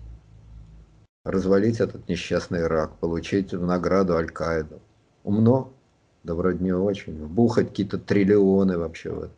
Развалить 1.24 1.80
этот 1.80 2.10
несчастный 2.10 2.62
Ирак, 2.62 2.98
получить 2.98 3.54
в 3.54 3.64
награду 3.64 4.16
Аль-Каиду. 4.16 4.82
Умно? 5.24 5.72
Да 6.24 6.34
вроде 6.34 6.64
не 6.64 6.74
очень. 6.74 7.28
Бухать 7.28 7.70
какие-то 7.70 8.00
триллионы 8.00 8.80
вообще 8.80 9.12
в 9.12 9.24
это. 9.24 9.34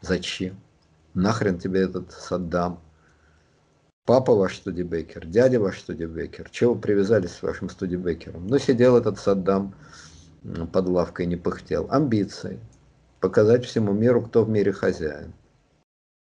Зачем? 0.00 0.56
Нахрен 1.14 1.60
тебе 1.60 1.82
этот 1.82 2.10
Саддам? 2.10 2.80
Папа 4.06 4.36
ваш 4.36 4.58
студибекер, 4.58 5.26
дядя 5.26 5.58
ваш 5.58 5.80
студибекер. 5.80 6.48
Чего 6.50 6.74
вы 6.74 6.80
привязались 6.80 7.32
с 7.32 7.42
вашим 7.42 7.68
студибекером? 7.68 8.46
Ну, 8.46 8.56
сидел 8.60 8.96
этот 8.96 9.18
Саддам 9.18 9.74
под 10.72 10.88
лавкой, 10.88 11.26
не 11.26 11.34
пыхтел. 11.34 11.88
Амбиции. 11.90 12.60
Показать 13.18 13.64
всему 13.64 13.92
миру, 13.92 14.22
кто 14.22 14.44
в 14.44 14.48
мире 14.48 14.72
хозяин. 14.72 15.32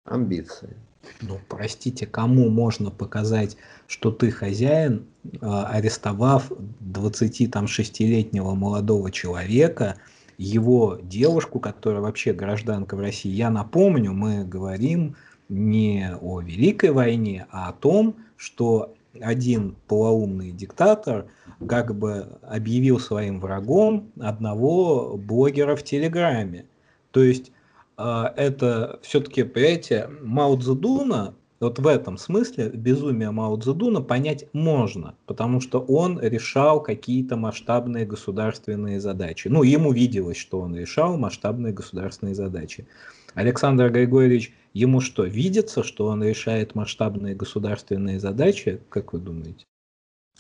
Амбиции. 0.04 0.76
Ну, 1.22 1.40
простите, 1.48 2.06
кому 2.06 2.50
можно 2.50 2.92
показать, 2.92 3.56
что 3.88 4.12
ты 4.12 4.30
хозяин, 4.30 5.06
а, 5.40 5.68
арестовав 5.68 6.52
26-летнего 6.82 8.56
молодого 8.56 9.10
человека, 9.10 9.96
его 10.38 11.00
девушку, 11.02 11.62
которая 11.62 12.02
вообще 12.02 12.34
гражданка 12.34 12.98
в 12.98 13.00
России. 13.00 13.32
Я 13.32 13.50
напомню, 13.50 14.12
мы 14.12 14.44
говорим 14.44 15.16
не 15.50 16.16
о 16.22 16.40
Великой 16.40 16.92
войне, 16.92 17.48
а 17.52 17.70
о 17.70 17.74
том, 17.74 18.16
что 18.38 18.96
один 19.20 19.76
полоумный 19.88 20.52
диктатор 20.52 21.26
как 21.68 21.96
бы 21.96 22.40
объявил 22.44 23.00
своим 23.00 23.40
врагом 23.40 24.12
одного 24.20 25.18
блогера 25.18 25.76
в 25.76 25.84
Телеграме. 25.84 26.66
То 27.12 27.24
есть 27.24 27.52
э, 27.98 28.24
это 28.36 29.00
все-таки, 29.02 29.44
понимаете, 29.44 30.10
Мао 30.22 30.56
Цзэдуна 30.56 31.34
вот 31.60 31.78
в 31.78 31.88
этом 31.88 32.18
смысле 32.18 32.70
безумие 32.70 33.32
Мао 33.32 33.58
Цзэдуна 33.58 34.02
понять 34.02 34.46
можно, 34.54 35.16
потому 35.26 35.60
что 35.60 35.80
он 35.80 36.20
решал 36.20 36.82
какие-то 36.82 37.36
масштабные 37.36 38.06
государственные 38.06 39.02
задачи. 39.02 39.50
Ну, 39.50 39.64
ему 39.64 39.92
виделось, 39.92 40.38
что 40.38 40.62
он 40.62 40.76
решал 40.76 41.18
масштабные 41.18 41.74
государственные 41.74 42.36
задачи. 42.36 42.88
Александр 43.34 43.90
Григорьевич, 43.90 44.54
ему 44.74 45.02
что, 45.02 45.24
видится, 45.26 45.84
что 45.84 46.08
он 46.08 46.24
решает 46.24 46.76
масштабные 46.76 47.36
государственные 47.36 48.20
задачи? 48.20 48.82
Как 48.90 49.14
вы 49.14 49.20
думаете? 49.20 49.66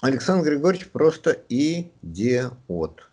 Александр 0.01 0.51
Григорьевич 0.51 0.89
просто 0.89 1.43
идиот. 1.49 3.09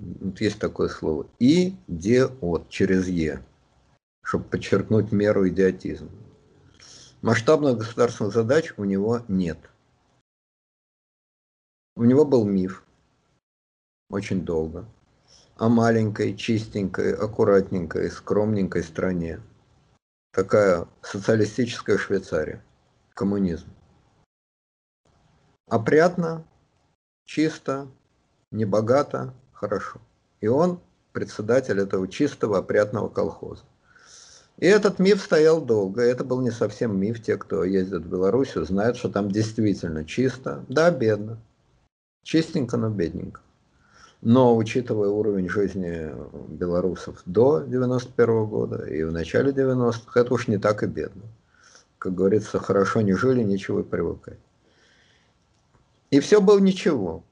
Вот 0.00 0.40
есть 0.40 0.58
такое 0.58 0.88
слово. 0.88 1.26
Идиот 1.38 2.68
через 2.70 3.08
Е, 3.08 3.44
чтобы 4.22 4.44
подчеркнуть 4.44 5.12
меру 5.12 5.48
идиотизма. 5.48 6.08
Масштабных 7.22 7.78
государственных 7.78 8.32
задач 8.32 8.72
у 8.78 8.84
него 8.84 9.22
нет. 9.28 9.58
У 11.96 12.04
него 12.04 12.24
был 12.24 12.46
миф 12.46 12.82
очень 14.08 14.42
долго 14.42 14.86
о 15.56 15.68
маленькой, 15.68 16.34
чистенькой, 16.34 17.14
аккуратненькой, 17.14 18.10
скромненькой 18.10 18.82
стране. 18.82 19.40
Такая 20.32 20.86
социалистическая 21.02 21.98
Швейцария, 21.98 22.62
коммунизм. 23.14 23.66
Опрятно, 25.68 26.44
чисто, 27.24 27.88
небогато, 28.52 29.34
хорошо. 29.52 30.00
И 30.40 30.46
он 30.46 30.80
председатель 31.12 31.80
этого 31.80 32.06
чистого, 32.06 32.58
опрятного 32.58 33.08
колхоза. 33.08 33.64
И 34.58 34.66
этот 34.66 34.98
миф 35.00 35.20
стоял 35.20 35.60
долго. 35.60 36.02
Это 36.02 36.22
был 36.22 36.40
не 36.42 36.50
совсем 36.50 36.96
миф. 36.96 37.22
Те, 37.22 37.36
кто 37.36 37.64
ездит 37.64 38.02
в 38.02 38.08
Белоруссию, 38.08 38.64
знают, 38.64 38.98
что 38.98 39.08
там 39.08 39.30
действительно 39.30 40.04
чисто. 40.04 40.64
Да, 40.68 40.90
бедно. 40.90 41.40
Чистенько, 42.22 42.76
но 42.76 42.90
бедненько. 42.90 43.40
Но 44.22 44.54
учитывая 44.54 45.08
уровень 45.08 45.48
жизни 45.48 46.12
белорусов 46.48 47.22
до 47.24 47.60
91 47.60 48.46
года 48.46 48.84
и 48.84 49.02
в 49.02 49.12
начале 49.12 49.50
90-х, 49.50 50.20
это 50.20 50.34
уж 50.34 50.46
не 50.46 50.58
так 50.58 50.82
и 50.82 50.86
бедно. 50.86 51.22
Как 51.98 52.14
говорится, 52.14 52.58
хорошо 52.58 53.00
не 53.00 53.14
жили, 53.14 53.42
ничего 53.42 53.80
и 53.80 53.84
привыкать. 53.84 54.38
И 56.10 56.20
все 56.20 56.40
было 56.40 56.58
ничего. 56.58 57.24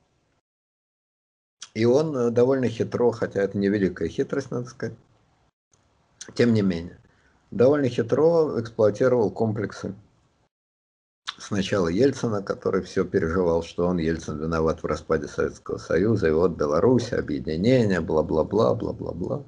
И 1.74 1.84
он 1.84 2.16
э, 2.16 2.30
довольно 2.30 2.68
хитро, 2.68 3.12
хотя 3.12 3.43
это 3.43 3.59
не 3.59 3.68
великая 3.68 4.09
хитрость, 4.09 4.51
надо 4.51 4.68
сказать, 4.68 4.97
тем 6.34 6.55
не 6.55 6.62
менее, 6.62 6.99
довольно 7.51 7.89
хитро 7.89 8.61
эксплуатировал 8.61 9.30
комплексы 9.30 9.95
сначала 11.39 11.89
Ельцина, 11.89 12.43
который 12.43 12.82
все 12.82 13.05
переживал, 13.05 13.62
что 13.62 13.86
он, 13.86 13.99
Ельцин, 13.99 14.39
виноват 14.39 14.82
в 14.82 14.86
распаде 14.86 15.28
Советского 15.28 15.78
Союза, 15.78 16.28
и 16.28 16.32
вот 16.32 16.53
Беларусь, 16.53 17.12
объединение, 17.12 18.01
бла-бла-бла, 18.01 18.74
бла-бла-бла. 18.74 19.45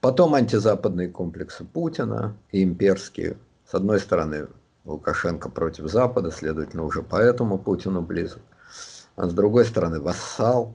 Потом 0.00 0.34
антизападные 0.34 1.08
комплексы 1.08 1.64
Путина 1.64 2.36
и 2.50 2.62
имперские. 2.62 3.36
С 3.70 3.74
одной 3.74 4.00
стороны, 4.00 4.48
Лукашенко 4.84 5.50
против 5.50 5.90
Запада, 5.90 6.30
следовательно, 6.30 6.84
уже 6.84 7.02
поэтому 7.02 7.58
Путину 7.58 8.00
близок. 8.00 8.42
А 9.16 9.28
с 9.28 9.34
другой 9.34 9.66
стороны, 9.66 10.00
вассал. 10.00 10.74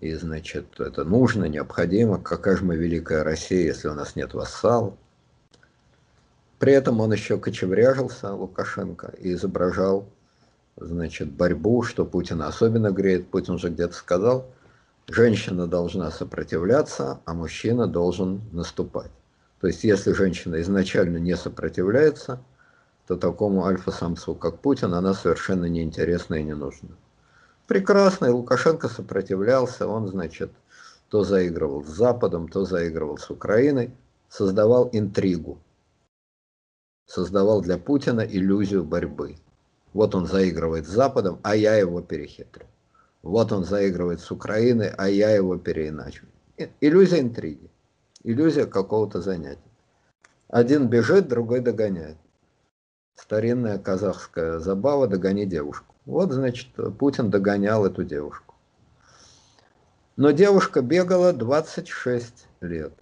И, 0.00 0.12
значит, 0.14 0.80
это 0.80 1.04
нужно, 1.04 1.44
необходимо. 1.44 2.20
Какая 2.20 2.56
же 2.56 2.64
мы 2.64 2.76
великая 2.76 3.22
Россия, 3.22 3.66
если 3.66 3.88
у 3.88 3.94
нас 3.94 4.16
нет 4.16 4.34
вассала? 4.34 4.96
При 6.58 6.72
этом 6.72 7.00
он 7.00 7.12
еще 7.12 7.38
кочевряжился, 7.38 8.32
Лукашенко, 8.32 9.12
и 9.18 9.32
изображал 9.32 10.06
значит, 10.76 11.30
борьбу, 11.32 11.82
что 11.82 12.04
Путина 12.04 12.46
особенно 12.46 12.90
греет. 12.90 13.28
Путин 13.28 13.58
же 13.58 13.70
где-то 13.70 13.94
сказал, 13.94 14.46
женщина 15.08 15.66
должна 15.66 16.10
сопротивляться, 16.10 17.20
а 17.24 17.34
мужчина 17.34 17.86
должен 17.86 18.42
наступать. 18.52 19.10
То 19.60 19.66
есть, 19.66 19.84
если 19.84 20.12
женщина 20.12 20.60
изначально 20.60 21.18
не 21.18 21.36
сопротивляется, 21.36 22.40
то 23.06 23.16
такому 23.16 23.66
альфа-самцу, 23.66 24.34
как 24.34 24.60
Путин, 24.60 24.94
она 24.94 25.14
совершенно 25.14 25.66
неинтересна 25.66 26.36
и 26.36 26.42
не 26.42 26.54
нужна. 26.54 26.90
Прекрасно, 27.66 28.26
и 28.26 28.30
Лукашенко 28.30 28.88
сопротивлялся, 28.88 29.86
он, 29.86 30.08
значит, 30.08 30.50
то 31.08 31.24
заигрывал 31.24 31.84
с 31.84 31.88
Западом, 31.88 32.48
то 32.48 32.64
заигрывал 32.64 33.18
с 33.18 33.30
Украиной, 33.30 33.90
создавал 34.28 34.88
интригу 34.92 35.58
создавал 37.06 37.60
для 37.60 37.78
Путина 37.78 38.20
иллюзию 38.20 38.84
борьбы. 38.84 39.36
Вот 39.92 40.14
он 40.14 40.26
заигрывает 40.26 40.86
с 40.86 40.90
Западом, 40.90 41.38
а 41.42 41.54
я 41.54 41.76
его 41.76 42.00
перехитрю. 42.00 42.66
Вот 43.22 43.52
он 43.52 43.64
заигрывает 43.64 44.20
с 44.20 44.30
Украиной, 44.30 44.90
а 44.90 45.08
я 45.08 45.30
его 45.30 45.56
переиначу. 45.56 46.26
Иллюзия 46.80 47.20
интриги, 47.20 47.70
иллюзия 48.22 48.66
какого-то 48.66 49.20
занятия. 49.20 49.60
Один 50.48 50.88
бежит, 50.88 51.28
другой 51.28 51.60
догоняет. 51.60 52.18
Старинная 53.14 53.78
казахская 53.78 54.58
забава 54.58 55.06
«догони 55.06 55.46
девушку». 55.46 55.94
Вот, 56.04 56.32
значит, 56.32 56.68
Путин 56.98 57.30
догонял 57.30 57.86
эту 57.86 58.04
девушку. 58.04 58.54
Но 60.16 60.32
девушка 60.32 60.82
бегала 60.82 61.32
26 61.32 62.46
лет. 62.60 62.92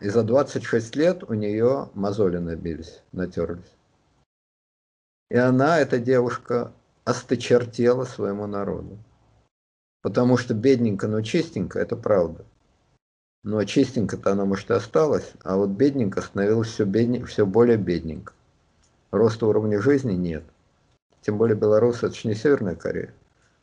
И 0.00 0.08
за 0.08 0.22
26 0.22 0.96
лет 0.96 1.22
у 1.24 1.34
нее 1.34 1.90
мозоли 1.94 2.38
набились, 2.38 3.02
натерлись. 3.12 3.76
И 5.30 5.36
она, 5.36 5.78
эта 5.80 5.98
девушка, 5.98 6.72
осточертела 7.04 8.04
своему 8.04 8.46
народу. 8.46 8.98
Потому 10.02 10.36
что 10.36 10.54
бедненько, 10.54 11.08
но 11.08 11.22
чистенько, 11.22 11.78
это 11.78 11.96
правда. 11.96 12.44
Но 13.42 13.64
чистенько-то 13.64 14.32
она, 14.32 14.44
может, 14.44 14.70
и 14.70 14.74
осталась, 14.74 15.32
а 15.42 15.56
вот 15.56 15.70
бедненько 15.70 16.20
становилась 16.20 16.68
все, 16.68 16.84
бедненько, 16.84 17.26
все 17.26 17.46
более 17.46 17.76
бедненько. 17.76 18.32
Роста 19.12 19.46
уровня 19.46 19.80
жизни 19.80 20.14
нет. 20.14 20.44
Тем 21.22 21.38
более 21.38 21.56
белорусы, 21.56 22.06
это 22.06 22.14
же 22.14 22.28
не 22.28 22.34
Северная 22.34 22.74
Корея. 22.74 23.14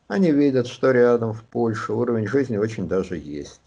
Они 0.08 0.32
видят, 0.32 0.66
что 0.66 0.90
рядом, 0.90 1.32
в 1.32 1.44
Польше, 1.44 1.92
уровень 1.92 2.26
жизни 2.26 2.56
очень 2.56 2.88
даже 2.88 3.16
есть. 3.16 3.60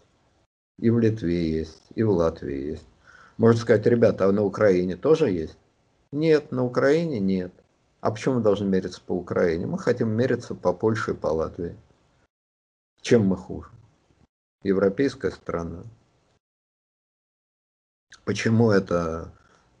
И 0.78 0.90
в 0.90 0.98
Литве 0.98 1.50
есть, 1.50 1.82
и 1.94 2.02
в 2.02 2.10
Латвии 2.10 2.70
есть. 2.70 2.86
Можно 3.36 3.60
сказать, 3.60 3.86
ребята, 3.86 4.26
а 4.26 4.32
на 4.32 4.42
Украине 4.42 4.96
тоже 4.96 5.30
есть? 5.30 5.56
Нет, 6.12 6.52
на 6.52 6.64
Украине 6.64 7.20
нет. 7.20 7.52
А 8.00 8.10
почему 8.10 8.36
мы 8.36 8.42
должны 8.42 8.66
мериться 8.66 9.00
по 9.04 9.12
Украине? 9.12 9.66
Мы 9.66 9.78
хотим 9.78 10.10
мериться 10.10 10.54
по 10.54 10.72
Польше 10.72 11.12
и 11.12 11.14
по 11.14 11.26
Латвии. 11.28 11.76
Чем 13.00 13.26
мы 13.26 13.36
хуже? 13.36 13.70
Европейская 14.62 15.30
страна. 15.30 15.82
Почему 18.24 18.70
это 18.70 19.32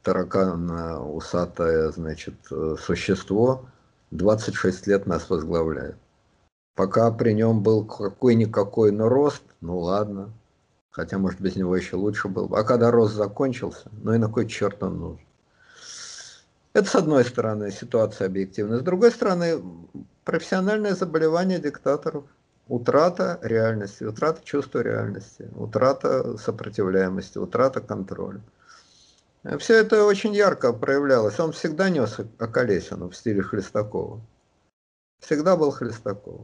таракан-усатое, 0.02 1.90
значит, 1.90 2.34
существо 2.78 3.66
26 4.10 4.86
лет 4.86 5.06
нас 5.06 5.30
возглавляет? 5.30 5.96
Пока 6.74 7.10
при 7.12 7.32
нем 7.32 7.62
был 7.62 7.84
какой-никакой, 7.84 8.92
но 8.92 9.08
рост, 9.08 9.42
ну 9.60 9.78
ладно, 9.78 10.30
Хотя, 10.98 11.16
может, 11.16 11.40
без 11.40 11.54
него 11.54 11.76
еще 11.76 11.94
лучше 11.94 12.26
было 12.26 12.48
бы. 12.48 12.58
А 12.58 12.64
когда 12.64 12.90
рост 12.90 13.14
закончился, 13.14 13.88
ну 14.02 14.14
и 14.14 14.18
на 14.18 14.28
кой 14.28 14.48
черт 14.48 14.82
он 14.82 14.98
нужен? 14.98 15.26
Это 16.72 16.90
с 16.90 16.96
одной 16.96 17.24
стороны 17.24 17.70
ситуация 17.70 18.26
объективная. 18.26 18.78
С 18.78 18.82
другой 18.82 19.12
стороны, 19.12 19.62
профессиональное 20.24 20.96
заболевание 20.96 21.60
диктаторов. 21.60 22.24
Утрата 22.66 23.38
реальности, 23.42 24.02
утрата 24.02 24.40
чувства 24.44 24.80
реальности, 24.80 25.48
утрата 25.54 26.36
сопротивляемости, 26.36 27.38
утрата 27.38 27.80
контроля. 27.80 28.40
Все 29.60 29.74
это 29.76 30.04
очень 30.04 30.34
ярко 30.34 30.72
проявлялось. 30.72 31.38
Он 31.38 31.52
всегда 31.52 31.90
нес 31.90 32.16
Околесину 32.40 33.08
в 33.08 33.16
стиле 33.16 33.42
Хлестакова. 33.42 34.20
Всегда 35.20 35.56
был 35.56 35.70
Хлестаков. 35.70 36.40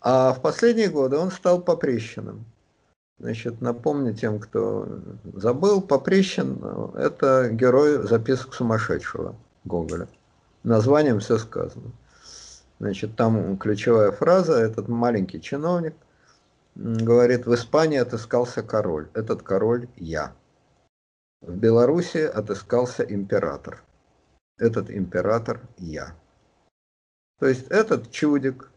А 0.00 0.32
в 0.32 0.42
последние 0.42 0.88
годы 0.88 1.18
он 1.18 1.30
стал 1.30 1.62
Поприщиным. 1.62 2.44
Значит, 3.20 3.60
напомню 3.60 4.14
тем, 4.14 4.40
кто 4.40 4.88
забыл, 5.34 5.82
Поприщин– 5.82 6.58
это 6.96 7.50
герой 7.50 8.06
записок 8.08 8.54
сумасшедшего 8.54 9.36
Гоголя. 9.64 10.08
Названием 10.62 11.20
все 11.20 11.36
сказано. 11.36 11.92
Значит, 12.78 13.16
там 13.16 13.58
ключевая 13.58 14.10
фраза, 14.10 14.54
этот 14.54 14.88
маленький 14.88 15.38
чиновник 15.38 15.94
говорит, 16.74 17.44
в 17.44 17.54
Испании 17.54 17.98
отыскался 17.98 18.62
король. 18.62 19.10
Этот 19.12 19.42
король– 19.42 19.86
я. 19.96 20.32
В 21.42 21.54
Беларуси 21.54 22.18
отыскался 22.18 23.02
император. 23.02 23.82
Этот 24.56 24.90
император– 24.90 25.60
я. 25.76 26.14
То 27.38 27.48
есть 27.48 27.66
этот 27.68 28.10
чудик 28.10 28.70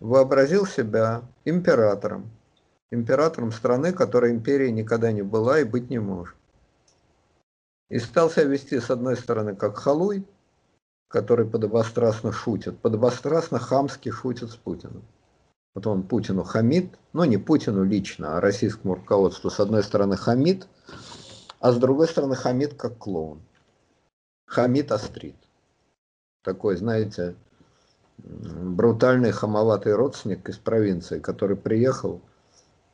вообразил 0.00 0.64
себя 0.64 1.20
императором, 1.44 2.30
императором 2.90 3.52
страны, 3.52 3.92
которая 3.92 4.32
империей 4.32 4.72
никогда 4.72 5.12
не 5.12 5.22
была 5.22 5.60
и 5.60 5.64
быть 5.64 5.90
не 5.90 5.98
может. 5.98 6.36
И 7.88 7.98
стал 7.98 8.30
себя 8.30 8.44
вести, 8.44 8.78
с 8.78 8.90
одной 8.90 9.16
стороны, 9.16 9.56
как 9.56 9.76
халуй, 9.76 10.26
который 11.08 11.46
подобострастно 11.46 12.32
шутит, 12.32 12.78
подобострастно 12.78 13.58
хамски 13.58 14.10
шутит 14.10 14.50
с 14.50 14.56
Путиным. 14.56 15.02
Вот 15.74 15.86
он 15.86 16.02
Путину 16.02 16.42
хамит, 16.42 16.98
ну 17.12 17.24
не 17.24 17.36
Путину 17.36 17.84
лично, 17.84 18.36
а 18.36 18.40
российскому 18.40 18.94
руководству. 18.94 19.50
С 19.50 19.60
одной 19.60 19.82
стороны 19.82 20.16
хамит, 20.16 20.66
а 21.60 21.72
с 21.72 21.76
другой 21.76 22.08
стороны 22.08 22.34
хамит 22.34 22.74
как 22.74 22.98
клоун. 22.98 23.40
Хамит 24.46 24.90
острит. 24.90 25.36
Такой, 26.42 26.76
знаете, 26.76 27.36
брутальный 28.18 29.30
хамоватый 29.30 29.94
родственник 29.94 30.48
из 30.48 30.58
провинции, 30.58 31.20
который 31.20 31.56
приехал, 31.56 32.20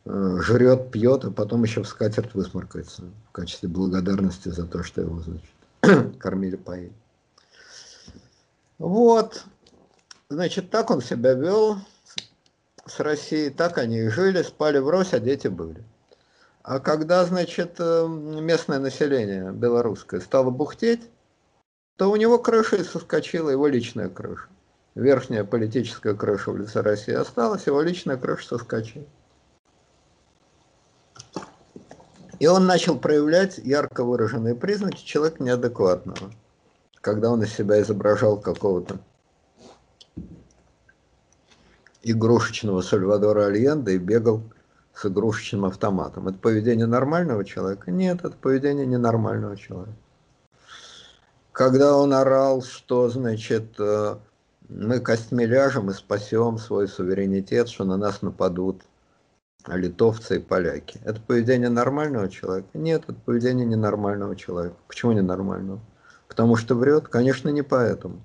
жрет, 0.06 0.90
пьет, 0.90 1.24
а 1.24 1.30
потом 1.30 1.64
еще 1.64 1.82
в 1.82 1.88
скатерть 1.88 2.34
высморкается 2.34 3.02
в 3.28 3.32
качестве 3.32 3.68
благодарности 3.68 4.48
за 4.48 4.66
то, 4.66 4.82
что 4.82 5.02
его, 5.02 5.20
значит, 5.20 6.16
кормили, 6.18 6.56
поили. 6.56 6.92
Вот, 8.78 9.44
значит, 10.28 10.70
так 10.70 10.90
он 10.90 11.02
себя 11.02 11.34
вел 11.34 11.78
с 12.86 13.00
Россией, 13.00 13.50
так 13.50 13.78
они 13.78 13.98
и 13.98 14.08
жили, 14.08 14.42
спали 14.42 14.78
в 14.78 14.88
Рось, 14.88 15.12
а 15.12 15.18
дети 15.18 15.48
были. 15.48 15.82
А 16.62 16.78
когда, 16.78 17.24
значит, 17.24 17.76
э, 17.78 18.06
местное 18.08 18.78
население 18.78 19.52
белорусское 19.52 20.20
стало 20.20 20.50
бухтеть, 20.50 21.08
то 21.96 22.10
у 22.10 22.16
него 22.16 22.38
крыша 22.38 22.84
соскочила, 22.84 23.50
его 23.50 23.66
личная 23.66 24.08
крыша 24.08 24.48
верхняя 24.96 25.44
политическая 25.44 26.14
крыша 26.14 26.50
в 26.50 26.56
лице 26.56 26.80
России 26.80 27.12
осталась, 27.12 27.66
его 27.66 27.80
личная 27.82 28.16
крыша 28.16 28.48
соскочила. 28.48 29.04
И 32.38 32.46
он 32.46 32.66
начал 32.66 32.98
проявлять 32.98 33.58
ярко 33.58 34.04
выраженные 34.04 34.54
признаки 34.54 35.04
человека 35.04 35.42
неадекватного, 35.42 36.32
когда 37.00 37.30
он 37.30 37.42
из 37.42 37.52
себя 37.52 37.80
изображал 37.80 38.38
какого-то 38.38 38.98
игрушечного 42.02 42.82
Сальвадора 42.82 43.46
Альенда 43.46 43.92
и 43.92 43.98
бегал 43.98 44.42
с 44.94 45.06
игрушечным 45.06 45.64
автоматом. 45.64 46.28
Это 46.28 46.38
поведение 46.38 46.86
нормального 46.86 47.44
человека? 47.44 47.90
Нет, 47.90 48.18
это 48.24 48.36
поведение 48.36 48.86
ненормального 48.86 49.56
человека. 49.56 49.96
Когда 51.52 51.96
он 51.96 52.12
орал, 52.12 52.62
что, 52.62 53.08
значит, 53.08 53.74
э, 53.78 54.16
мы 54.68 55.00
костьми 55.00 55.46
ляжем 55.46 55.90
и 55.90 55.94
спасем 55.94 56.58
свой 56.58 56.86
суверенитет, 56.86 57.68
что 57.70 57.84
на 57.84 57.96
нас 57.96 58.20
нападут 58.20 58.82
литовцы 59.66 60.36
и 60.36 60.40
поляки. 60.40 61.00
Это 61.04 61.20
поведение 61.20 61.68
нормального 61.68 62.28
человека? 62.28 62.68
Нет, 62.74 63.04
это 63.04 63.14
поведение 63.14 63.66
ненормального 63.66 64.36
человека. 64.36 64.76
Почему 64.86 65.12
ненормального? 65.12 65.80
Потому 66.28 66.56
что 66.56 66.74
врет? 66.74 67.08
Конечно, 67.08 67.48
не 67.48 67.62
поэтому. 67.62 68.20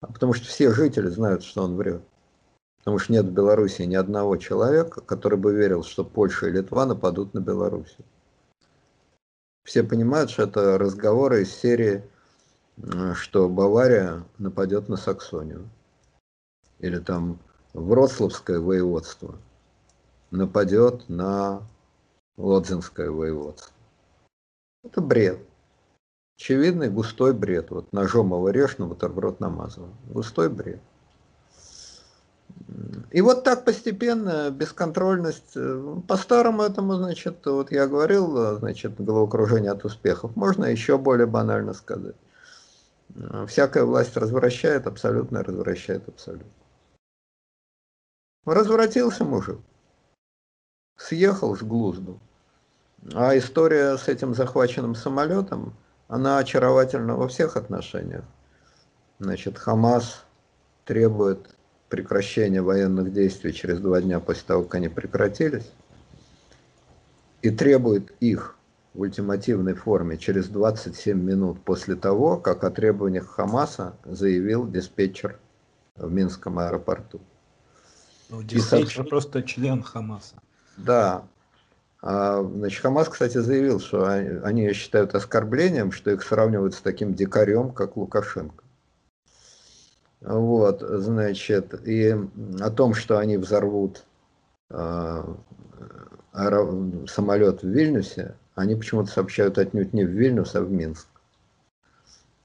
А 0.00 0.12
потому 0.12 0.32
что 0.34 0.46
все 0.46 0.72
жители 0.72 1.08
знают, 1.08 1.42
что 1.42 1.62
он 1.62 1.76
врет. 1.76 2.02
Потому 2.78 2.98
что 2.98 3.12
нет 3.12 3.24
в 3.24 3.32
Беларуси 3.32 3.82
ни 3.82 3.94
одного 3.94 4.36
человека, 4.36 5.00
который 5.00 5.38
бы 5.38 5.54
верил, 5.54 5.82
что 5.84 6.04
Польша 6.04 6.48
и 6.48 6.52
Литва 6.52 6.84
нападут 6.84 7.32
на 7.32 7.40
Беларусь. 7.40 7.96
Все 9.64 9.82
понимают, 9.82 10.30
что 10.30 10.42
это 10.42 10.76
разговоры 10.76 11.42
из 11.42 11.54
серии 11.54 12.04
что 13.14 13.48
Бавария 13.48 14.24
нападет 14.38 14.88
на 14.88 14.96
Саксонию. 14.96 15.68
Или 16.80 16.98
там 16.98 17.38
Вроцлавское 17.72 18.58
воеводство 18.58 19.36
нападет 20.34 21.08
на 21.08 21.62
Лодзинское 22.36 23.10
воеводство. 23.10 23.72
Это 24.82 25.00
бред. 25.00 25.38
Очевидный 26.36 26.90
густой 26.90 27.32
бред. 27.32 27.70
Вот 27.70 27.92
ножом 27.92 28.28
его 28.28 28.50
режь, 28.50 28.78
на 28.78 28.86
бутерброд 28.86 29.40
намазывал. 29.40 29.90
Густой 30.10 30.48
бред. 30.48 30.80
И 33.12 33.20
вот 33.20 33.44
так 33.44 33.64
постепенно, 33.64 34.50
бесконтрольность, 34.50 35.52
э, 35.54 35.96
по-старому 36.08 36.62
этому, 36.62 36.94
значит, 36.94 37.44
вот 37.46 37.70
я 37.70 37.86
говорил, 37.86 38.58
значит, 38.58 39.00
головокружение 39.00 39.70
от 39.70 39.84
успехов, 39.84 40.34
можно 40.34 40.64
еще 40.64 40.98
более 40.98 41.26
банально 41.26 41.72
сказать. 41.74 42.16
Э, 43.14 43.46
всякая 43.46 43.84
власть 43.84 44.16
развращает, 44.16 44.86
абсолютно 44.86 45.42
развращает 45.42 46.08
абсолютно. 46.08 46.50
Развратился 48.44 49.24
мужик. 49.24 49.60
Съехал 50.96 51.56
с 51.56 51.62
глузду. 51.62 52.18
А 53.12 53.36
история 53.36 53.96
с 53.98 54.08
этим 54.08 54.34
захваченным 54.34 54.94
самолетом, 54.94 55.74
она 56.08 56.38
очаровательна 56.38 57.16
во 57.16 57.28
всех 57.28 57.56
отношениях. 57.56 58.24
Значит, 59.18 59.58
Хамас 59.58 60.24
требует 60.84 61.54
прекращения 61.88 62.62
военных 62.62 63.12
действий 63.12 63.52
через 63.52 63.78
два 63.78 64.00
дня 64.00 64.20
после 64.20 64.42
того, 64.46 64.64
как 64.64 64.76
они 64.76 64.88
прекратились, 64.88 65.70
и 67.42 67.50
требует 67.50 68.12
их 68.20 68.56
в 68.94 69.00
ультимативной 69.00 69.74
форме 69.74 70.16
через 70.16 70.48
27 70.48 71.20
минут 71.20 71.60
после 71.62 71.94
того, 71.94 72.38
как 72.38 72.64
о 72.64 72.70
требованиях 72.70 73.28
Хамаса 73.28 73.94
заявил 74.04 74.66
диспетчер 74.66 75.38
в 75.96 76.10
Минском 76.10 76.58
аэропорту. 76.58 77.20
Ну, 78.30 78.42
диспетчер 78.42 79.04
и, 79.04 79.08
просто 79.08 79.42
член 79.42 79.82
Хамаса. 79.82 80.36
Да. 80.76 81.24
А, 82.02 82.42
значит, 82.42 82.82
Хамас, 82.82 83.08
кстати, 83.08 83.38
заявил, 83.38 83.80
что 83.80 84.06
они 84.06 84.72
считают 84.72 85.14
оскорблением, 85.14 85.90
что 85.90 86.10
их 86.10 86.22
сравнивают 86.22 86.74
с 86.74 86.80
таким 86.80 87.14
дикарем, 87.14 87.70
как 87.70 87.96
Лукашенко. 87.96 88.62
Вот, 90.20 90.80
значит, 90.80 91.86
и 91.86 92.16
о 92.60 92.70
том, 92.70 92.94
что 92.94 93.18
они 93.18 93.36
взорвут 93.36 94.04
э, 94.70 95.22
самолет 97.06 97.62
в 97.62 97.68
Вильнюсе, 97.68 98.34
они 98.54 98.74
почему-то 98.74 99.10
сообщают 99.10 99.58
отнюдь 99.58 99.92
не 99.92 100.04
в 100.04 100.10
Вильнюс, 100.10 100.54
а 100.54 100.62
в 100.62 100.70
Минск. 100.70 101.08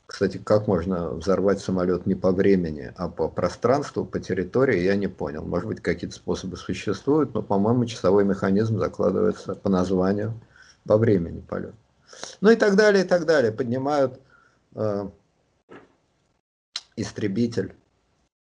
Кстати, 0.09 0.39
как 0.39 0.65
можно 0.65 1.11
взорвать 1.11 1.61
самолет 1.61 2.07
не 2.07 2.15
по 2.15 2.31
времени, 2.31 2.91
а 2.97 3.09
по 3.09 3.29
пространству, 3.29 4.03
по 4.03 4.19
территории, 4.19 4.79
я 4.79 4.95
не 4.95 5.05
понял. 5.05 5.45
Может 5.45 5.67
быть, 5.67 5.81
какие-то 5.81 6.15
способы 6.15 6.57
существуют, 6.57 7.35
но, 7.35 7.43
по-моему, 7.43 7.85
часовой 7.85 8.25
механизм 8.25 8.79
закладывается 8.79 9.53
по 9.53 9.69
названию 9.69 10.33
по 10.87 10.97
времени 10.97 11.41
полета. 11.41 11.75
Ну 12.41 12.49
и 12.49 12.55
так 12.55 12.75
далее, 12.75 13.05
и 13.05 13.07
так 13.07 13.27
далее. 13.27 13.51
Поднимают 13.51 14.19
э, 14.73 15.09
истребитель, 16.95 17.75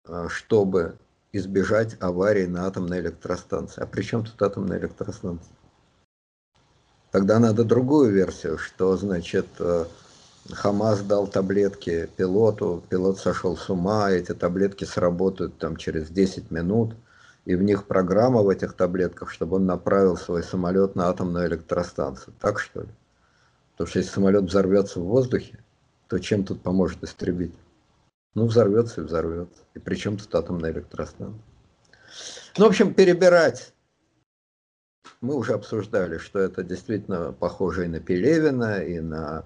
э, 0.09 0.27
чтобы 0.29 0.99
избежать 1.31 1.97
аварии 2.01 2.47
на 2.47 2.67
атомной 2.67 2.99
электростанции. 2.99 3.81
А 3.81 3.87
при 3.87 4.03
чем 4.03 4.25
тут 4.25 4.43
атомная 4.43 4.81
электростанция? 4.81 5.55
Тогда 7.13 7.39
надо 7.39 7.63
другую 7.63 8.11
версию, 8.11 8.59
что, 8.59 8.97
значит, 8.97 9.47
э, 9.61 9.85
Хамас 10.51 11.03
дал 11.03 11.29
таблетки 11.29 12.11
пилоту, 12.17 12.83
пилот 12.89 13.19
сошел 13.19 13.57
с 13.57 13.71
ума, 13.71 14.11
эти 14.11 14.35
таблетки 14.35 14.85
сработают 14.85 15.59
там 15.59 15.77
через 15.77 16.09
10 16.11 16.51
минут, 16.51 16.97
и 17.45 17.55
в 17.55 17.63
них 17.63 17.87
программа 17.87 18.43
в 18.43 18.49
этих 18.49 18.75
таблетках, 18.75 19.31
чтобы 19.31 19.57
он 19.57 19.67
направил 19.67 20.17
свой 20.17 20.43
самолет 20.43 20.97
на 20.97 21.09
атомную 21.09 21.47
электростанцию. 21.47 22.35
Так 22.41 22.59
что 22.59 22.83
ли? 22.83 22.89
Потому 23.73 23.89
что 23.89 23.99
если 24.01 24.13
самолет 24.13 24.45
взорвется 24.45 25.01
в 25.01 25.05
воздухе, 25.05 25.59
то 26.09 26.19
чем 26.19 26.45
тут 26.45 26.63
поможет 26.63 27.03
истребитель? 27.05 27.59
Ну, 28.35 28.47
взорвется 28.47 29.01
и 29.01 29.05
взорвется. 29.05 29.63
И 29.75 29.79
при 29.79 29.95
чем 29.95 30.17
тут 30.17 30.35
атомная 30.35 30.73
электростанция? 30.73 31.43
Ну, 32.59 32.65
в 32.65 32.69
общем, 32.69 32.95
перебирать 32.95 33.73
мы 35.21 35.37
уже 35.37 35.55
обсуждали, 35.55 36.19
что 36.19 36.39
это 36.39 36.63
действительно 36.63 37.33
похоже 37.33 37.85
и 37.85 37.89
на 37.89 38.01
Пелевина, 38.01 38.83
и 38.83 39.01
на, 39.01 39.45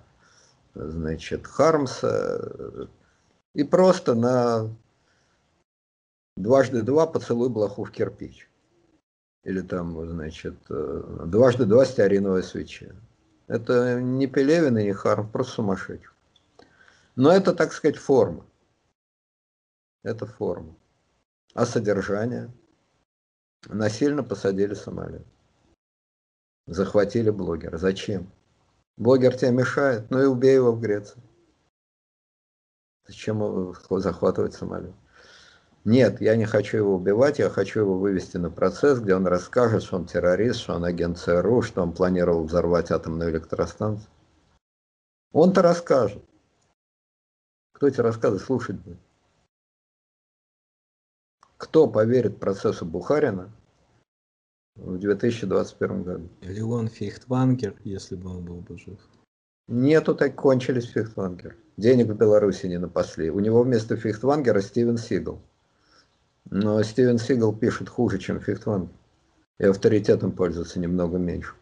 значит, 0.77 1.47
Хармса, 1.47 2.89
и 3.55 3.65
просто 3.65 4.15
на 4.15 4.69
дважды 6.37 6.83
два 6.83 7.07
поцелуй 7.07 7.49
блоху 7.49 7.85
в 7.85 7.91
кирпич. 7.91 8.49
Или 9.45 9.63
там, 9.63 10.07
значит, 10.09 10.57
дважды 10.69 11.65
два 11.65 11.85
стеариновая 11.85 12.43
свеча. 12.43 12.95
Это 13.47 14.01
не 14.01 14.27
Пелевин 14.27 14.77
и 14.79 14.85
не 14.85 14.93
Харм, 14.93 15.31
просто 15.31 15.55
сумасшедший. 15.55 16.13
Но 17.15 17.31
это, 17.31 17.55
так 17.55 17.73
сказать, 17.73 17.97
форма. 17.97 18.45
Это 20.03 20.27
форма. 20.27 20.75
А 21.55 21.65
содержание? 21.65 22.53
Насильно 23.69 24.23
посадили 24.23 24.75
самолет. 24.75 25.27
Захватили 26.67 27.31
блогера. 27.31 27.79
Зачем? 27.79 28.31
Блогер 28.97 29.37
тебе 29.37 29.51
мешает, 29.51 30.11
ну 30.11 30.23
и 30.23 30.27
убей 30.27 30.55
его 30.55 30.73
в 30.73 30.81
Греции. 30.81 31.21
Зачем 33.07 33.75
захватывать 33.91 34.55
самолет? 34.55 34.95
Нет, 35.85 36.21
я 36.21 36.35
не 36.35 36.47
хочу 36.47 36.79
его 36.79 36.97
убивать, 36.97 37.39
я 37.39 37.49
хочу 37.49 37.81
его 37.81 37.97
вывести 37.97 38.39
на 38.39 38.51
процесс, 38.51 38.99
где 38.99 39.15
он 39.15 39.27
расскажет, 39.27 39.85
что 39.85 39.97
он 39.97 40.07
террорист, 40.07 40.61
что 40.61 40.75
он 40.75 40.85
агент 40.85 41.19
ЦРУ, 41.19 41.63
что 41.63 41.83
он 41.83 41.93
планировал 41.93 42.43
взорвать 42.43 42.91
атомную 42.91 43.31
электростанцию. 43.31 44.11
Он-то 45.33 45.63
расскажет. 45.63 46.25
Кто 47.73 47.87
эти 47.87 48.01
рассказы 48.01 48.39
слушать 48.39 48.81
будет? 48.81 48.99
Кто 51.57 51.87
поверит 51.87 52.41
процессу 52.41 52.85
Бухарина 52.85 53.53
в 54.77 54.99
2021 54.99 56.03
году? 56.03 56.29
Леон 56.43 56.89
Фейхтвангер, 56.89 57.75
если 57.85 58.15
бы 58.17 58.31
он 58.31 58.45
был 58.45 58.57
бы 58.57 58.79
жив. 58.79 58.99
Нету, 59.69 60.15
так 60.15 60.35
кончились 60.37 60.87
Фейхтвангер. 60.87 61.57
Денег 61.77 62.09
в 62.09 62.17
Беларуси 62.17 62.67
не 62.67 62.79
напасли. 62.79 63.31
У 63.31 63.41
него 63.41 63.63
вместо 63.63 63.97
Фейхтвангера 63.97 64.61
Стивен 64.61 64.97
Сигал. 64.97 65.41
Но 66.49 66.83
Стивен 66.83 67.19
Сигал 67.19 67.53
пишет 67.53 67.89
хуже, 67.89 68.19
чем 68.19 68.41
Фейхтвангер. 68.41 68.95
И 69.59 69.65
авторитетом 69.65 70.33
пользуется 70.33 70.79
немного 70.79 71.19
меньше. 71.19 71.55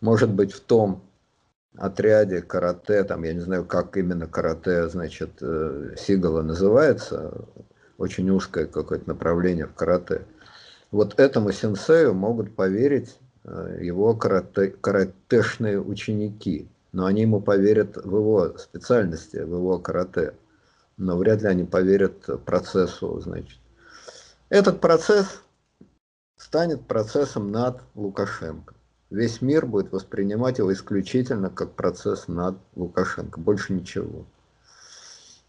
Может 0.00 0.30
быть, 0.30 0.52
в 0.52 0.60
том 0.60 1.02
отряде 1.76 2.40
карате, 2.40 3.04
там, 3.04 3.22
я 3.24 3.34
не 3.34 3.40
знаю, 3.40 3.64
как 3.64 3.96
именно 3.96 4.26
карате, 4.26 4.88
значит, 4.88 5.30
э, 5.42 5.94
Сигала 5.98 6.42
называется, 6.42 7.44
очень 7.98 8.30
узкое 8.30 8.66
какое-то 8.66 9.08
направление 9.08 9.66
в 9.66 9.74
карате. 9.74 10.22
Вот 10.90 11.18
этому 11.18 11.52
сенсею 11.52 12.14
могут 12.14 12.54
поверить 12.54 13.18
э, 13.44 13.78
его 13.82 14.14
карате, 14.14 14.68
каратешные 14.68 15.80
ученики, 15.80 16.68
но 16.92 17.06
они 17.06 17.22
ему 17.22 17.40
поверят 17.40 17.96
в 17.96 18.16
его 18.16 18.56
специальности, 18.56 19.36
в 19.38 19.54
его 19.54 19.78
карате, 19.78 20.34
но 20.96 21.16
вряд 21.16 21.42
ли 21.42 21.48
они 21.48 21.64
поверят 21.64 22.44
процессу, 22.44 23.20
значит. 23.20 23.58
Этот 24.48 24.80
процесс 24.80 25.42
станет 26.36 26.86
процессом 26.86 27.50
над 27.50 27.80
Лукашенко. 27.94 28.74
Весь 29.10 29.40
мир 29.40 29.66
будет 29.66 29.92
воспринимать 29.92 30.58
его 30.58 30.72
исключительно 30.72 31.50
как 31.50 31.72
процесс 31.72 32.28
над 32.28 32.56
Лукашенко, 32.74 33.40
больше 33.40 33.72
ничего. 33.72 34.24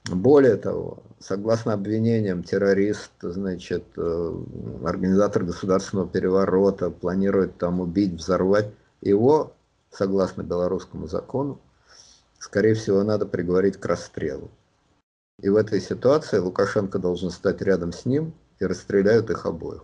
Более 0.10 0.56
того, 0.56 1.04
согласно 1.20 1.74
обвинениям, 1.74 2.44
террорист, 2.44 3.12
значит, 3.22 3.84
э, 3.98 4.36
организатор 4.84 5.44
государственного 5.44 6.08
переворота, 6.08 6.90
планирует 6.90 7.58
там 7.58 7.82
убить, 7.82 8.14
взорвать. 8.14 8.72
Его, 9.02 9.54
согласно 9.92 10.44
белорусскому 10.44 11.08
закону, 11.08 11.60
скорее 12.40 12.74
всего, 12.76 13.04
надо 13.04 13.26
приговорить 13.26 13.78
к 13.78 13.86
расстрелу. 13.86 14.50
И 15.42 15.50
в 15.50 15.56
этой 15.56 15.82
ситуации 15.82 16.40
Лукашенко 16.40 17.00
должен 17.00 17.30
стать 17.30 17.62
рядом 17.62 17.92
с 17.92 18.06
ним 18.06 18.34
и 18.60 18.66
расстреляют 18.66 19.30
их 19.30 19.46
обоих. 19.46 19.84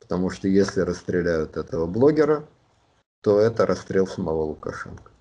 Потому 0.00 0.30
что 0.30 0.46
если 0.46 0.80
расстреляют 0.80 1.56
этого 1.56 1.86
блогера, 1.86 2.44
то 3.22 3.40
это 3.40 3.66
расстрел 3.66 4.06
самого 4.06 4.42
Лукашенко. 4.42 5.11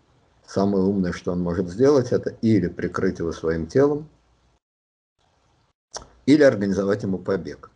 Самое 0.52 0.84
умное, 0.84 1.14
что 1.14 1.32
он 1.32 1.40
может 1.40 1.70
сделать, 1.70 2.12
это 2.12 2.32
или 2.42 2.68
прикрыть 2.68 3.20
его 3.20 3.32
своим 3.32 3.68
телом, 3.68 4.10
или 6.26 6.44
организовать 6.44 7.04
ему 7.04 7.20
побег. 7.20 7.72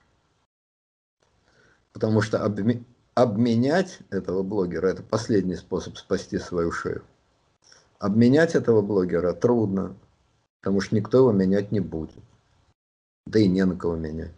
Потому 1.94 2.20
что 2.20 2.44
обме 2.44 2.84
обменять 3.14 4.00
этого 4.10 4.44
блогера– 4.44 4.88
это 4.90 5.04
последний 5.04 5.56
способ 5.56 5.96
спасти 5.96 6.38
свою 6.38 6.74
шею. 6.74 7.06
Обменять 7.98 8.56
этого 8.56 8.82
блогера 8.82 9.32
трудно, 9.32 9.96
потому 10.60 10.82
что 10.82 10.96
никто 10.98 11.20
его 11.20 11.32
менять 11.32 11.72
не 11.72 11.80
будет. 11.80 12.26
Да 13.26 13.40
и 13.40 13.48
не 13.48 13.64
на 13.64 13.78
кого 13.78 13.96
менять. 13.96 14.36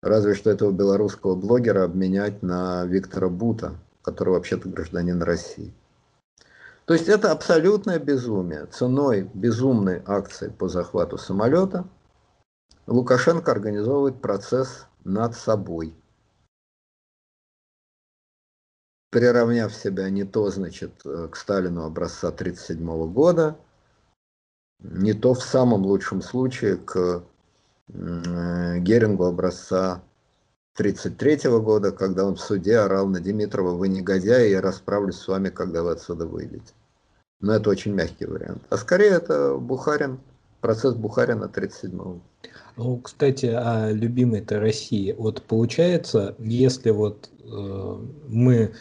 Разве 0.00 0.36
что 0.36 0.48
этого 0.48 0.70
белорусского 0.70 1.34
блогера 1.34 1.82
обменять 1.82 2.40
на 2.40 2.84
Виктора 2.84 3.28
Бута, 3.28 3.74
который 4.02 4.30
вообще-то 4.30 4.68
гражданин 4.68 5.20
России. 5.20 5.74
То 6.86 6.92
есть 6.94 7.08
это 7.08 7.32
абсолютное 7.32 7.98
безумие. 7.98 8.66
Ценой 8.66 9.30
безумной 9.32 10.02
акции 10.06 10.48
по 10.48 10.68
захвату 10.68 11.16
самолета 11.16 11.88
Лукашенко 12.86 13.50
организовывает 13.50 14.20
процесс 14.20 14.86
над 15.04 15.34
собой. 15.34 15.96
Приравняв 19.10 19.72
себя 19.72 20.10
не 20.10 20.24
то, 20.24 20.50
значит, 20.50 21.02
к 21.02 21.36
Сталину 21.36 21.84
образца 21.84 22.28
1937 22.28 23.12
года, 23.12 23.56
не 24.80 25.14
то 25.14 25.34
в 25.34 25.42
самом 25.42 25.86
лучшем 25.86 26.20
случае 26.20 26.76
к 26.76 27.22
Герингу 27.88 29.24
образца 29.24 30.02
1933 30.76 31.50
года, 31.60 31.92
когда 31.92 32.26
он 32.26 32.34
в 32.34 32.40
суде 32.40 32.78
орал 32.78 33.06
на 33.06 33.20
Димитрова, 33.20 33.76
вы 33.76 33.88
негодяи, 33.88 34.50
я 34.50 34.60
расправлюсь 34.60 35.16
с 35.16 35.28
вами, 35.28 35.48
когда 35.48 35.82
вы 35.84 35.92
отсюда 35.92 36.26
выйдете. 36.26 36.72
Но 37.40 37.54
это 37.54 37.70
очень 37.70 37.92
мягкий 37.92 38.26
вариант. 38.26 38.62
А 38.70 38.76
скорее 38.76 39.10
это 39.10 39.56
Бухарин, 39.56 40.18
процесс 40.60 40.94
Бухарина 40.94 41.44
1937 41.44 41.96
года. 41.96 42.20
Ну, 42.76 42.96
кстати, 42.98 43.46
о 43.46 43.92
любимой-то 43.92 44.58
России. 44.58 45.14
Вот 45.16 45.42
получается, 45.42 46.34
если 46.38 46.90
вот 46.90 47.30
э, 47.44 47.98
мы 48.28 48.72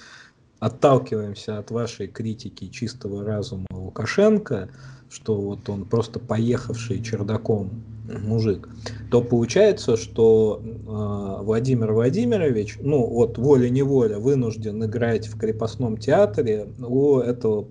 отталкиваемся 0.60 1.60
от 1.60 1.70
вашей 1.70 2.08
критики 2.08 2.70
чистого 2.70 3.24
разума 3.24 3.68
Лукашенко, 3.70 4.70
что 5.10 5.36
вот 5.36 5.70
он 5.70 5.86
просто 5.86 6.20
поехавший 6.20 7.04
чердаком 7.04 7.84
мужик, 8.04 8.70
то 9.10 9.22
получается, 9.22 9.98
что 9.98 10.62
э, 10.64 11.44
Владимир 11.44 11.94
Владимирович, 11.94 12.78
ну 12.82 13.06
вот 13.06 13.38
волей-неволя 13.38 14.20
вынужден 14.20 14.84
играть 14.86 15.28
в 15.28 15.38
крепостном 15.38 15.98
театре 15.98 16.68
у 16.80 17.20
этого 17.20 17.68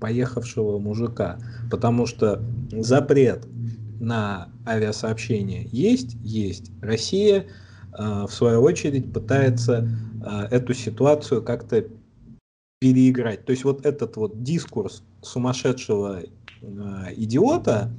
поехавшего 0.00 0.78
мужика, 0.78 1.38
потому 1.70 2.06
что 2.06 2.42
запрет 2.72 3.46
на 4.00 4.48
авиасообщение 4.66 5.68
есть, 5.70 6.16
есть. 6.22 6.70
Россия 6.80 7.46
э, 7.96 8.24
в 8.28 8.30
свою 8.32 8.62
очередь 8.62 9.12
пытается 9.12 9.88
э, 10.24 10.48
эту 10.50 10.74
ситуацию 10.74 11.42
как-то 11.42 11.84
переиграть. 12.80 13.44
То 13.44 13.52
есть 13.52 13.64
вот 13.64 13.84
этот 13.84 14.16
вот 14.16 14.42
дискурс 14.42 15.02
сумасшедшего 15.22 16.20
э, 16.22 16.26
идиота, 17.16 17.90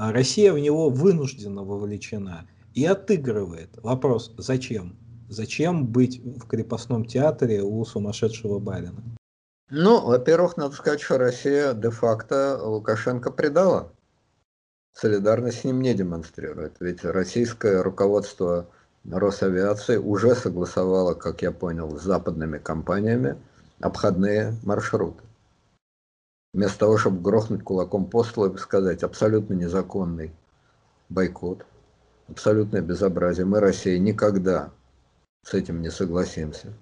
а 0.00 0.12
Россия 0.12 0.50
в 0.54 0.58
него 0.58 0.88
вынуждена 0.88 1.62
вовлечена 1.62 2.46
и 2.72 2.86
отыгрывает. 2.86 3.68
Вопрос, 3.82 4.32
зачем? 4.38 4.96
Зачем 5.28 5.86
быть 5.86 6.24
в 6.24 6.46
крепостном 6.46 7.04
театре 7.04 7.62
у 7.62 7.84
сумасшедшего 7.84 8.58
барина? 8.58 9.04
Ну, 9.68 10.00
во-первых, 10.00 10.56
надо 10.56 10.74
сказать, 10.74 11.02
что 11.02 11.18
Россия 11.18 11.74
де-факто 11.74 12.58
Лукашенко 12.62 13.30
предала. 13.30 13.92
Солидарность 14.94 15.60
с 15.60 15.64
ним 15.64 15.82
не 15.82 15.92
демонстрирует. 15.92 16.76
Ведь 16.80 17.04
российское 17.04 17.82
руководство 17.82 18.70
Росавиации 19.04 19.98
уже 19.98 20.34
согласовало, 20.34 21.12
как 21.12 21.42
я 21.42 21.52
понял, 21.52 21.98
с 21.98 22.02
западными 22.02 22.56
компаниями 22.56 23.36
обходные 23.80 24.56
маршруты. 24.62 25.22
Вместо 26.52 26.80
того, 26.80 26.98
чтобы 26.98 27.20
грохнуть 27.20 27.62
кулаком 27.62 28.06
по 28.06 28.24
столу 28.24 28.54
и 28.54 28.58
сказать 28.58 29.02
абсолютно 29.02 29.54
незаконный 29.54 30.32
бойкот, 31.08 31.64
абсолютное 32.28 32.82
безобразие, 32.82 33.46
мы, 33.46 33.60
Россия, 33.60 33.98
никогда 33.98 34.72
с 35.42 35.54
этим 35.54 35.80
не 35.80 35.90
согласимся. 35.90 36.72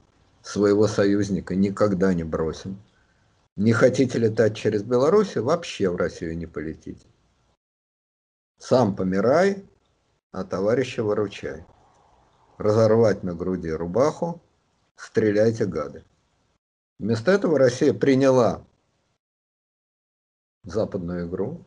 Своего 0.43 0.87
союзника 0.87 1.55
никогда 1.55 2.15
не 2.15 2.25
бросим. 2.25 2.81
Не 3.57 3.73
хотите 3.73 4.19
летать 4.19 4.57
через 4.57 4.83
Беларусь, 4.83 5.37
вообще 5.37 5.91
в 5.91 5.97
Россию 5.97 6.39
не 6.39 6.47
полетите. 6.47 7.07
Сам 8.59 8.97
помирай, 8.97 9.65
а 10.33 10.45
товарища 10.45 11.03
выручай. 11.03 11.65
Разорвать 12.57 13.23
на 13.23 13.35
груди 13.35 13.71
рубаху, 13.71 14.41
стреляйте, 14.97 15.67
гады. 15.67 16.05
Вместо 16.99 17.31
этого 17.31 17.59
Россия 17.59 17.93
приняла 17.93 18.65
западную 20.65 21.29
игру 21.29 21.61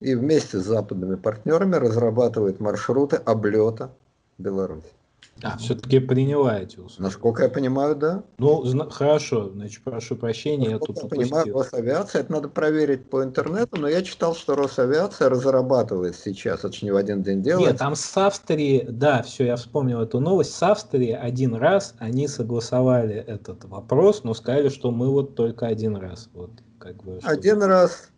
и 0.00 0.14
вместе 0.14 0.58
с 0.58 0.64
западными 0.64 1.16
партнерами 1.16 1.76
разрабатывает 1.76 2.60
маршруты 2.60 3.16
облета 3.16 3.92
Беларуси. 4.38 4.86
А, 5.42 5.56
все-таки 5.56 6.00
приняла 6.00 6.58
эти 6.58 6.78
условия. 6.78 7.04
Насколько 7.04 7.42
я 7.44 7.48
понимаю, 7.48 7.96
да. 7.96 8.22
Ну, 8.38 8.62
хорошо, 8.90 9.48
значит, 9.50 9.82
прошу 9.82 10.16
прощения, 10.16 10.70
Насколько 10.70 10.92
я 10.92 11.00
тут 11.00 11.12
я 11.12 11.18
понимаю, 11.18 11.54
Росавиация, 11.54 12.20
это 12.20 12.32
надо 12.32 12.48
проверить 12.48 13.08
по 13.08 13.22
интернету, 13.22 13.80
но 13.80 13.88
я 13.88 14.02
читал, 14.02 14.34
что 14.34 14.54
Росавиация 14.54 15.30
разрабатывает 15.30 16.16
сейчас, 16.16 16.60
это 16.64 16.72
же 16.72 16.84
не 16.84 16.90
в 16.90 16.96
один 16.96 17.22
день 17.22 17.42
делает. 17.42 17.68
Нет, 17.68 17.78
там 17.78 17.94
с 17.94 18.16
Австрии, 18.16 18.84
да, 18.88 19.22
все, 19.22 19.46
я 19.46 19.56
вспомнил 19.56 20.00
эту 20.00 20.20
новость, 20.20 20.52
с 20.54 20.62
Австрии 20.62 21.12
один 21.12 21.54
раз 21.54 21.94
они 21.98 22.28
согласовали 22.28 23.14
этот 23.14 23.64
вопрос, 23.64 24.24
но 24.24 24.34
сказали, 24.34 24.68
что 24.68 24.90
мы 24.90 25.08
вот 25.08 25.36
только 25.36 25.66
один 25.66 25.96
раз. 25.96 26.28
Вот, 26.34 26.50
как 26.80 26.96
бы, 27.04 27.20
один 27.22 27.62
раз, 27.62 28.08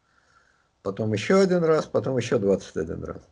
потом 0.82 1.12
еще 1.12 1.40
один 1.40 1.64
раз, 1.64 1.86
потом 1.86 2.16
еще 2.16 2.38
21 2.38 3.04
раз. 3.04 3.22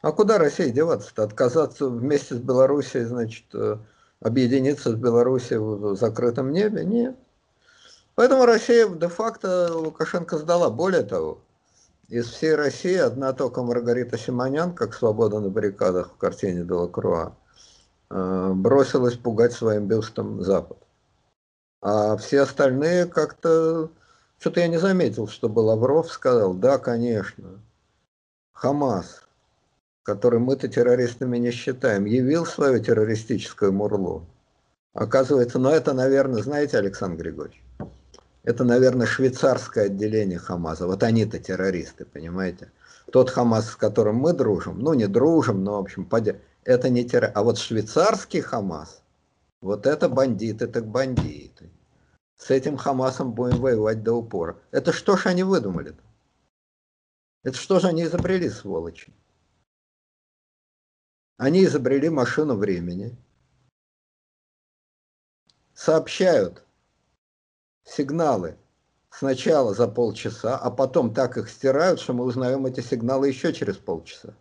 А 0.00 0.12
куда 0.12 0.38
Россия 0.38 0.70
деваться-то? 0.70 1.24
Отказаться 1.24 1.88
вместе 1.88 2.36
с 2.36 2.38
Белоруссией, 2.38 3.04
значит, 3.04 3.46
э, 3.54 3.78
объединиться 4.20 4.92
с 4.92 4.94
Белоруссией 4.94 5.58
в 5.58 5.96
закрытом 5.96 6.52
небе? 6.52 6.84
Нет. 6.84 7.16
Поэтому 8.14 8.46
Россия 8.46 8.88
де-факто 8.88 9.72
Лукашенко 9.72 10.38
сдала. 10.38 10.70
Более 10.70 11.02
того, 11.02 11.40
из 12.08 12.26
всей 12.28 12.54
России 12.54 12.96
одна 12.96 13.32
только 13.32 13.62
Маргарита 13.62 14.16
Симонян, 14.16 14.74
как 14.74 14.94
«Свобода 14.94 15.40
на 15.40 15.48
баррикадах» 15.48 16.12
в 16.12 16.16
картине 16.16 16.64
Делакруа, 16.64 17.36
э, 18.10 18.52
бросилась 18.54 19.16
пугать 19.16 19.52
своим 19.52 19.88
бюстом 19.88 20.42
Запад. 20.42 20.78
А 21.80 22.16
все 22.16 22.40
остальные 22.40 23.06
как-то... 23.06 23.90
Что-то 24.38 24.60
я 24.60 24.68
не 24.68 24.78
заметил, 24.78 25.26
чтобы 25.26 25.60
Лавров 25.60 26.10
сказал, 26.10 26.54
да, 26.54 26.78
конечно, 26.78 27.60
Хамас, 28.52 29.22
который 30.04 30.38
мы-то 30.38 30.68
террористами 30.68 31.38
не 31.38 31.50
считаем, 31.50 32.04
явил 32.04 32.46
свое 32.46 32.78
террористическое 32.80 33.72
мурло. 33.72 34.24
Оказывается, 34.94 35.58
но 35.58 35.70
ну, 35.70 35.74
это, 35.74 35.92
наверное, 35.92 36.42
знаете, 36.42 36.78
Александр 36.78 37.22
Григорьевич, 37.22 37.62
это, 38.44 38.64
наверное, 38.64 39.06
швейцарское 39.06 39.86
отделение 39.86 40.38
Хамаса. 40.38 40.86
Вот 40.86 41.02
они-то 41.02 41.38
террористы, 41.38 42.04
понимаете? 42.04 42.70
Тот 43.12 43.30
Хамас, 43.30 43.70
с 43.70 43.76
которым 43.76 44.16
мы 44.16 44.32
дружим, 44.32 44.78
ну 44.78 44.94
не 44.94 45.06
дружим, 45.06 45.64
но 45.64 45.76
в 45.76 45.80
общем, 45.80 46.08
это 46.64 46.88
не 46.88 47.04
террорист. 47.04 47.36
А 47.36 47.42
вот 47.42 47.58
швейцарский 47.58 48.40
Хамас, 48.40 49.02
вот 49.60 49.86
это 49.86 50.08
бандиты, 50.08 50.68
так 50.68 50.86
бандиты. 50.86 51.70
С 52.38 52.50
этим 52.50 52.76
Хамасом 52.76 53.32
будем 53.32 53.60
воевать 53.60 54.02
до 54.02 54.14
упора. 54.14 54.58
Это 54.70 54.92
что 54.92 55.16
ж 55.16 55.26
они 55.26 55.42
выдумали? 55.42 55.92
-то? 55.92 56.02
Это 57.42 57.56
что 57.56 57.80
же 57.80 57.88
они 57.88 58.04
изобрели, 58.04 58.48
сволочи? 58.48 59.12
Они 61.36 61.64
изобрели 61.64 62.08
машину 62.08 62.56
времени, 62.56 63.16
сообщают 65.74 66.64
сигналы 67.84 68.58
сначала 69.10 69.74
за 69.74 69.88
полчаса, 69.88 70.56
а 70.56 70.70
потом 70.70 71.14
так 71.14 71.36
их 71.36 71.48
стирают, 71.48 72.00
что 72.00 72.12
мы 72.12 72.24
узнаем 72.24 72.66
эти 72.66 72.80
сигналы 72.80 73.28
еще 73.28 73.52
через 73.52 73.76
полчаса. 73.76 74.34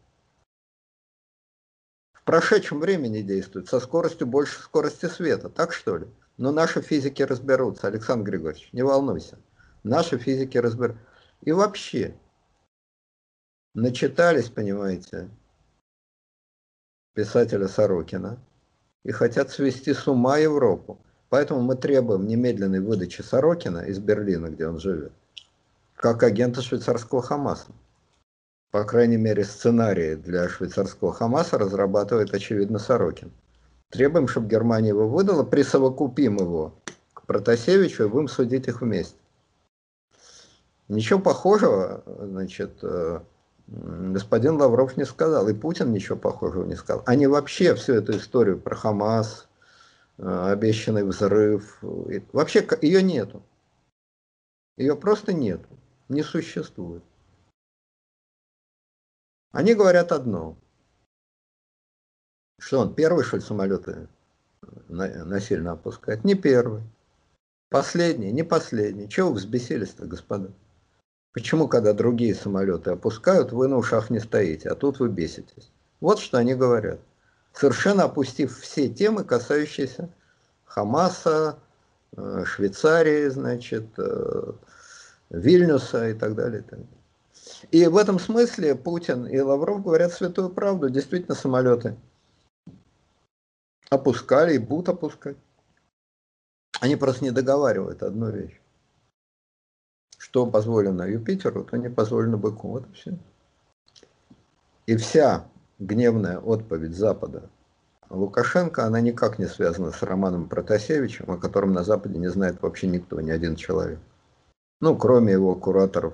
В 2.13 2.23
прошедшем 2.23 2.79
времени 2.79 3.21
действуют 3.21 3.69
со 3.69 3.79
скоростью 3.79 4.27
больше 4.27 4.59
скорости 4.59 5.05
света, 5.05 5.49
так 5.49 5.73
что 5.73 5.97
ли? 5.97 6.07
Но 6.38 6.51
наши 6.51 6.81
физики 6.81 7.23
разберутся, 7.23 7.88
Александр 7.88 8.31
Григорьевич, 8.31 8.69
не 8.71 8.83
волнуйся. 8.83 9.39
Наши 9.83 10.17
физики 10.17 10.57
разберутся. 10.57 11.01
И 11.41 11.51
вообще, 11.51 12.15
начитались, 13.73 14.49
понимаете, 14.49 15.29
писателя 17.13 17.67
Сорокина 17.67 18.39
и 19.03 19.11
хотят 19.11 19.49
свести 19.49 19.93
с 19.93 20.07
ума 20.07 20.38
Европу. 20.38 20.99
Поэтому 21.29 21.61
мы 21.61 21.75
требуем 21.75 22.27
немедленной 22.27 22.79
выдачи 22.79 23.21
Сорокина 23.21 23.79
из 23.79 23.99
Берлина, 23.99 24.47
где 24.47 24.67
он 24.67 24.79
живет, 24.79 25.11
как 25.95 26.23
агента 26.23 26.61
швейцарского 26.61 27.21
Хамаса. 27.21 27.71
По 28.71 28.83
крайней 28.83 29.17
мере, 29.17 29.43
сценарии 29.43 30.15
для 30.15 30.47
швейцарского 30.47 31.13
Хамаса 31.13 31.57
разрабатывает, 31.57 32.33
очевидно, 32.33 32.79
Сорокин. 32.79 33.31
Требуем, 33.89 34.27
чтобы 34.27 34.47
Германия 34.47 34.89
его 34.89 35.07
выдала, 35.07 35.43
присовокупим 35.43 36.38
его 36.38 36.75
к 37.13 37.25
Протасевичу 37.25 38.05
и 38.05 38.09
будем 38.09 38.27
судить 38.27 38.67
их 38.67 38.81
вместе. 38.81 39.17
Ничего 40.88 41.19
похожего, 41.19 42.03
значит, 42.05 42.79
э, 42.81 43.21
господин 43.67 44.55
Лавров 44.55 44.97
не 44.97 45.05
сказал, 45.05 45.47
и 45.47 45.53
Путин 45.53 45.91
ничего 45.91 46.17
похожего 46.17 46.65
не 46.65 46.75
сказал. 46.75 47.03
Они 47.05 47.27
вообще 47.27 47.75
всю 47.75 47.93
эту 47.93 48.17
историю 48.17 48.59
про 48.59 48.75
Хамас, 48.75 49.47
Э, 50.17 50.51
обещанный 50.51 51.03
взрыв. 51.03 51.79
Вообще 52.33 52.67
ее 52.81 53.03
нету. 53.03 53.43
Ее 54.75 54.95
просто 54.95 55.33
нету. 55.33 55.67
Не 56.09 56.23
существует. 56.23 57.03
Они 59.51 59.75
говорят 59.75 60.11
одно. 60.11 60.57
Что 62.59 62.79
он 62.79 62.93
первый, 62.93 63.23
что 63.23 63.37
ли, 63.37 63.43
самолеты 63.43 64.07
насильно 64.87 65.73
опускает? 65.73 66.23
Не 66.23 66.35
первый. 66.35 66.83
Последний, 67.69 68.31
не 68.31 68.43
последний. 68.43 69.09
Чего 69.09 69.31
взбесились-то, 69.31 70.05
господа? 70.05 70.49
Почему, 71.33 71.67
когда 71.67 71.93
другие 71.93 72.33
самолеты 72.33 72.91
опускают, 72.91 73.51
вы 73.51 73.67
на 73.67 73.77
ушах 73.77 74.09
не 74.09 74.19
стоите, 74.19 74.69
а 74.69 74.75
тут 74.75 74.99
вы 74.99 75.09
беситесь? 75.09 75.71
Вот 75.99 76.19
что 76.19 76.37
они 76.37 76.55
говорят 76.55 76.99
совершенно 77.57 78.03
опустив 78.03 78.59
все 78.59 78.87
темы, 78.87 79.23
касающиеся 79.23 80.09
Хамаса, 80.65 81.57
э, 82.15 82.43
Швейцарии, 82.45 83.29
значит, 83.29 83.85
э, 83.97 84.51
Вильнюса. 85.29 86.09
И, 86.09 86.13
так 86.13 86.35
далее. 86.35 86.63
и 87.71 87.87
в 87.87 87.97
этом 87.97 88.19
смысле 88.19 88.75
Путин 88.75 89.25
и 89.25 89.39
Лавров 89.39 89.83
говорят 89.83 90.13
святую 90.13 90.49
правду. 90.49 90.89
Действительно, 90.89 91.35
самолеты 91.35 91.95
опускали 93.89 94.55
и 94.55 94.59
будут 94.59 94.89
опускать. 94.89 95.38
Они 96.79 96.95
просто 96.95 97.23
не 97.23 97.31
договаривают 97.31 98.03
одну 98.03 98.29
вещь. 98.29 98.59
Что 100.17 100.45
позволено 100.45 101.03
Юпитеру, 101.03 101.63
то 101.63 101.77
не 101.77 101.89
позволено 101.89 102.38
быку. 102.38 102.69
Вот 102.69 102.88
и 102.88 102.93
все. 102.93 103.17
И 104.85 104.95
вся 104.95 105.47
гневная 105.79 106.39
отповедь 106.39 106.95
Запада 106.95 107.49
Лукашенко, 108.09 108.85
она 108.85 109.01
никак 109.01 109.38
не 109.38 109.45
связана 109.47 109.91
с 109.91 110.01
Романом 110.01 110.47
Протасевичем, 110.47 111.29
о 111.29 111.38
котором 111.38 111.73
на 111.73 111.83
Западе 111.83 112.17
не 112.17 112.29
знает 112.29 112.61
вообще 112.61 112.88
никто, 112.88 113.19
ни 113.19 113.31
один 113.31 113.55
человек. 113.55 113.99
Ну, 114.79 114.97
кроме 114.97 115.33
его 115.33 115.55
кураторов 115.55 116.13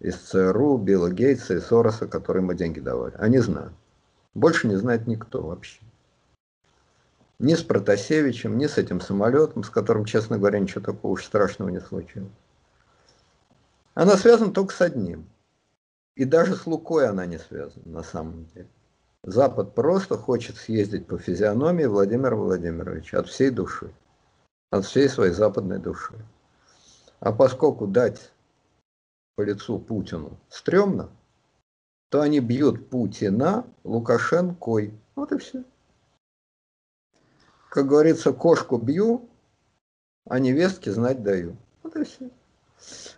из 0.00 0.16
ЦРУ, 0.16 0.76
Билла 0.78 1.10
Гейтса 1.10 1.54
и 1.54 1.60
Сороса, 1.60 2.06
которые 2.06 2.42
ему 2.42 2.52
деньги 2.52 2.80
давали. 2.80 3.14
Они 3.16 3.38
знают. 3.38 3.72
Больше 4.34 4.68
не 4.68 4.76
знает 4.76 5.06
никто 5.06 5.42
вообще. 5.42 5.80
Ни 7.40 7.54
с 7.54 7.62
Протасевичем, 7.62 8.58
ни 8.58 8.66
с 8.66 8.76
этим 8.76 9.00
самолетом, 9.00 9.64
с 9.64 9.70
которым, 9.70 10.04
честно 10.04 10.36
говоря, 10.36 10.58
ничего 10.58 10.82
такого 10.82 11.12
уж 11.12 11.24
страшного 11.24 11.70
не 11.70 11.80
случилось. 11.80 12.30
Она 13.94 14.18
связана 14.18 14.52
только 14.52 14.74
с 14.74 14.82
одним. 14.82 15.26
И 16.16 16.26
даже 16.26 16.54
с 16.54 16.66
Лукой 16.66 17.08
она 17.08 17.24
не 17.24 17.38
связана 17.38 17.86
на 17.86 18.02
самом 18.02 18.44
деле. 18.54 18.68
Запад 19.22 19.74
просто 19.74 20.18
хочет 20.18 20.56
съездить 20.56 21.06
по 21.06 21.16
физиономии 21.16 21.86
Владимира 21.86 22.36
Владимировича 22.36 23.20
от 23.20 23.28
всей 23.28 23.48
души, 23.48 23.90
от 24.70 24.84
всей 24.84 25.08
своей 25.08 25.32
западной 25.32 25.78
души. 25.78 26.14
А 27.20 27.32
поскольку 27.32 27.86
дать 27.86 28.32
по 29.36 29.40
лицу 29.40 29.78
Путину 29.78 30.38
стрёмно, 30.50 31.08
то 32.10 32.20
они 32.20 32.40
бьют 32.40 32.90
Путина 32.90 33.64
Лукашенкой. 33.82 34.92
Вот 35.14 35.32
и 35.32 35.38
все. 35.38 35.64
Как 37.70 37.86
говорится, 37.86 38.32
кошку 38.32 38.78
бью, 38.78 39.28
а 40.28 40.40
невестке 40.40 40.90
знать 40.90 41.22
даю. 41.22 41.56
Вот 41.84 41.94
и 41.94 42.02
все. 42.04 42.28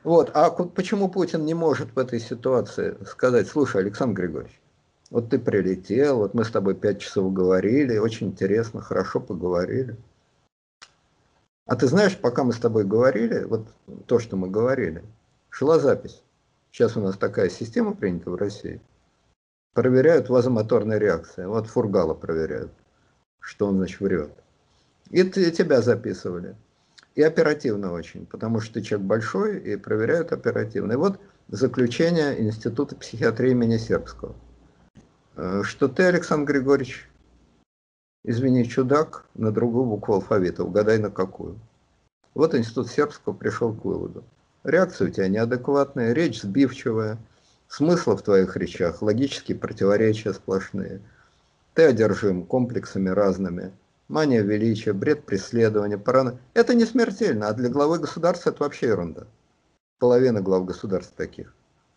Вот. 0.05 0.31
А 0.35 0.51
почему 0.51 1.09
Путин 1.09 1.47
не 1.47 1.55
может 1.55 1.97
в 1.97 1.99
этой 1.99 2.21
ситуации 2.21 2.97
сказать, 3.07 3.49
слушай, 3.49 3.81
Александр 3.81 4.21
Григорьевич, 4.21 4.61
вот 5.09 5.31
ты 5.31 5.39
прилетел, 5.39 6.19
вот 6.19 6.35
мы 6.35 6.45
с 6.45 6.51
тобой 6.51 6.75
пять 6.75 7.01
часов 7.01 7.33
говорили, 7.33 7.97
очень 7.97 8.29
интересно, 8.29 8.83
хорошо 8.83 9.21
поговорили. 9.21 9.97
А 11.65 11.75
ты 11.75 11.87
знаешь, 11.87 12.19
пока 12.19 12.45
мы 12.45 12.53
с 12.53 12.59
тобой 12.59 12.85
говорили, 12.85 13.45
вот 13.45 13.67
то, 14.07 14.19
что 14.19 14.37
мы 14.37 14.51
говорили, 14.51 15.03
шла 15.49 15.79
запись. 15.79 16.23
Сейчас 16.71 16.95
у 16.99 17.01
нас 17.01 17.17
такая 17.17 17.49
система 17.49 17.95
принята 17.95 18.31
в 18.31 18.35
России. 18.35 18.83
Проверяют 19.73 20.29
вазомоторные 20.29 20.99
реакции. 20.99 21.47
Вот 21.47 21.69
Фургала 21.69 22.13
проверяют, 22.13 22.73
что 23.41 23.69
он, 23.69 23.77
значит, 23.77 24.01
врет. 24.01 24.42
И 25.11 25.25
тебя 25.25 25.83
записывали. 25.83 26.57
И 27.15 27.23
оперативно 27.23 27.93
очень, 27.93 28.25
потому 28.27 28.61
что 28.61 28.75
ты 28.75 28.83
человек 28.83 29.07
большой, 29.07 29.59
и 29.59 29.77
проверяют 29.77 30.33
оперативно. 30.33 30.93
И 30.93 30.97
вот 30.97 31.21
заключение 31.49 32.41
Института 32.41 32.97
психиатрии 32.97 33.51
имени 33.51 33.77
Сербского. 33.77 34.35
Э, 35.37 35.63
что 35.65 35.89
ты, 35.89 36.05
Александр 36.05 36.53
Григорьевич, 36.53 37.09
извини, 38.25 38.65
чудак, 38.65 39.27
на 39.35 39.53
другую 39.53 39.85
букву 39.85 40.15
алфавита, 40.15 40.65
угадай 40.65 40.99
на 40.99 41.11
какую. 41.11 41.59
Вот 42.35 42.55
институт 42.55 42.89
сербского 42.89 43.35
пришел 43.35 43.75
к 43.75 43.85
выводу. 43.85 44.25
Реакция 44.65 45.09
у 45.09 45.11
тебя 45.11 45.29
неадекватная, 45.29 46.13
речь 46.13 46.41
сбивчивая, 46.41 47.19
смысла 47.69 48.17
в 48.17 48.23
твоих 48.23 48.57
речах, 48.57 49.03
логические 49.03 49.59
противоречия 49.59 50.33
сплошные. 50.33 51.01
Ты 51.75 51.85
одержим 51.85 52.45
комплексами 52.45 53.09
разными, 53.09 53.73
мания 54.13 54.43
величия, 54.43 54.93
бред 54.93 55.25
преследования, 55.25 55.99
парано... 55.99 56.39
Это 56.55 56.75
не 56.75 56.85
смертельно, 56.85 57.49
а 57.49 57.55
для 57.55 57.71
главы 57.71 57.99
государства 57.99 58.51
это 58.51 58.63
вообще 58.63 58.89
ерунда. 58.89 59.27
Половина 59.99 60.43
глав 60.43 60.67
государств 60.67 61.15
таких. 61.17 61.55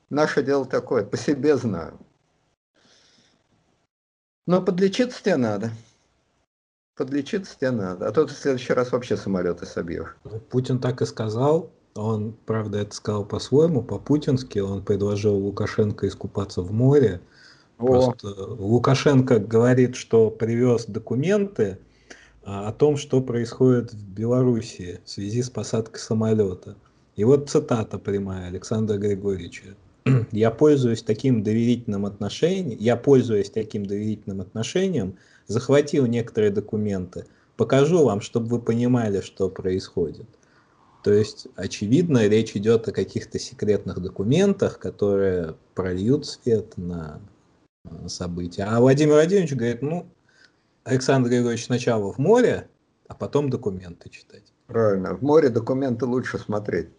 Наше 0.09 0.41
дело 0.41 0.65
такое, 0.65 1.03
по 1.03 1.17
себе 1.17 1.57
знаю. 1.57 1.99
Но 4.47 4.61
подлечиться 4.61 5.21
тебе 5.21 5.35
надо. 5.35 5.71
Подлечиться 6.95 7.57
тебе 7.59 7.71
надо. 7.71 8.07
А 8.07 8.11
то 8.11 8.25
ты 8.25 8.33
в 8.33 8.37
следующий 8.37 8.73
раз 8.73 8.91
вообще 8.91 9.17
самолеты 9.17 9.65
собьешь. 9.65 10.15
Путин 10.49 10.79
так 10.79 11.01
и 11.01 11.05
сказал. 11.05 11.71
Он, 11.95 12.33
правда, 12.45 12.79
это 12.79 12.95
сказал 12.95 13.25
по-своему, 13.25 13.81
по-путински. 13.81 14.59
Он 14.59 14.85
предложил 14.85 15.35
Лукашенко 15.35 16.07
искупаться 16.07 16.61
в 16.61 16.71
море. 16.71 17.19
О. 17.77 17.87
Просто 17.87 18.27
Лукашенко 18.27 19.39
говорит, 19.39 19.95
что 19.95 20.29
привез 20.29 20.85
документы 20.85 21.79
о 22.45 22.71
том, 22.71 22.95
что 22.95 23.21
происходит 23.21 23.91
в 23.93 24.07
Беларуси 24.07 25.01
в 25.03 25.09
связи 25.09 25.41
с 25.41 25.49
посадкой 25.49 25.99
самолета. 25.99 26.75
И 27.15 27.23
вот 27.23 27.49
цитата 27.49 27.97
прямая 27.97 28.47
Александра 28.47 28.97
Григорьевича. 28.97 29.75
Я 30.31 30.51
пользуюсь 30.51 31.01
таким 31.01 31.41
доверительным 31.41 32.05
отношением, 32.05 32.77
я 32.79 32.95
пользуюсь 32.95 33.49
таким 33.49 33.87
доверительным 33.87 34.41
отношением, 34.41 35.17
захватил 35.47 36.05
некоторые 36.05 36.51
документы, 36.51 37.25
покажу 37.57 38.03
вам, 38.03 38.21
чтобы 38.21 38.47
вы 38.47 38.61
понимали, 38.61 39.21
что 39.21 39.49
происходит. 39.49 40.27
То 41.03 41.11
есть, 41.11 41.47
очевидно, 41.55 42.27
речь 42.27 42.55
идет 42.55 42.87
о 42.87 42.91
каких-то 42.91 43.39
секретных 43.39 43.99
документах, 43.99 44.77
которые 44.77 45.55
прольют 45.73 46.27
свет 46.27 46.77
на 46.77 47.19
э, 47.83 48.07
события. 48.07 48.63
А 48.63 48.79
Владимир 48.79 49.13
Владимирович 49.13 49.53
говорит, 49.53 49.81
ну, 49.81 50.07
Александр 50.85 51.29
Григорьевич 51.29 51.65
сначала 51.65 52.13
в 52.13 52.19
море, 52.19 52.69
а 53.07 53.15
потом 53.15 53.49
документы 53.49 54.07
читать. 54.09 54.53
Правильно. 54.67 55.15
В 55.15 55.23
море 55.23 55.49
документы 55.49 56.05
лучше 56.05 56.37
смотреть. 56.37 56.89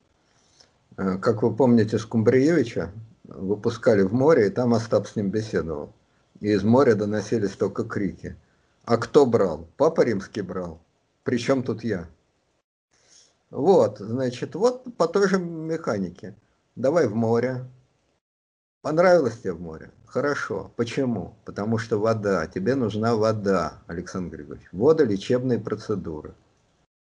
Э, 0.96 1.18
как 1.18 1.44
вы 1.44 1.54
помните, 1.54 1.96
Скумбриевича 1.96 2.90
выпускали 3.22 4.02
в 4.02 4.12
море, 4.12 4.48
и 4.48 4.50
там 4.50 4.74
Остап 4.74 5.06
с 5.06 5.14
ним 5.14 5.30
беседовал. 5.30 5.92
И 6.40 6.48
из 6.48 6.64
моря 6.64 6.96
доносились 6.96 7.52
только 7.52 7.84
крики. 7.84 8.36
А 8.84 8.96
кто 8.96 9.24
брал? 9.24 9.68
Папа 9.76 10.00
римский 10.00 10.42
брал. 10.42 10.80
Причем 11.22 11.62
тут 11.62 11.84
я? 11.84 12.08
Вот, 13.50 13.98
значит, 14.00 14.56
вот 14.56 14.96
по 14.96 15.06
той 15.06 15.28
же 15.28 15.38
механике. 15.38 16.34
Давай 16.74 17.06
в 17.06 17.14
море. 17.14 17.64
Понравилось 18.86 19.40
тебе 19.40 19.52
в 19.52 19.60
море? 19.60 19.90
Хорошо. 20.06 20.70
Почему? 20.76 21.34
Потому 21.44 21.76
что 21.76 21.98
вода. 21.98 22.46
Тебе 22.46 22.76
нужна 22.76 23.16
вода, 23.16 23.82
Александр 23.88 24.36
Григорьевич. 24.36 24.68
Вода 24.70 25.02
лечебные 25.02 25.58
процедуры. 25.58 26.36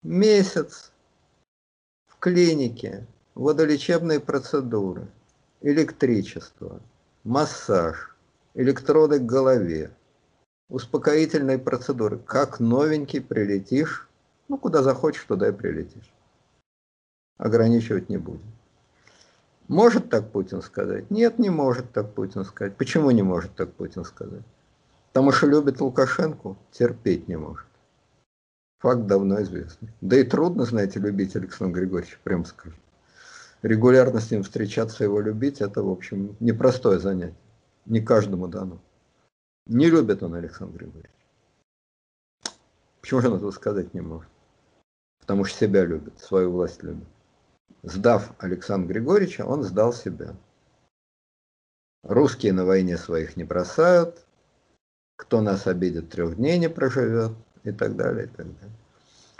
Месяц 0.03 0.91
в 2.07 2.19
клинике. 2.19 3.07
Водолечебные 3.35 4.19
процедуры. 4.19 5.07
Электричество. 5.61 6.81
Массаж. 7.23 8.17
Электроды 8.53 9.19
к 9.19 9.25
голове. 9.25 9.91
Успокоительные 10.67 11.57
процедуры. 11.57 12.17
Как 12.17 12.59
новенький 12.59 13.21
прилетишь. 13.21 14.09
Ну, 14.49 14.57
куда 14.57 14.83
захочешь, 14.83 15.23
туда 15.23 15.47
и 15.47 15.53
прилетишь 15.53 16.11
ограничивать 17.41 18.07
не 18.07 18.17
будем. 18.17 18.43
Может 19.71 20.09
так 20.09 20.33
Путин 20.33 20.61
сказать? 20.61 21.09
Нет, 21.09 21.39
не 21.39 21.49
может 21.49 21.93
так 21.93 22.13
Путин 22.13 22.43
сказать. 22.43 22.75
Почему 22.75 23.09
не 23.09 23.23
может 23.23 23.55
так 23.55 23.71
Путин 23.71 24.03
сказать? 24.03 24.43
Потому 25.07 25.31
что 25.31 25.47
любит 25.47 25.79
Лукашенко, 25.79 26.57
терпеть 26.71 27.29
не 27.29 27.37
может. 27.37 27.65
Факт 28.79 29.05
давно 29.05 29.41
известный. 29.43 29.87
Да 30.01 30.17
и 30.17 30.25
трудно, 30.25 30.65
знаете, 30.65 30.99
любить 30.99 31.37
Александра 31.37 31.79
Григорьевича, 31.79 32.17
прям 32.21 32.43
скажем. 32.43 32.77
Регулярно 33.61 34.19
с 34.19 34.29
ним 34.29 34.43
встречаться, 34.43 35.05
его 35.05 35.21
любить, 35.21 35.61
это, 35.61 35.81
в 35.81 35.89
общем, 35.89 36.35
непростое 36.41 36.99
занятие. 36.99 37.37
Не 37.85 38.01
каждому 38.01 38.49
дано. 38.49 38.77
Не 39.67 39.89
любит 39.89 40.21
он 40.21 40.33
Александр 40.33 40.79
Григорьевич. 40.79 41.11
Почему 42.99 43.21
же 43.21 43.29
он 43.29 43.37
этого 43.37 43.51
сказать 43.51 43.93
не 43.93 44.01
может? 44.01 44.29
Потому 45.21 45.45
что 45.45 45.57
себя 45.57 45.85
любит, 45.85 46.19
свою 46.19 46.51
власть 46.51 46.83
любит 46.83 47.07
сдав 47.83 48.33
Александра 48.39 48.93
Григорьевича, 48.93 49.45
он 49.45 49.63
сдал 49.63 49.93
себя. 49.93 50.35
Русские 52.03 52.53
на 52.53 52.65
войне 52.65 52.97
своих 52.97 53.37
не 53.37 53.43
бросают, 53.43 54.25
кто 55.15 55.41
нас 55.41 55.67
обидит, 55.67 56.09
трех 56.09 56.35
дней 56.35 56.57
не 56.57 56.69
проживет 56.69 57.33
и 57.63 57.71
так 57.71 57.95
далее, 57.95 58.25
и 58.25 58.27
так 58.27 58.45
далее. 58.45 58.75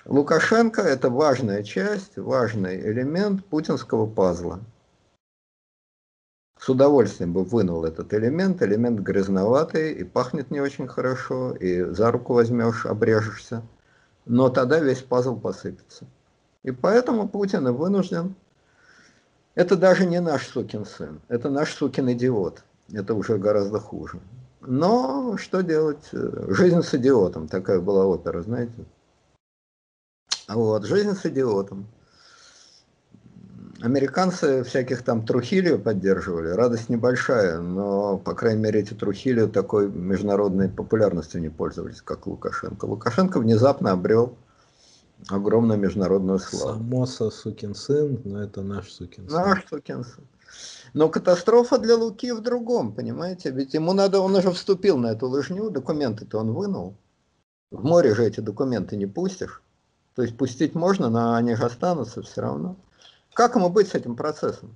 Лукашенко– 0.05 0.81
это 0.83 1.09
важная 1.09 1.63
часть, 1.63 2.17
важный 2.17 2.79
элемент 2.79 3.45
путинского 3.45 4.07
пазла. 4.07 4.59
С 6.59 6.69
удовольствием 6.69 7.33
бы 7.33 7.43
вынул 7.43 7.85
этот 7.85 8.13
элемент, 8.13 8.61
элемент 8.61 8.99
грязноватый 8.99 9.93
и 9.93 10.03
пахнет 10.03 10.51
не 10.51 10.59
очень 10.59 10.87
хорошо, 10.87 11.55
и 11.55 11.81
за 11.83 12.11
руку 12.11 12.33
возьмешь, 12.33 12.85
обрежешься, 12.85 13.63
но 14.25 14.49
тогда 14.49 14.79
весь 14.79 15.01
пазл 15.01 15.39
посыпется. 15.39 16.05
И 16.63 16.71
поэтому 16.71 17.27
Путин 17.27 17.71
вынужден. 17.73 18.35
Это 19.55 19.75
даже 19.75 20.05
не 20.05 20.21
наш 20.21 20.47
сукин 20.47 20.85
сын, 20.85 21.19
это 21.27 21.49
наш 21.49 21.73
сукин 21.73 22.11
идиот. 22.11 22.63
Это 22.93 23.13
уже 23.15 23.37
гораздо 23.37 23.79
хуже. 23.79 24.19
Но 24.61 25.37
что 25.37 25.61
делать? 25.61 26.09
Жизнь 26.11 26.81
с 26.81 26.93
идиотом. 26.93 27.47
Такая 27.47 27.79
была 27.79 28.05
опера, 28.05 28.41
знаете. 28.41 28.85
Вот, 30.47 30.85
жизнь 30.85 31.15
с 31.15 31.25
идиотом. 31.25 31.87
Американцы 33.81 34.63
всяких 34.63 35.01
там 35.01 35.25
Трухилию 35.25 35.79
поддерживали, 35.79 36.49
радость 36.49 36.89
небольшая, 36.89 37.59
но, 37.59 38.19
по 38.19 38.35
крайней 38.35 38.61
мере, 38.61 38.81
эти 38.81 38.93
Трухилию 38.93 39.49
такой 39.49 39.89
международной 39.89 40.69
популярностью 40.69 41.41
не 41.41 41.49
пользовались, 41.49 42.01
как 42.01 42.27
Лукашенко. 42.27 42.85
Лукашенко 42.85 43.39
внезапно 43.39 43.91
обрел 43.91 44.37
огромную 45.29 45.79
международную 45.79 46.39
славу. 46.39 46.79
Самоса 46.79 47.29
сукин 47.29 47.75
сын, 47.75 48.21
но 48.25 48.43
это 48.43 48.61
наш 48.61 48.91
сукин 48.91 49.29
сын. 49.29 49.37
Наш 49.37 49.67
сукин 49.67 50.03
сын. 50.03 50.25
Но 50.93 51.09
катастрофа 51.09 51.77
для 51.77 51.95
Луки 51.95 52.31
в 52.31 52.41
другом, 52.41 52.93
понимаете? 52.93 53.51
Ведь 53.51 53.73
ему 53.73 53.93
надо, 53.93 54.19
он 54.19 54.35
уже 54.35 54.51
вступил 54.51 54.97
на 54.97 55.07
эту 55.07 55.27
лыжню, 55.27 55.69
документы-то 55.69 56.39
он 56.39 56.53
вынул. 56.53 56.95
В 57.71 57.83
море 57.83 58.13
же 58.13 58.25
эти 58.25 58.41
документы 58.41 58.97
не 58.97 59.05
пустишь. 59.05 59.61
То 60.15 60.23
есть 60.23 60.35
пустить 60.37 60.75
можно, 60.75 61.09
но 61.09 61.35
они 61.35 61.55
же 61.55 61.63
останутся 61.63 62.21
все 62.21 62.41
равно. 62.41 62.75
Как 63.33 63.55
ему 63.55 63.69
быть 63.69 63.87
с 63.87 63.95
этим 63.95 64.17
процессом? 64.17 64.75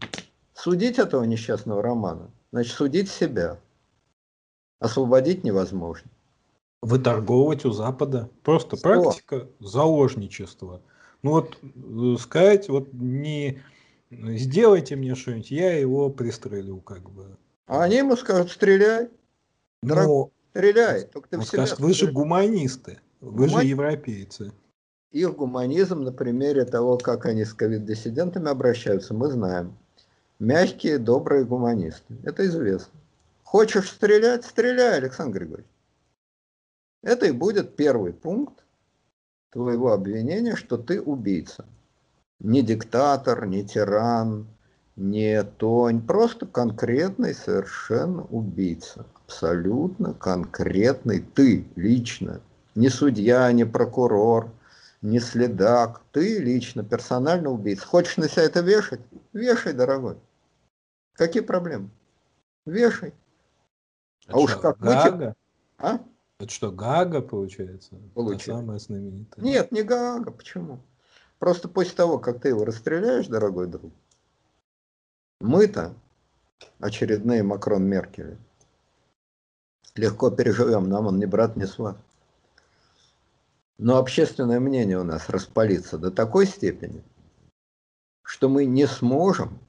Судить 0.54 0.98
этого 0.98 1.24
несчастного 1.24 1.82
романа, 1.82 2.32
значит 2.54 2.74
судить 2.74 3.10
себя. 3.10 3.60
Освободить 4.80 5.44
невозможно 5.44 6.10
выторговывать 6.86 7.66
у 7.66 7.72
Запада. 7.72 8.30
Просто 8.44 8.78
Что? 8.78 8.84
практика 8.84 9.48
заложничества. 9.60 10.82
Ну 11.24 11.32
вот 11.32 11.58
э, 11.64 12.16
сказать, 12.20 12.70
вот 12.70 12.94
не 12.94 13.62
сделайте 14.12 14.96
мне 14.96 15.16
что-нибудь, 15.16 15.50
я 15.50 15.78
его 15.78 16.10
пристрелю 16.10 16.78
как 16.82 17.10
бы. 17.10 17.38
А 17.68 17.84
они 17.84 17.98
ему 17.98 18.16
скажут, 18.16 18.52
стреляй. 18.52 19.10
Дорог... 19.82 20.32
стреляй. 20.52 21.06
Только 21.06 21.30
ты 21.30 21.38
он 21.40 21.44
скажет, 21.44 21.80
вы 21.80 21.94
же 21.94 22.12
гуманисты, 22.12 23.00
вы 23.20 23.48
Гуман... 23.48 23.62
же 23.62 23.68
европейцы. 23.68 24.52
Их 25.12 25.36
гуманизм 25.36 26.02
на 26.02 26.12
примере 26.12 26.66
того, 26.66 26.98
как 26.98 27.26
они 27.26 27.46
с 27.46 27.54
ковид-диссидентами 27.54 28.50
обращаются, 28.50 29.14
мы 29.14 29.32
знаем. 29.32 29.76
Мягкие, 30.38 31.00
добрые 31.00 31.46
гуманисты. 31.46 32.16
Это 32.24 32.46
известно. 32.46 32.94
Хочешь 33.44 33.90
стрелять? 33.90 34.46
Стреляй, 34.46 34.98
Александр 34.98 35.40
Григорьевич. 35.40 35.75
Это 37.06 37.28
и 37.28 37.32
будет 37.32 37.76
первый 37.76 38.14
пункт 38.14 38.66
твоего 39.52 39.94
обвинения, 39.94 40.56
что 40.56 40.76
ты 40.76 41.00
убийца. 41.00 41.64
Не 42.40 42.64
диктатор, 42.64 43.46
не 43.46 43.64
тиран, 43.64 44.48
не 44.96 45.44
тонь, 45.44 46.02
просто 46.02 46.48
конкретный 46.48 47.36
совершенно 47.36 48.24
убийца. 48.24 49.06
Абсолютно 49.24 50.16
конкретный 50.16 51.20
ты 51.20 51.68
лично. 51.76 52.42
Не 52.74 52.90
судья, 52.90 53.52
не 53.52 53.66
прокурор, 53.66 54.50
не 55.04 55.20
следак. 55.20 56.02
Ты 56.12 56.40
лично, 56.40 56.84
персонально 56.84 57.52
убийца. 57.52 57.86
Хочешь 57.86 58.18
на 58.18 58.28
себя 58.28 58.46
это 58.46 58.62
вешать? 58.62 59.02
Вешай, 59.32 59.74
дорогой. 59.74 60.18
Какие 61.14 61.44
проблемы? 61.44 61.92
Вешай. 62.66 63.14
А, 64.28 64.34
а 64.34 64.40
уж 64.40 64.56
как 64.56 64.80
мы... 64.80 65.36
А? 65.78 66.00
Это 66.40 66.52
что, 66.52 66.72
Гага 66.72 67.22
получается? 67.22 67.96
Получается. 68.14 68.52
Та 68.52 68.58
самая 68.58 68.80
знаменитая. 68.80 69.44
Нет, 69.44 69.72
не 69.72 69.84
Гага. 69.84 70.32
Почему? 70.32 70.80
Просто 71.40 71.70
после 71.70 71.96
того, 71.96 72.20
как 72.20 72.42
ты 72.42 72.50
его 72.50 72.66
расстреляешь, 72.66 73.28
дорогой 73.28 73.68
друг, 73.68 73.94
мы-то, 75.40 75.94
очередные 76.80 77.44
Макрон 77.44 77.84
Меркель, 77.84 78.38
легко 79.96 80.32
переживем, 80.32 80.90
нам 80.90 81.08
он 81.08 81.20
не 81.20 81.26
брат, 81.26 81.56
не 81.56 81.66
сват. 81.66 81.98
Но 83.78 83.98
общественное 83.98 84.60
мнение 84.60 85.00
у 85.00 85.04
нас 85.04 85.30
распалится 85.30 85.98
до 85.98 86.10
такой 86.12 86.46
степени, 86.46 87.04
что 88.24 88.50
мы 88.50 88.66
не 88.66 88.88
сможем 88.88 89.60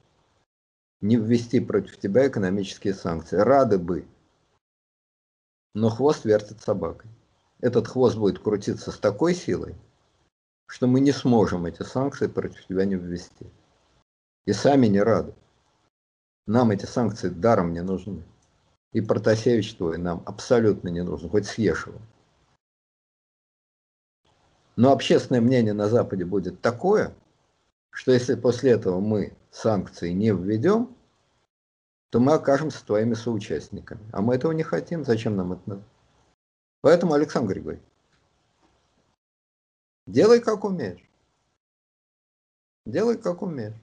не 1.01 1.17
ввести 1.17 1.59
против 1.59 1.97
тебя 1.99 2.27
экономические 2.27 2.93
санкции. 2.93 3.35
Рады 3.37 3.77
бы, 3.77 4.05
но 5.73 5.89
хвост 5.89 6.25
вертит 6.25 6.61
собакой. 6.61 7.09
Этот 7.59 7.87
хвост 7.87 8.17
будет 8.17 8.39
крутиться 8.39 8.91
с 8.91 8.97
такой 8.97 9.33
силой, 9.33 9.75
что 10.67 10.87
мы 10.87 10.99
не 10.99 11.11
сможем 11.11 11.65
эти 11.65 11.83
санкции 11.83 12.27
против 12.27 12.65
тебя 12.67 12.85
не 12.85 12.95
ввести. 12.95 13.47
И 14.45 14.53
сами 14.53 14.87
не 14.87 15.01
рады. 15.01 15.33
Нам 16.45 16.71
эти 16.71 16.85
санкции 16.85 17.29
даром 17.29 17.73
не 17.73 17.81
нужны. 17.81 18.23
И 18.93 19.01
Протасевич 19.01 19.75
твой 19.75 19.97
нам 19.97 20.23
абсолютно 20.25 20.89
не 20.89 21.03
нужен, 21.03 21.29
хоть 21.29 21.45
съешь 21.45 21.87
его. 21.87 21.99
Но 24.75 24.91
общественное 24.91 25.41
мнение 25.41 25.73
на 25.73 25.89
Западе 25.89 26.23
будет 26.23 26.61
такое, 26.61 27.13
что 27.89 28.11
если 28.11 28.35
после 28.35 28.71
этого 28.71 28.99
мы 28.99 29.35
санкции 29.51 30.11
не 30.11 30.31
введем, 30.31 30.95
то 32.09 32.19
мы 32.19 32.33
окажемся 32.33 32.85
твоими 32.85 33.13
соучастниками. 33.13 34.01
А 34.13 34.21
мы 34.21 34.35
этого 34.35 34.51
не 34.51 34.63
хотим. 34.63 35.03
Зачем 35.03 35.35
нам 35.35 35.53
это 35.53 35.61
надо? 35.65 35.83
Поэтому, 36.81 37.13
Александр 37.13 37.53
Григорьевич, 37.53 37.85
делай 40.05 40.39
как 40.39 40.63
умеешь. 40.63 41.03
Делай 42.85 43.17
как 43.17 43.41
умеешь. 43.41 43.75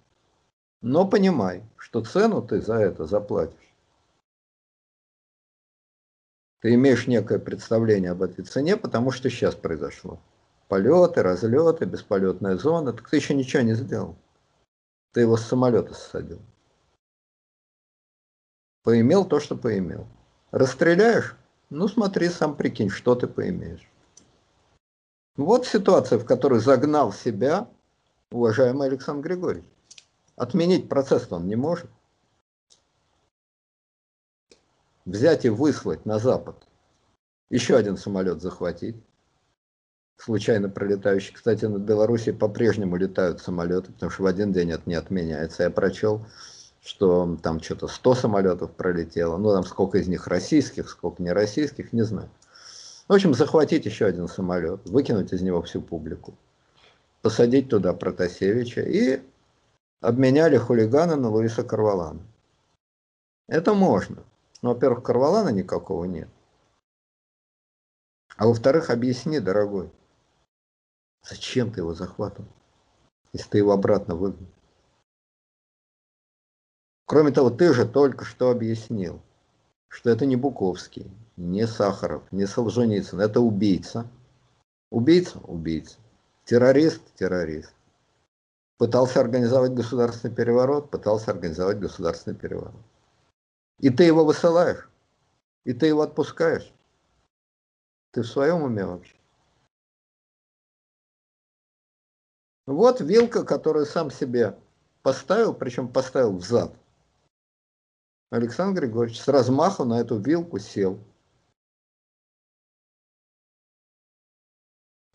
Но 0.81 1.07
понимай, 1.07 1.63
что 1.77 2.03
цену 2.03 2.41
ты 2.43 2.61
за 2.61 2.77
это 2.77 3.07
заплатишь. 3.07 3.75
Ты 6.61 6.75
имеешь 6.75 7.07
некое 7.07 7.39
представление 7.39 8.13
об 8.13 8.23
этой 8.23 8.45
цене, 8.45 8.79
потому 8.79 9.11
что 9.11 9.29
сейчас 9.29 9.55
произошло. 9.55 10.19
Полеты, 10.69 11.23
разлеты, 11.23 11.85
бесполетная 11.85 12.57
зона. 12.57 12.95
Так 12.95 13.11
ты 13.11 13.17
еще 13.17 13.35
ничего 13.35 13.63
не 13.63 13.75
сделал. 13.75 14.17
Ты 15.13 15.21
его 15.21 15.37
с 15.37 15.47
самолета 15.47 15.93
ссадил. 15.93 16.41
Поимел 18.85 19.25
то, 19.25 19.41
что 19.41 19.57
поимел. 19.57 20.07
Расстреляешь? 20.51 21.37
Ну 21.71 21.89
смотри, 21.89 22.29
сам 22.29 22.55
прикинь, 22.55 22.91
что 22.91 23.15
ты 23.15 23.27
поимеешь. 23.27 23.91
Вот 25.37 25.67
ситуация, 25.67 26.19
в 26.19 26.27
которой 26.27 26.61
загнал 26.61 27.13
себя 27.13 27.69
уважаемый 28.31 28.87
Александр 28.87 29.29
Григорьевич. 29.29 29.69
Отменить 30.37 30.89
процесс 30.89 31.27
он 31.33 31.49
не 31.49 31.57
может. 31.57 31.91
Взять 35.07 35.45
и 35.45 35.49
выслать 35.49 36.05
на 36.05 36.19
Запад. 36.19 36.57
Еще 37.51 37.77
один 37.77 37.97
самолет 37.97 38.43
захватить. 38.43 38.97
Случайно 40.17 40.69
пролетающий. 40.69 41.35
Кстати, 41.35 41.65
над 41.65 41.83
Белоруссией 41.83 42.37
по-прежнему 42.37 42.97
летают 42.97 43.41
самолеты, 43.41 43.93
потому 43.93 44.11
что 44.11 44.23
в 44.23 44.27
один 44.27 44.53
день 44.53 44.71
это 44.71 44.83
не 44.87 44.95
отменяется. 44.95 45.65
Я 45.65 45.71
прочел, 45.71 46.27
что 46.85 47.39
там 47.43 47.63
что-то 47.63 47.89
100 47.89 48.15
самолетов 48.15 48.71
пролетело. 48.73 49.39
Ну, 49.39 49.53
там 49.53 49.65
сколько 49.65 49.99
из 49.99 50.07
них 50.07 50.27
российских, 50.27 50.91
сколько 50.91 51.23
не 51.23 51.33
российских, 51.33 51.93
не 51.95 52.03
знаю. 52.03 52.29
В 53.09 53.13
общем, 53.15 53.35
захватить 53.35 53.87
еще 53.87 54.05
один 54.05 54.29
самолет, 54.29 54.87
выкинуть 54.89 55.33
из 55.33 55.41
него 55.41 55.63
всю 55.63 55.81
публику, 55.81 56.35
посадить 57.23 57.71
туда 57.71 57.95
Протасевича 57.95 58.83
и 58.83 59.23
обменяли 60.01 60.59
хулигана 60.59 61.17
на 61.17 61.31
Луиса 61.31 61.65
Карвалана. 61.65 62.21
Это 63.49 63.73
можно. 63.73 64.23
Но, 64.61 64.75
во-первых, 64.75 65.03
Карвалана 65.03 65.51
никакого 65.51 66.05
нет. 66.05 66.29
А 68.37 68.47
во-вторых, 68.47 68.91
объясни, 68.91 69.41
дорогой, 69.41 69.91
зачем 71.23 71.73
ты 71.73 71.81
его 71.81 71.95
захватывал, 71.95 72.49
если 73.33 73.49
ты 73.49 73.59
его 73.59 73.73
обратно 73.73 74.17
выгнал? 74.17 74.49
Кроме 77.07 77.33
того, 77.33 77.51
ты 77.51 77.73
же 77.75 77.87
только 77.87 78.25
что 78.25 78.51
объяснил, 78.51 79.21
что 79.89 80.11
это 80.11 80.25
не 80.25 80.37
Буковский, 80.37 81.11
не 81.37 81.67
Сахаров, 81.67 82.23
не 82.33 82.47
Солженицын, 82.47 83.21
это 83.21 83.41
убийца. 83.41 84.09
Убийца? 84.91 85.39
Убийца. 85.41 85.97
Террорист? 86.45 87.03
Террорист. 87.15 87.75
Пытался 88.79 89.21
организовать 89.21 89.73
государственный 89.75 90.35
переворот, 90.35 90.91
пытался 90.91 91.31
организовать 91.31 91.79
государственный 91.79 92.37
переворот. 92.37 92.81
И 93.81 93.91
ты 93.91 94.05
его 94.05 94.25
высылаешь, 94.25 94.89
и 95.65 95.73
ты 95.73 95.87
его 95.87 96.03
отпускаешь. 96.03 96.73
Ты 98.13 98.23
в 98.23 98.27
своем 98.27 98.63
уме 98.63 98.85
вообще? 98.87 99.17
Вот 102.67 103.01
вилка, 103.01 103.45
которую 103.45 103.85
сам 103.85 104.11
себе 104.11 104.59
поставил, 105.03 105.53
причем 105.53 105.89
поставил 105.89 106.37
в 106.39 106.45
зад. 106.45 106.75
Александр 108.35 108.87
Григорьевич 108.87 109.21
с 109.21 109.29
размаху 109.29 109.85
на 109.85 110.01
эту 110.01 110.19
вилку 110.19 110.59
сел. 110.59 110.99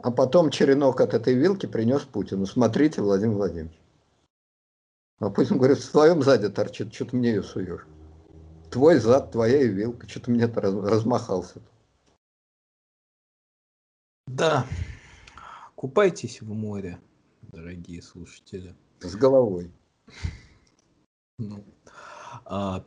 А 0.02 0.10
потом 0.10 0.50
черенок 0.50 1.02
от 1.02 1.14
этой 1.14 1.34
вилки 1.34 1.66
принес 1.66 2.04
Путину. 2.04 2.46
Смотрите, 2.46 3.02
Владимир 3.02 3.36
Владимирович. 3.36 3.78
А 5.20 5.30
Путин 5.30 5.58
говорит, 5.58 5.80
в 5.80 5.92
твоем 5.92 6.24
заде 6.24 6.48
торчит, 6.48 6.94
что 6.94 7.08
ты 7.08 7.18
мне 7.18 7.32
ее 7.32 7.44
суешь? 7.44 7.86
Твой 8.72 9.00
зад, 9.00 9.34
твоя 9.34 9.64
и 9.64 9.68
вилка, 9.68 10.08
что 10.08 10.22
ты 10.22 10.32
мне-то 10.32 10.62
размахался. 10.62 11.62
Да, 14.28 14.66
купайтесь 15.76 16.42
в 16.42 16.54
море, 16.54 17.02
дорогие 17.42 18.02
слушатели. 18.02 18.74
С 19.02 19.14
головой. 19.18 19.74
Ну, 21.38 21.66
а, 22.46 22.86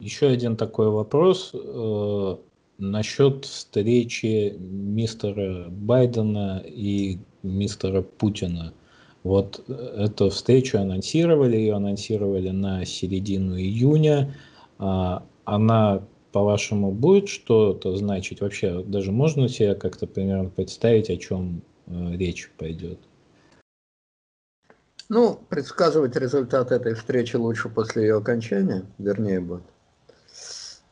еще 0.00 0.28
один 0.28 0.56
такой 0.56 0.88
вопрос. 0.88 1.52
Э, 1.54 2.36
Насчет 2.80 3.44
встречи 3.44 4.56
мистера 4.58 5.66
Байдена 5.68 6.62
и 6.64 7.18
мистера 7.42 8.00
Путина. 8.00 8.72
Вот 9.22 9.62
эту 9.68 10.30
встречу 10.30 10.78
анонсировали, 10.78 11.58
ее 11.58 11.74
анонсировали 11.74 12.48
на 12.48 12.86
середину 12.86 13.58
июня. 13.58 14.34
А, 14.78 15.26
она, 15.44 16.02
по-вашему, 16.32 16.90
будет 16.90 17.28
что-то 17.28 17.94
значить? 17.96 18.40
Вообще, 18.40 18.82
даже 18.82 19.12
можно 19.12 19.46
себе 19.46 19.74
как-то 19.74 20.06
примерно 20.06 20.48
представить, 20.48 21.10
о 21.10 21.18
чем 21.18 21.60
э, 21.86 22.16
речь 22.16 22.50
пойдет? 22.56 22.98
Ну, 25.10 25.38
предсказывать 25.50 26.16
результат 26.16 26.72
этой 26.72 26.94
встречи 26.94 27.36
лучше 27.36 27.68
после 27.68 28.04
ее 28.04 28.16
окончания, 28.16 28.86
вернее 28.96 29.40
будет. 29.40 29.64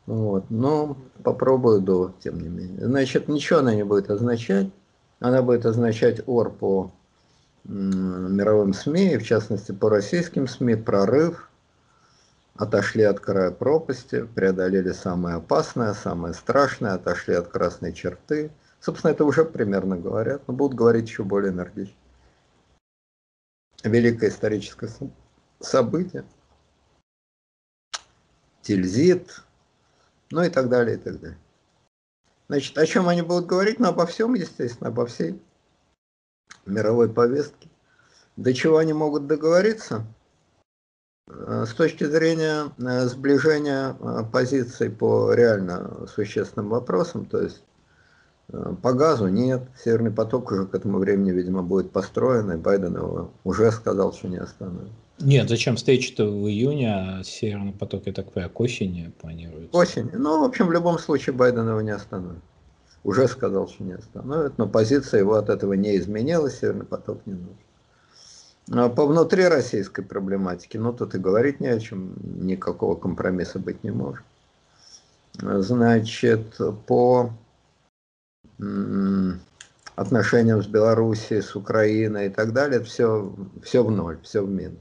Вот. 0.09 0.49
Но 0.49 0.97
попробую 1.23 1.81
до, 1.81 2.15
тем 2.19 2.39
не 2.41 2.49
менее. 2.49 2.83
Значит, 2.83 3.27
ничего 3.27 3.59
она 3.59 3.75
не 3.75 3.83
будет 3.83 4.09
означать. 4.09 4.71
Она 5.19 5.43
будет 5.43 5.67
означать 5.67 6.21
ор 6.25 6.51
по 6.51 6.91
мировым 7.63 8.73
СМИ, 8.73 9.17
в 9.17 9.23
частности 9.23 9.71
по 9.71 9.87
российским 9.87 10.47
СМИ, 10.47 10.77
прорыв, 10.77 11.51
отошли 12.55 13.03
от 13.03 13.19
края 13.19 13.51
пропасти, 13.51 14.23
преодолели 14.23 14.93
самое 14.93 15.35
опасное, 15.35 15.93
самое 15.93 16.33
страшное, 16.33 16.93
отошли 16.93 17.35
от 17.35 17.49
красной 17.49 17.93
черты. 17.93 18.49
Собственно, 18.79 19.11
это 19.11 19.25
уже 19.25 19.45
примерно 19.45 19.95
говорят, 19.95 20.41
но 20.47 20.55
будут 20.55 20.75
говорить 20.75 21.07
еще 21.07 21.23
более 21.23 21.51
энергично. 21.51 21.95
Великое 23.83 24.29
историческое 24.31 24.89
событие. 25.59 26.23
Тильзит, 28.63 29.43
ну 30.31 30.43
и 30.43 30.49
так 30.49 30.69
далее, 30.69 30.97
и 30.97 30.99
так 30.99 31.19
далее. 31.19 31.37
Значит, 32.47 32.77
о 32.77 32.85
чем 32.85 33.07
они 33.07 33.21
будут 33.21 33.45
говорить? 33.45 33.79
Ну, 33.79 33.89
обо 33.89 34.05
всем, 34.05 34.33
естественно, 34.33 34.89
обо 34.89 35.05
всей 35.05 35.39
мировой 36.65 37.09
повестке. 37.09 37.69
До 38.35 38.53
чего 38.53 38.77
они 38.77 38.93
могут 38.93 39.27
договориться? 39.27 40.05
Э, 41.29 41.65
с 41.67 41.73
точки 41.73 42.05
зрения 42.05 42.71
э, 42.77 43.05
сближения 43.05 43.95
э, 43.99 44.23
позиций 44.31 44.89
по 44.89 45.33
реально 45.33 46.07
существенным 46.07 46.69
вопросам, 46.69 47.25
то 47.25 47.41
есть 47.41 47.63
по 48.81 48.93
газу 48.93 49.27
нет, 49.27 49.61
Северный 49.77 50.09
поток 50.09 50.51
уже 50.51 50.65
к 50.65 50.73
этому 50.73 50.97
времени, 50.97 51.29
видимо, 51.29 51.61
будет 51.61 51.91
построен, 51.91 52.51
и 52.51 52.55
Байден 52.57 52.95
его 52.95 53.31
уже 53.43 53.71
сказал, 53.71 54.11
что 54.11 54.27
не 54.27 54.37
остановит. 54.37 54.91
Нет, 55.21 55.49
зачем 55.49 55.75
встреча-то 55.75 56.25
в 56.25 56.47
июне, 56.47 56.93
а 56.93 57.23
Северный 57.23 57.73
поток, 57.73 58.03
я 58.05 58.13
так 58.13 58.31
понимаю, 58.31 58.51
к 58.51 58.59
осени 58.59 59.11
планируется? 59.19 59.77
Осень. 59.77 60.09
Ну, 60.13 60.41
в 60.41 60.43
общем, 60.45 60.67
в 60.67 60.71
любом 60.71 60.97
случае 60.97 61.35
Байден 61.35 61.67
его 61.67 61.81
не 61.81 61.91
остановит. 61.91 62.41
Уже 63.03 63.27
сказал, 63.27 63.67
что 63.67 63.83
не 63.83 63.93
остановит, 63.93 64.57
но 64.57 64.67
позиция 64.67 65.19
его 65.19 65.35
от 65.35 65.49
этого 65.49 65.73
не 65.73 65.97
изменилась, 65.97 66.59
Северный 66.59 66.85
поток 66.85 67.21
не 67.25 67.33
нужен. 67.33 67.57
А 68.71 68.89
по 68.89 69.05
внутри 69.05 69.47
российской 69.47 70.03
проблематики, 70.03 70.77
ну, 70.77 70.93
тут 70.93 71.15
и 71.15 71.17
говорить 71.17 71.59
не 71.59 71.67
о 71.67 71.79
чем, 71.79 72.13
никакого 72.21 72.95
компромисса 72.95 73.57
быть 73.59 73.83
не 73.83 73.91
может. 73.91 74.23
Значит, 75.33 76.57
по 76.85 77.31
отношениям 79.95 80.61
с 80.61 80.67
Белоруссией, 80.67 81.41
с 81.41 81.55
Украиной 81.55 82.27
и 82.27 82.29
так 82.29 82.53
далее, 82.53 82.81
все, 82.83 83.33
все 83.63 83.83
в 83.83 83.91
ноль, 83.91 84.19
все 84.23 84.43
в 84.43 84.49
минус. 84.49 84.79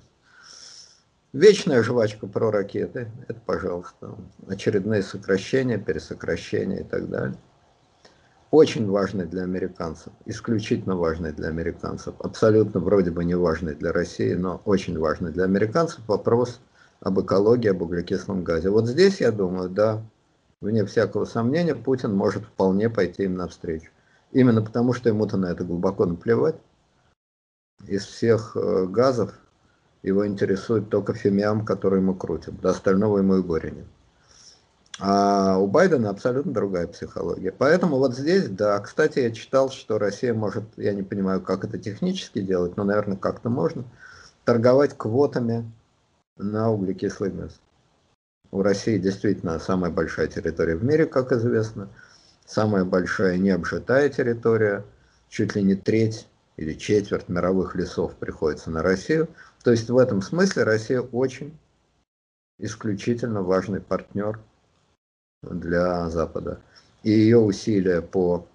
Вечная 1.35 1.83
жвачка 1.83 2.27
про 2.27 2.51
ракеты, 2.51 3.11
это, 3.29 3.39
пожалуйста, 3.45 4.15
очередные 4.47 5.03
сокращения, 5.03 5.77
пересокращения 5.77 6.81
и 6.81 6.85
так 6.85 7.11
далее. 7.11 7.37
очень 8.51 8.89
важный 8.91 9.27
для 9.27 9.43
американцев, 9.43 10.11
исключительно 10.25 10.97
важный 10.97 11.33
для 11.33 11.49
американцев, 11.49 12.15
абсолютно 12.21 12.81
вроде 12.81 13.11
бы 13.11 13.27
не 13.27 13.35
важный 13.35 13.75
для 13.75 13.93
России, 13.93 14.33
но 14.33 14.63
очень 14.65 14.99
важный 14.99 15.31
для 15.31 15.45
американцев 15.45 16.01
вопрос 16.09 16.63
об 17.01 17.21
экологии, 17.21 17.69
об 17.69 17.83
углекислом 17.83 18.43
газе. 18.43 18.71
Вот 18.71 18.87
здесь, 18.87 19.21
я 19.21 19.31
думаю, 19.31 19.69
да, 19.69 20.03
вне 20.63 20.87
всякого 20.87 21.27
сомнения, 21.27 21.75
Путин 21.75 22.15
может 22.15 22.45
вполне 22.45 22.89
пойти 22.89 23.25
им 23.25 23.35
навстречу. 23.35 23.91
Именно 24.33 24.63
потому, 24.63 24.95
что 24.95 25.11
ему-то 25.11 25.37
на 25.37 25.53
это 25.53 25.63
глубоко 25.63 26.07
наплевать. 26.07 26.57
Из 27.87 28.07
всех 28.07 28.57
э, 28.57 28.87
газов 28.87 29.35
его 30.03 30.27
интересует 30.27 30.89
только 30.89 31.15
фимиам, 31.15 31.65
который 31.65 32.01
ему 32.01 32.15
крутят. 32.15 32.61
До 32.61 32.71
остального 32.71 33.19
ему 33.19 33.37
и 33.37 33.43
горе 33.43 33.71
нет. 33.73 33.87
А 35.01 35.59
у 35.59 35.69
Байдена 35.69 36.11
абсолютно 36.11 36.53
другая 36.53 36.89
психология. 36.89 37.53
Поэтому 37.53 37.99
вот 37.99 38.17
здесь, 38.17 38.49
да, 38.49 38.79
кстати, 38.81 39.21
я 39.21 39.31
читал, 39.31 39.71
что 39.71 39.99
Россия 39.99 40.35
может, 40.35 40.65
я 40.77 40.93
не 40.93 41.03
понимаю, 41.03 41.41
как 41.41 41.65
это 41.65 41.79
технически 41.79 42.41
делать, 42.41 42.77
но, 42.77 42.83
наверное, 42.85 43.17
как-то 43.17 43.49
можно, 43.49 43.85
торговать 44.45 44.97
квотами 44.97 45.71
на 46.37 46.71
углекислый 46.71 47.31
газ. 47.31 47.61
У 48.51 48.63
России 48.63 48.99
действительно 48.99 49.59
самая 49.59 49.91
большая 49.91 50.27
территория 50.27 50.75
в 50.75 50.83
мире, 50.83 51.07
как 51.07 51.33
известно, 51.33 51.89
самая 52.45 52.85
большая 52.85 53.37
необжитая 53.37 54.09
территория, 54.09 54.85
чуть 55.29 55.55
ли 55.55 55.63
не 55.63 55.77
треть 55.77 56.27
или 56.57 56.73
четверть 56.73 57.29
мировых 57.29 57.77
лесов 57.77 58.15
приходится 58.17 58.71
на 58.71 58.83
Россию. 58.83 59.29
То 59.63 59.71
есть 59.71 59.91
в 59.91 59.99
этом 59.99 60.23
смысле 60.23 60.65
Россия 60.65 61.01
очень 61.01 61.57
исключительно 62.59 63.43
важный 63.43 63.81
партнер 63.81 64.41
для 65.43 66.09
Запада. 66.11 66.61
И 67.03 67.11
ее 67.11 67.39
усилия 67.39 68.03
по 68.03 68.47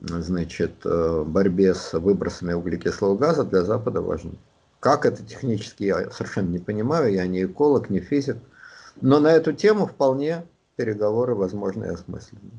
значит, 0.00 0.72
э, 0.84 1.24
борьбе 1.26 1.74
с 1.74 1.92
выбросами 1.98 2.52
углекислого 2.52 3.16
газа 3.16 3.44
для 3.44 3.62
Запада 3.62 4.00
важны. 4.00 4.32
Как 4.80 5.06
это 5.06 5.24
технически, 5.24 5.84
я 5.84 6.10
совершенно 6.10 6.50
не 6.50 6.58
понимаю, 6.58 7.12
я 7.12 7.26
не 7.26 7.44
эколог, 7.44 7.90
не 7.90 8.00
физик, 8.00 8.36
но 9.00 9.18
на 9.18 9.28
эту 9.28 9.52
тему 9.52 9.86
вполне 9.86 10.44
переговоры 10.76 11.34
возможны 11.34 11.86
и 11.86 11.88
осмысленны. 11.88 12.52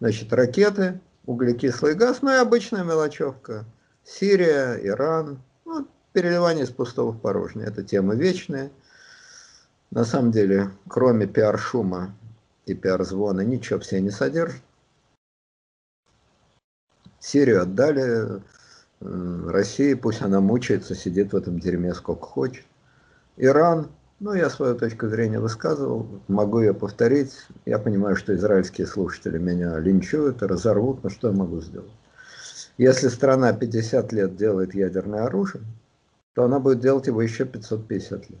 Значит, 0.00 0.32
ракеты, 0.32 1.00
углекислый 1.24 1.94
газ, 1.94 2.18
ну 2.20 2.32
и 2.32 2.36
обычная 2.36 2.84
мелочевка. 2.84 3.64
Сирия, 4.04 4.78
Иран, 4.82 5.40
переливание 6.12 6.64
из 6.64 6.70
пустого 6.70 7.12
в 7.12 7.20
порожнее. 7.20 7.68
Это 7.68 7.82
тема 7.82 8.14
вечная. 8.14 8.70
На 9.90 10.04
самом 10.04 10.32
деле, 10.32 10.70
кроме 10.88 11.26
пиар-шума 11.26 12.14
и 12.66 12.74
пиар-звона 12.74 13.42
ничего 13.42 13.80
все 13.80 14.00
не 14.00 14.10
содержит. 14.10 14.62
Сирию 17.20 17.62
отдали 17.62 18.42
России, 19.00 19.94
пусть 19.94 20.22
она 20.22 20.40
мучается, 20.40 20.94
сидит 20.94 21.32
в 21.32 21.36
этом 21.36 21.58
дерьме 21.58 21.94
сколько 21.94 22.26
хочет. 22.26 22.64
Иран, 23.36 23.88
ну, 24.20 24.34
я 24.34 24.50
свою 24.50 24.76
точку 24.76 25.08
зрения 25.08 25.40
высказывал, 25.40 26.22
могу 26.28 26.60
ее 26.60 26.74
повторить. 26.74 27.32
Я 27.64 27.78
понимаю, 27.78 28.16
что 28.16 28.34
израильские 28.34 28.86
слушатели 28.86 29.38
меня 29.38 29.78
линчуют 29.78 30.42
и 30.42 30.46
разорвут, 30.46 31.02
но 31.02 31.10
что 31.10 31.28
я 31.28 31.34
могу 31.34 31.60
сделать? 31.60 31.90
Если 32.78 33.08
страна 33.08 33.52
50 33.52 34.12
лет 34.12 34.36
делает 34.36 34.74
ядерное 34.74 35.24
оружие, 35.24 35.62
то 36.34 36.44
она 36.44 36.60
будет 36.60 36.80
делать 36.80 37.06
его 37.06 37.22
еще 37.22 37.44
550 37.44 38.30
лет. 38.30 38.40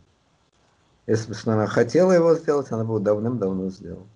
Если 1.06 1.28
бы 1.28 1.34
страна 1.34 1.66
хотела 1.66 2.12
его 2.12 2.34
сделать, 2.34 2.70
она 2.70 2.84
бы 2.84 3.00
давным-давно 3.00 3.70
сделала. 3.70 4.06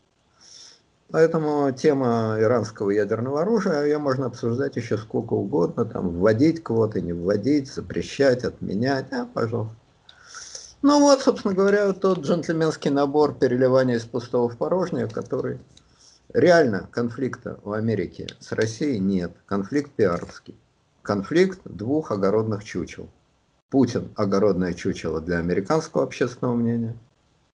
Поэтому 1.11 1.71
тема 1.73 2.37
иранского 2.41 2.91
ядерного 2.91 3.43
оружия, 3.43 3.85
ее 3.85 3.99
можно 3.99 4.27
обсуждать 4.27 4.77
еще 4.77 4.99
сколько 4.99 5.35
угодно, 5.35 5.85
там, 5.85 6.09
вводить 6.09 6.63
квоты, 6.65 7.01
не 7.01 7.13
вводить, 7.13 7.73
запрещать, 7.73 8.45
отменять, 8.45 9.13
а, 9.13 9.27
пожалуйста. 9.27 9.77
Ну 10.83 11.01
вот, 11.01 11.21
собственно 11.21 11.55
говоря, 11.55 11.93
тот 11.93 12.21
джентльменский 12.21 12.91
набор 12.91 13.35
переливания 13.35 13.97
из 13.97 14.05
пустого 14.05 14.49
в 14.49 14.57
порожнее, 14.57 15.09
который 15.09 15.59
реально 16.33 16.89
конфликта 16.91 17.59
в 17.63 17.73
Америке 17.73 18.29
с 18.41 18.53
Россией 18.53 18.99
нет. 18.99 19.33
Конфликт 19.47 19.93
пиаровский. 19.93 20.55
Конфликт 21.03 21.61
двух 21.65 22.11
огородных 22.11 22.63
чучел. 22.65 23.09
Путин– 23.71 24.13
огородное 24.17 24.73
чучело 24.75 25.21
для 25.21 25.39
американского 25.39 26.05
общественного 26.05 26.55
мнения. 26.55 26.97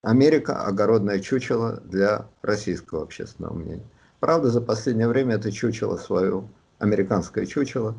Америка– 0.02 0.62
огородное 0.66 1.20
чучело 1.20 1.80
для 1.84 2.26
российского 2.42 3.02
общественного 3.02 3.54
мнения. 3.54 3.86
Правда, 4.20 4.50
за 4.50 4.60
последнее 4.60 5.08
время 5.08 5.36
это 5.36 5.50
чучело 5.50 5.96
свою, 5.96 6.48
американское 6.78 7.46
чучело, 7.46 7.94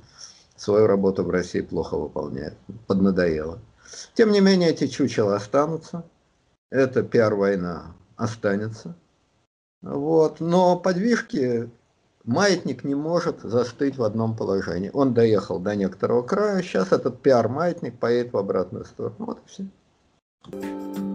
свою 0.55 0.87
работу 0.87 1.23
в 1.23 1.29
России 1.29 1.61
плохо 1.61 1.97
выполняет, 1.97 2.55
поднадоело. 2.87 3.59
Тем 4.13 4.31
не 4.31 4.41
менее, 4.41 4.69
эти 4.69 4.87
чучела 4.87 5.35
останутся, 5.35 6.03
эта 6.69 7.03
пиар-война 7.03 7.95
останется. 8.15 8.95
Вот. 9.81 10.39
Но 10.39 10.77
подвижки 10.77 11.69
маятник 12.23 12.83
не 12.83 12.95
может 12.95 13.41
застыть 13.41 13.97
в 13.97 14.03
одном 14.03 14.35
положении. 14.35 14.91
Он 14.93 15.13
доехал 15.13 15.59
до 15.59 15.75
некоторого 15.75 16.23
края, 16.23 16.61
сейчас 16.61 16.91
этот 16.91 17.21
пиар-маятник 17.21 17.99
поедет 17.99 18.33
в 18.33 18.37
обратную 18.37 18.85
сторону. 18.85 19.15
Вот 19.19 19.39
и 19.39 19.49
все. 19.49 21.12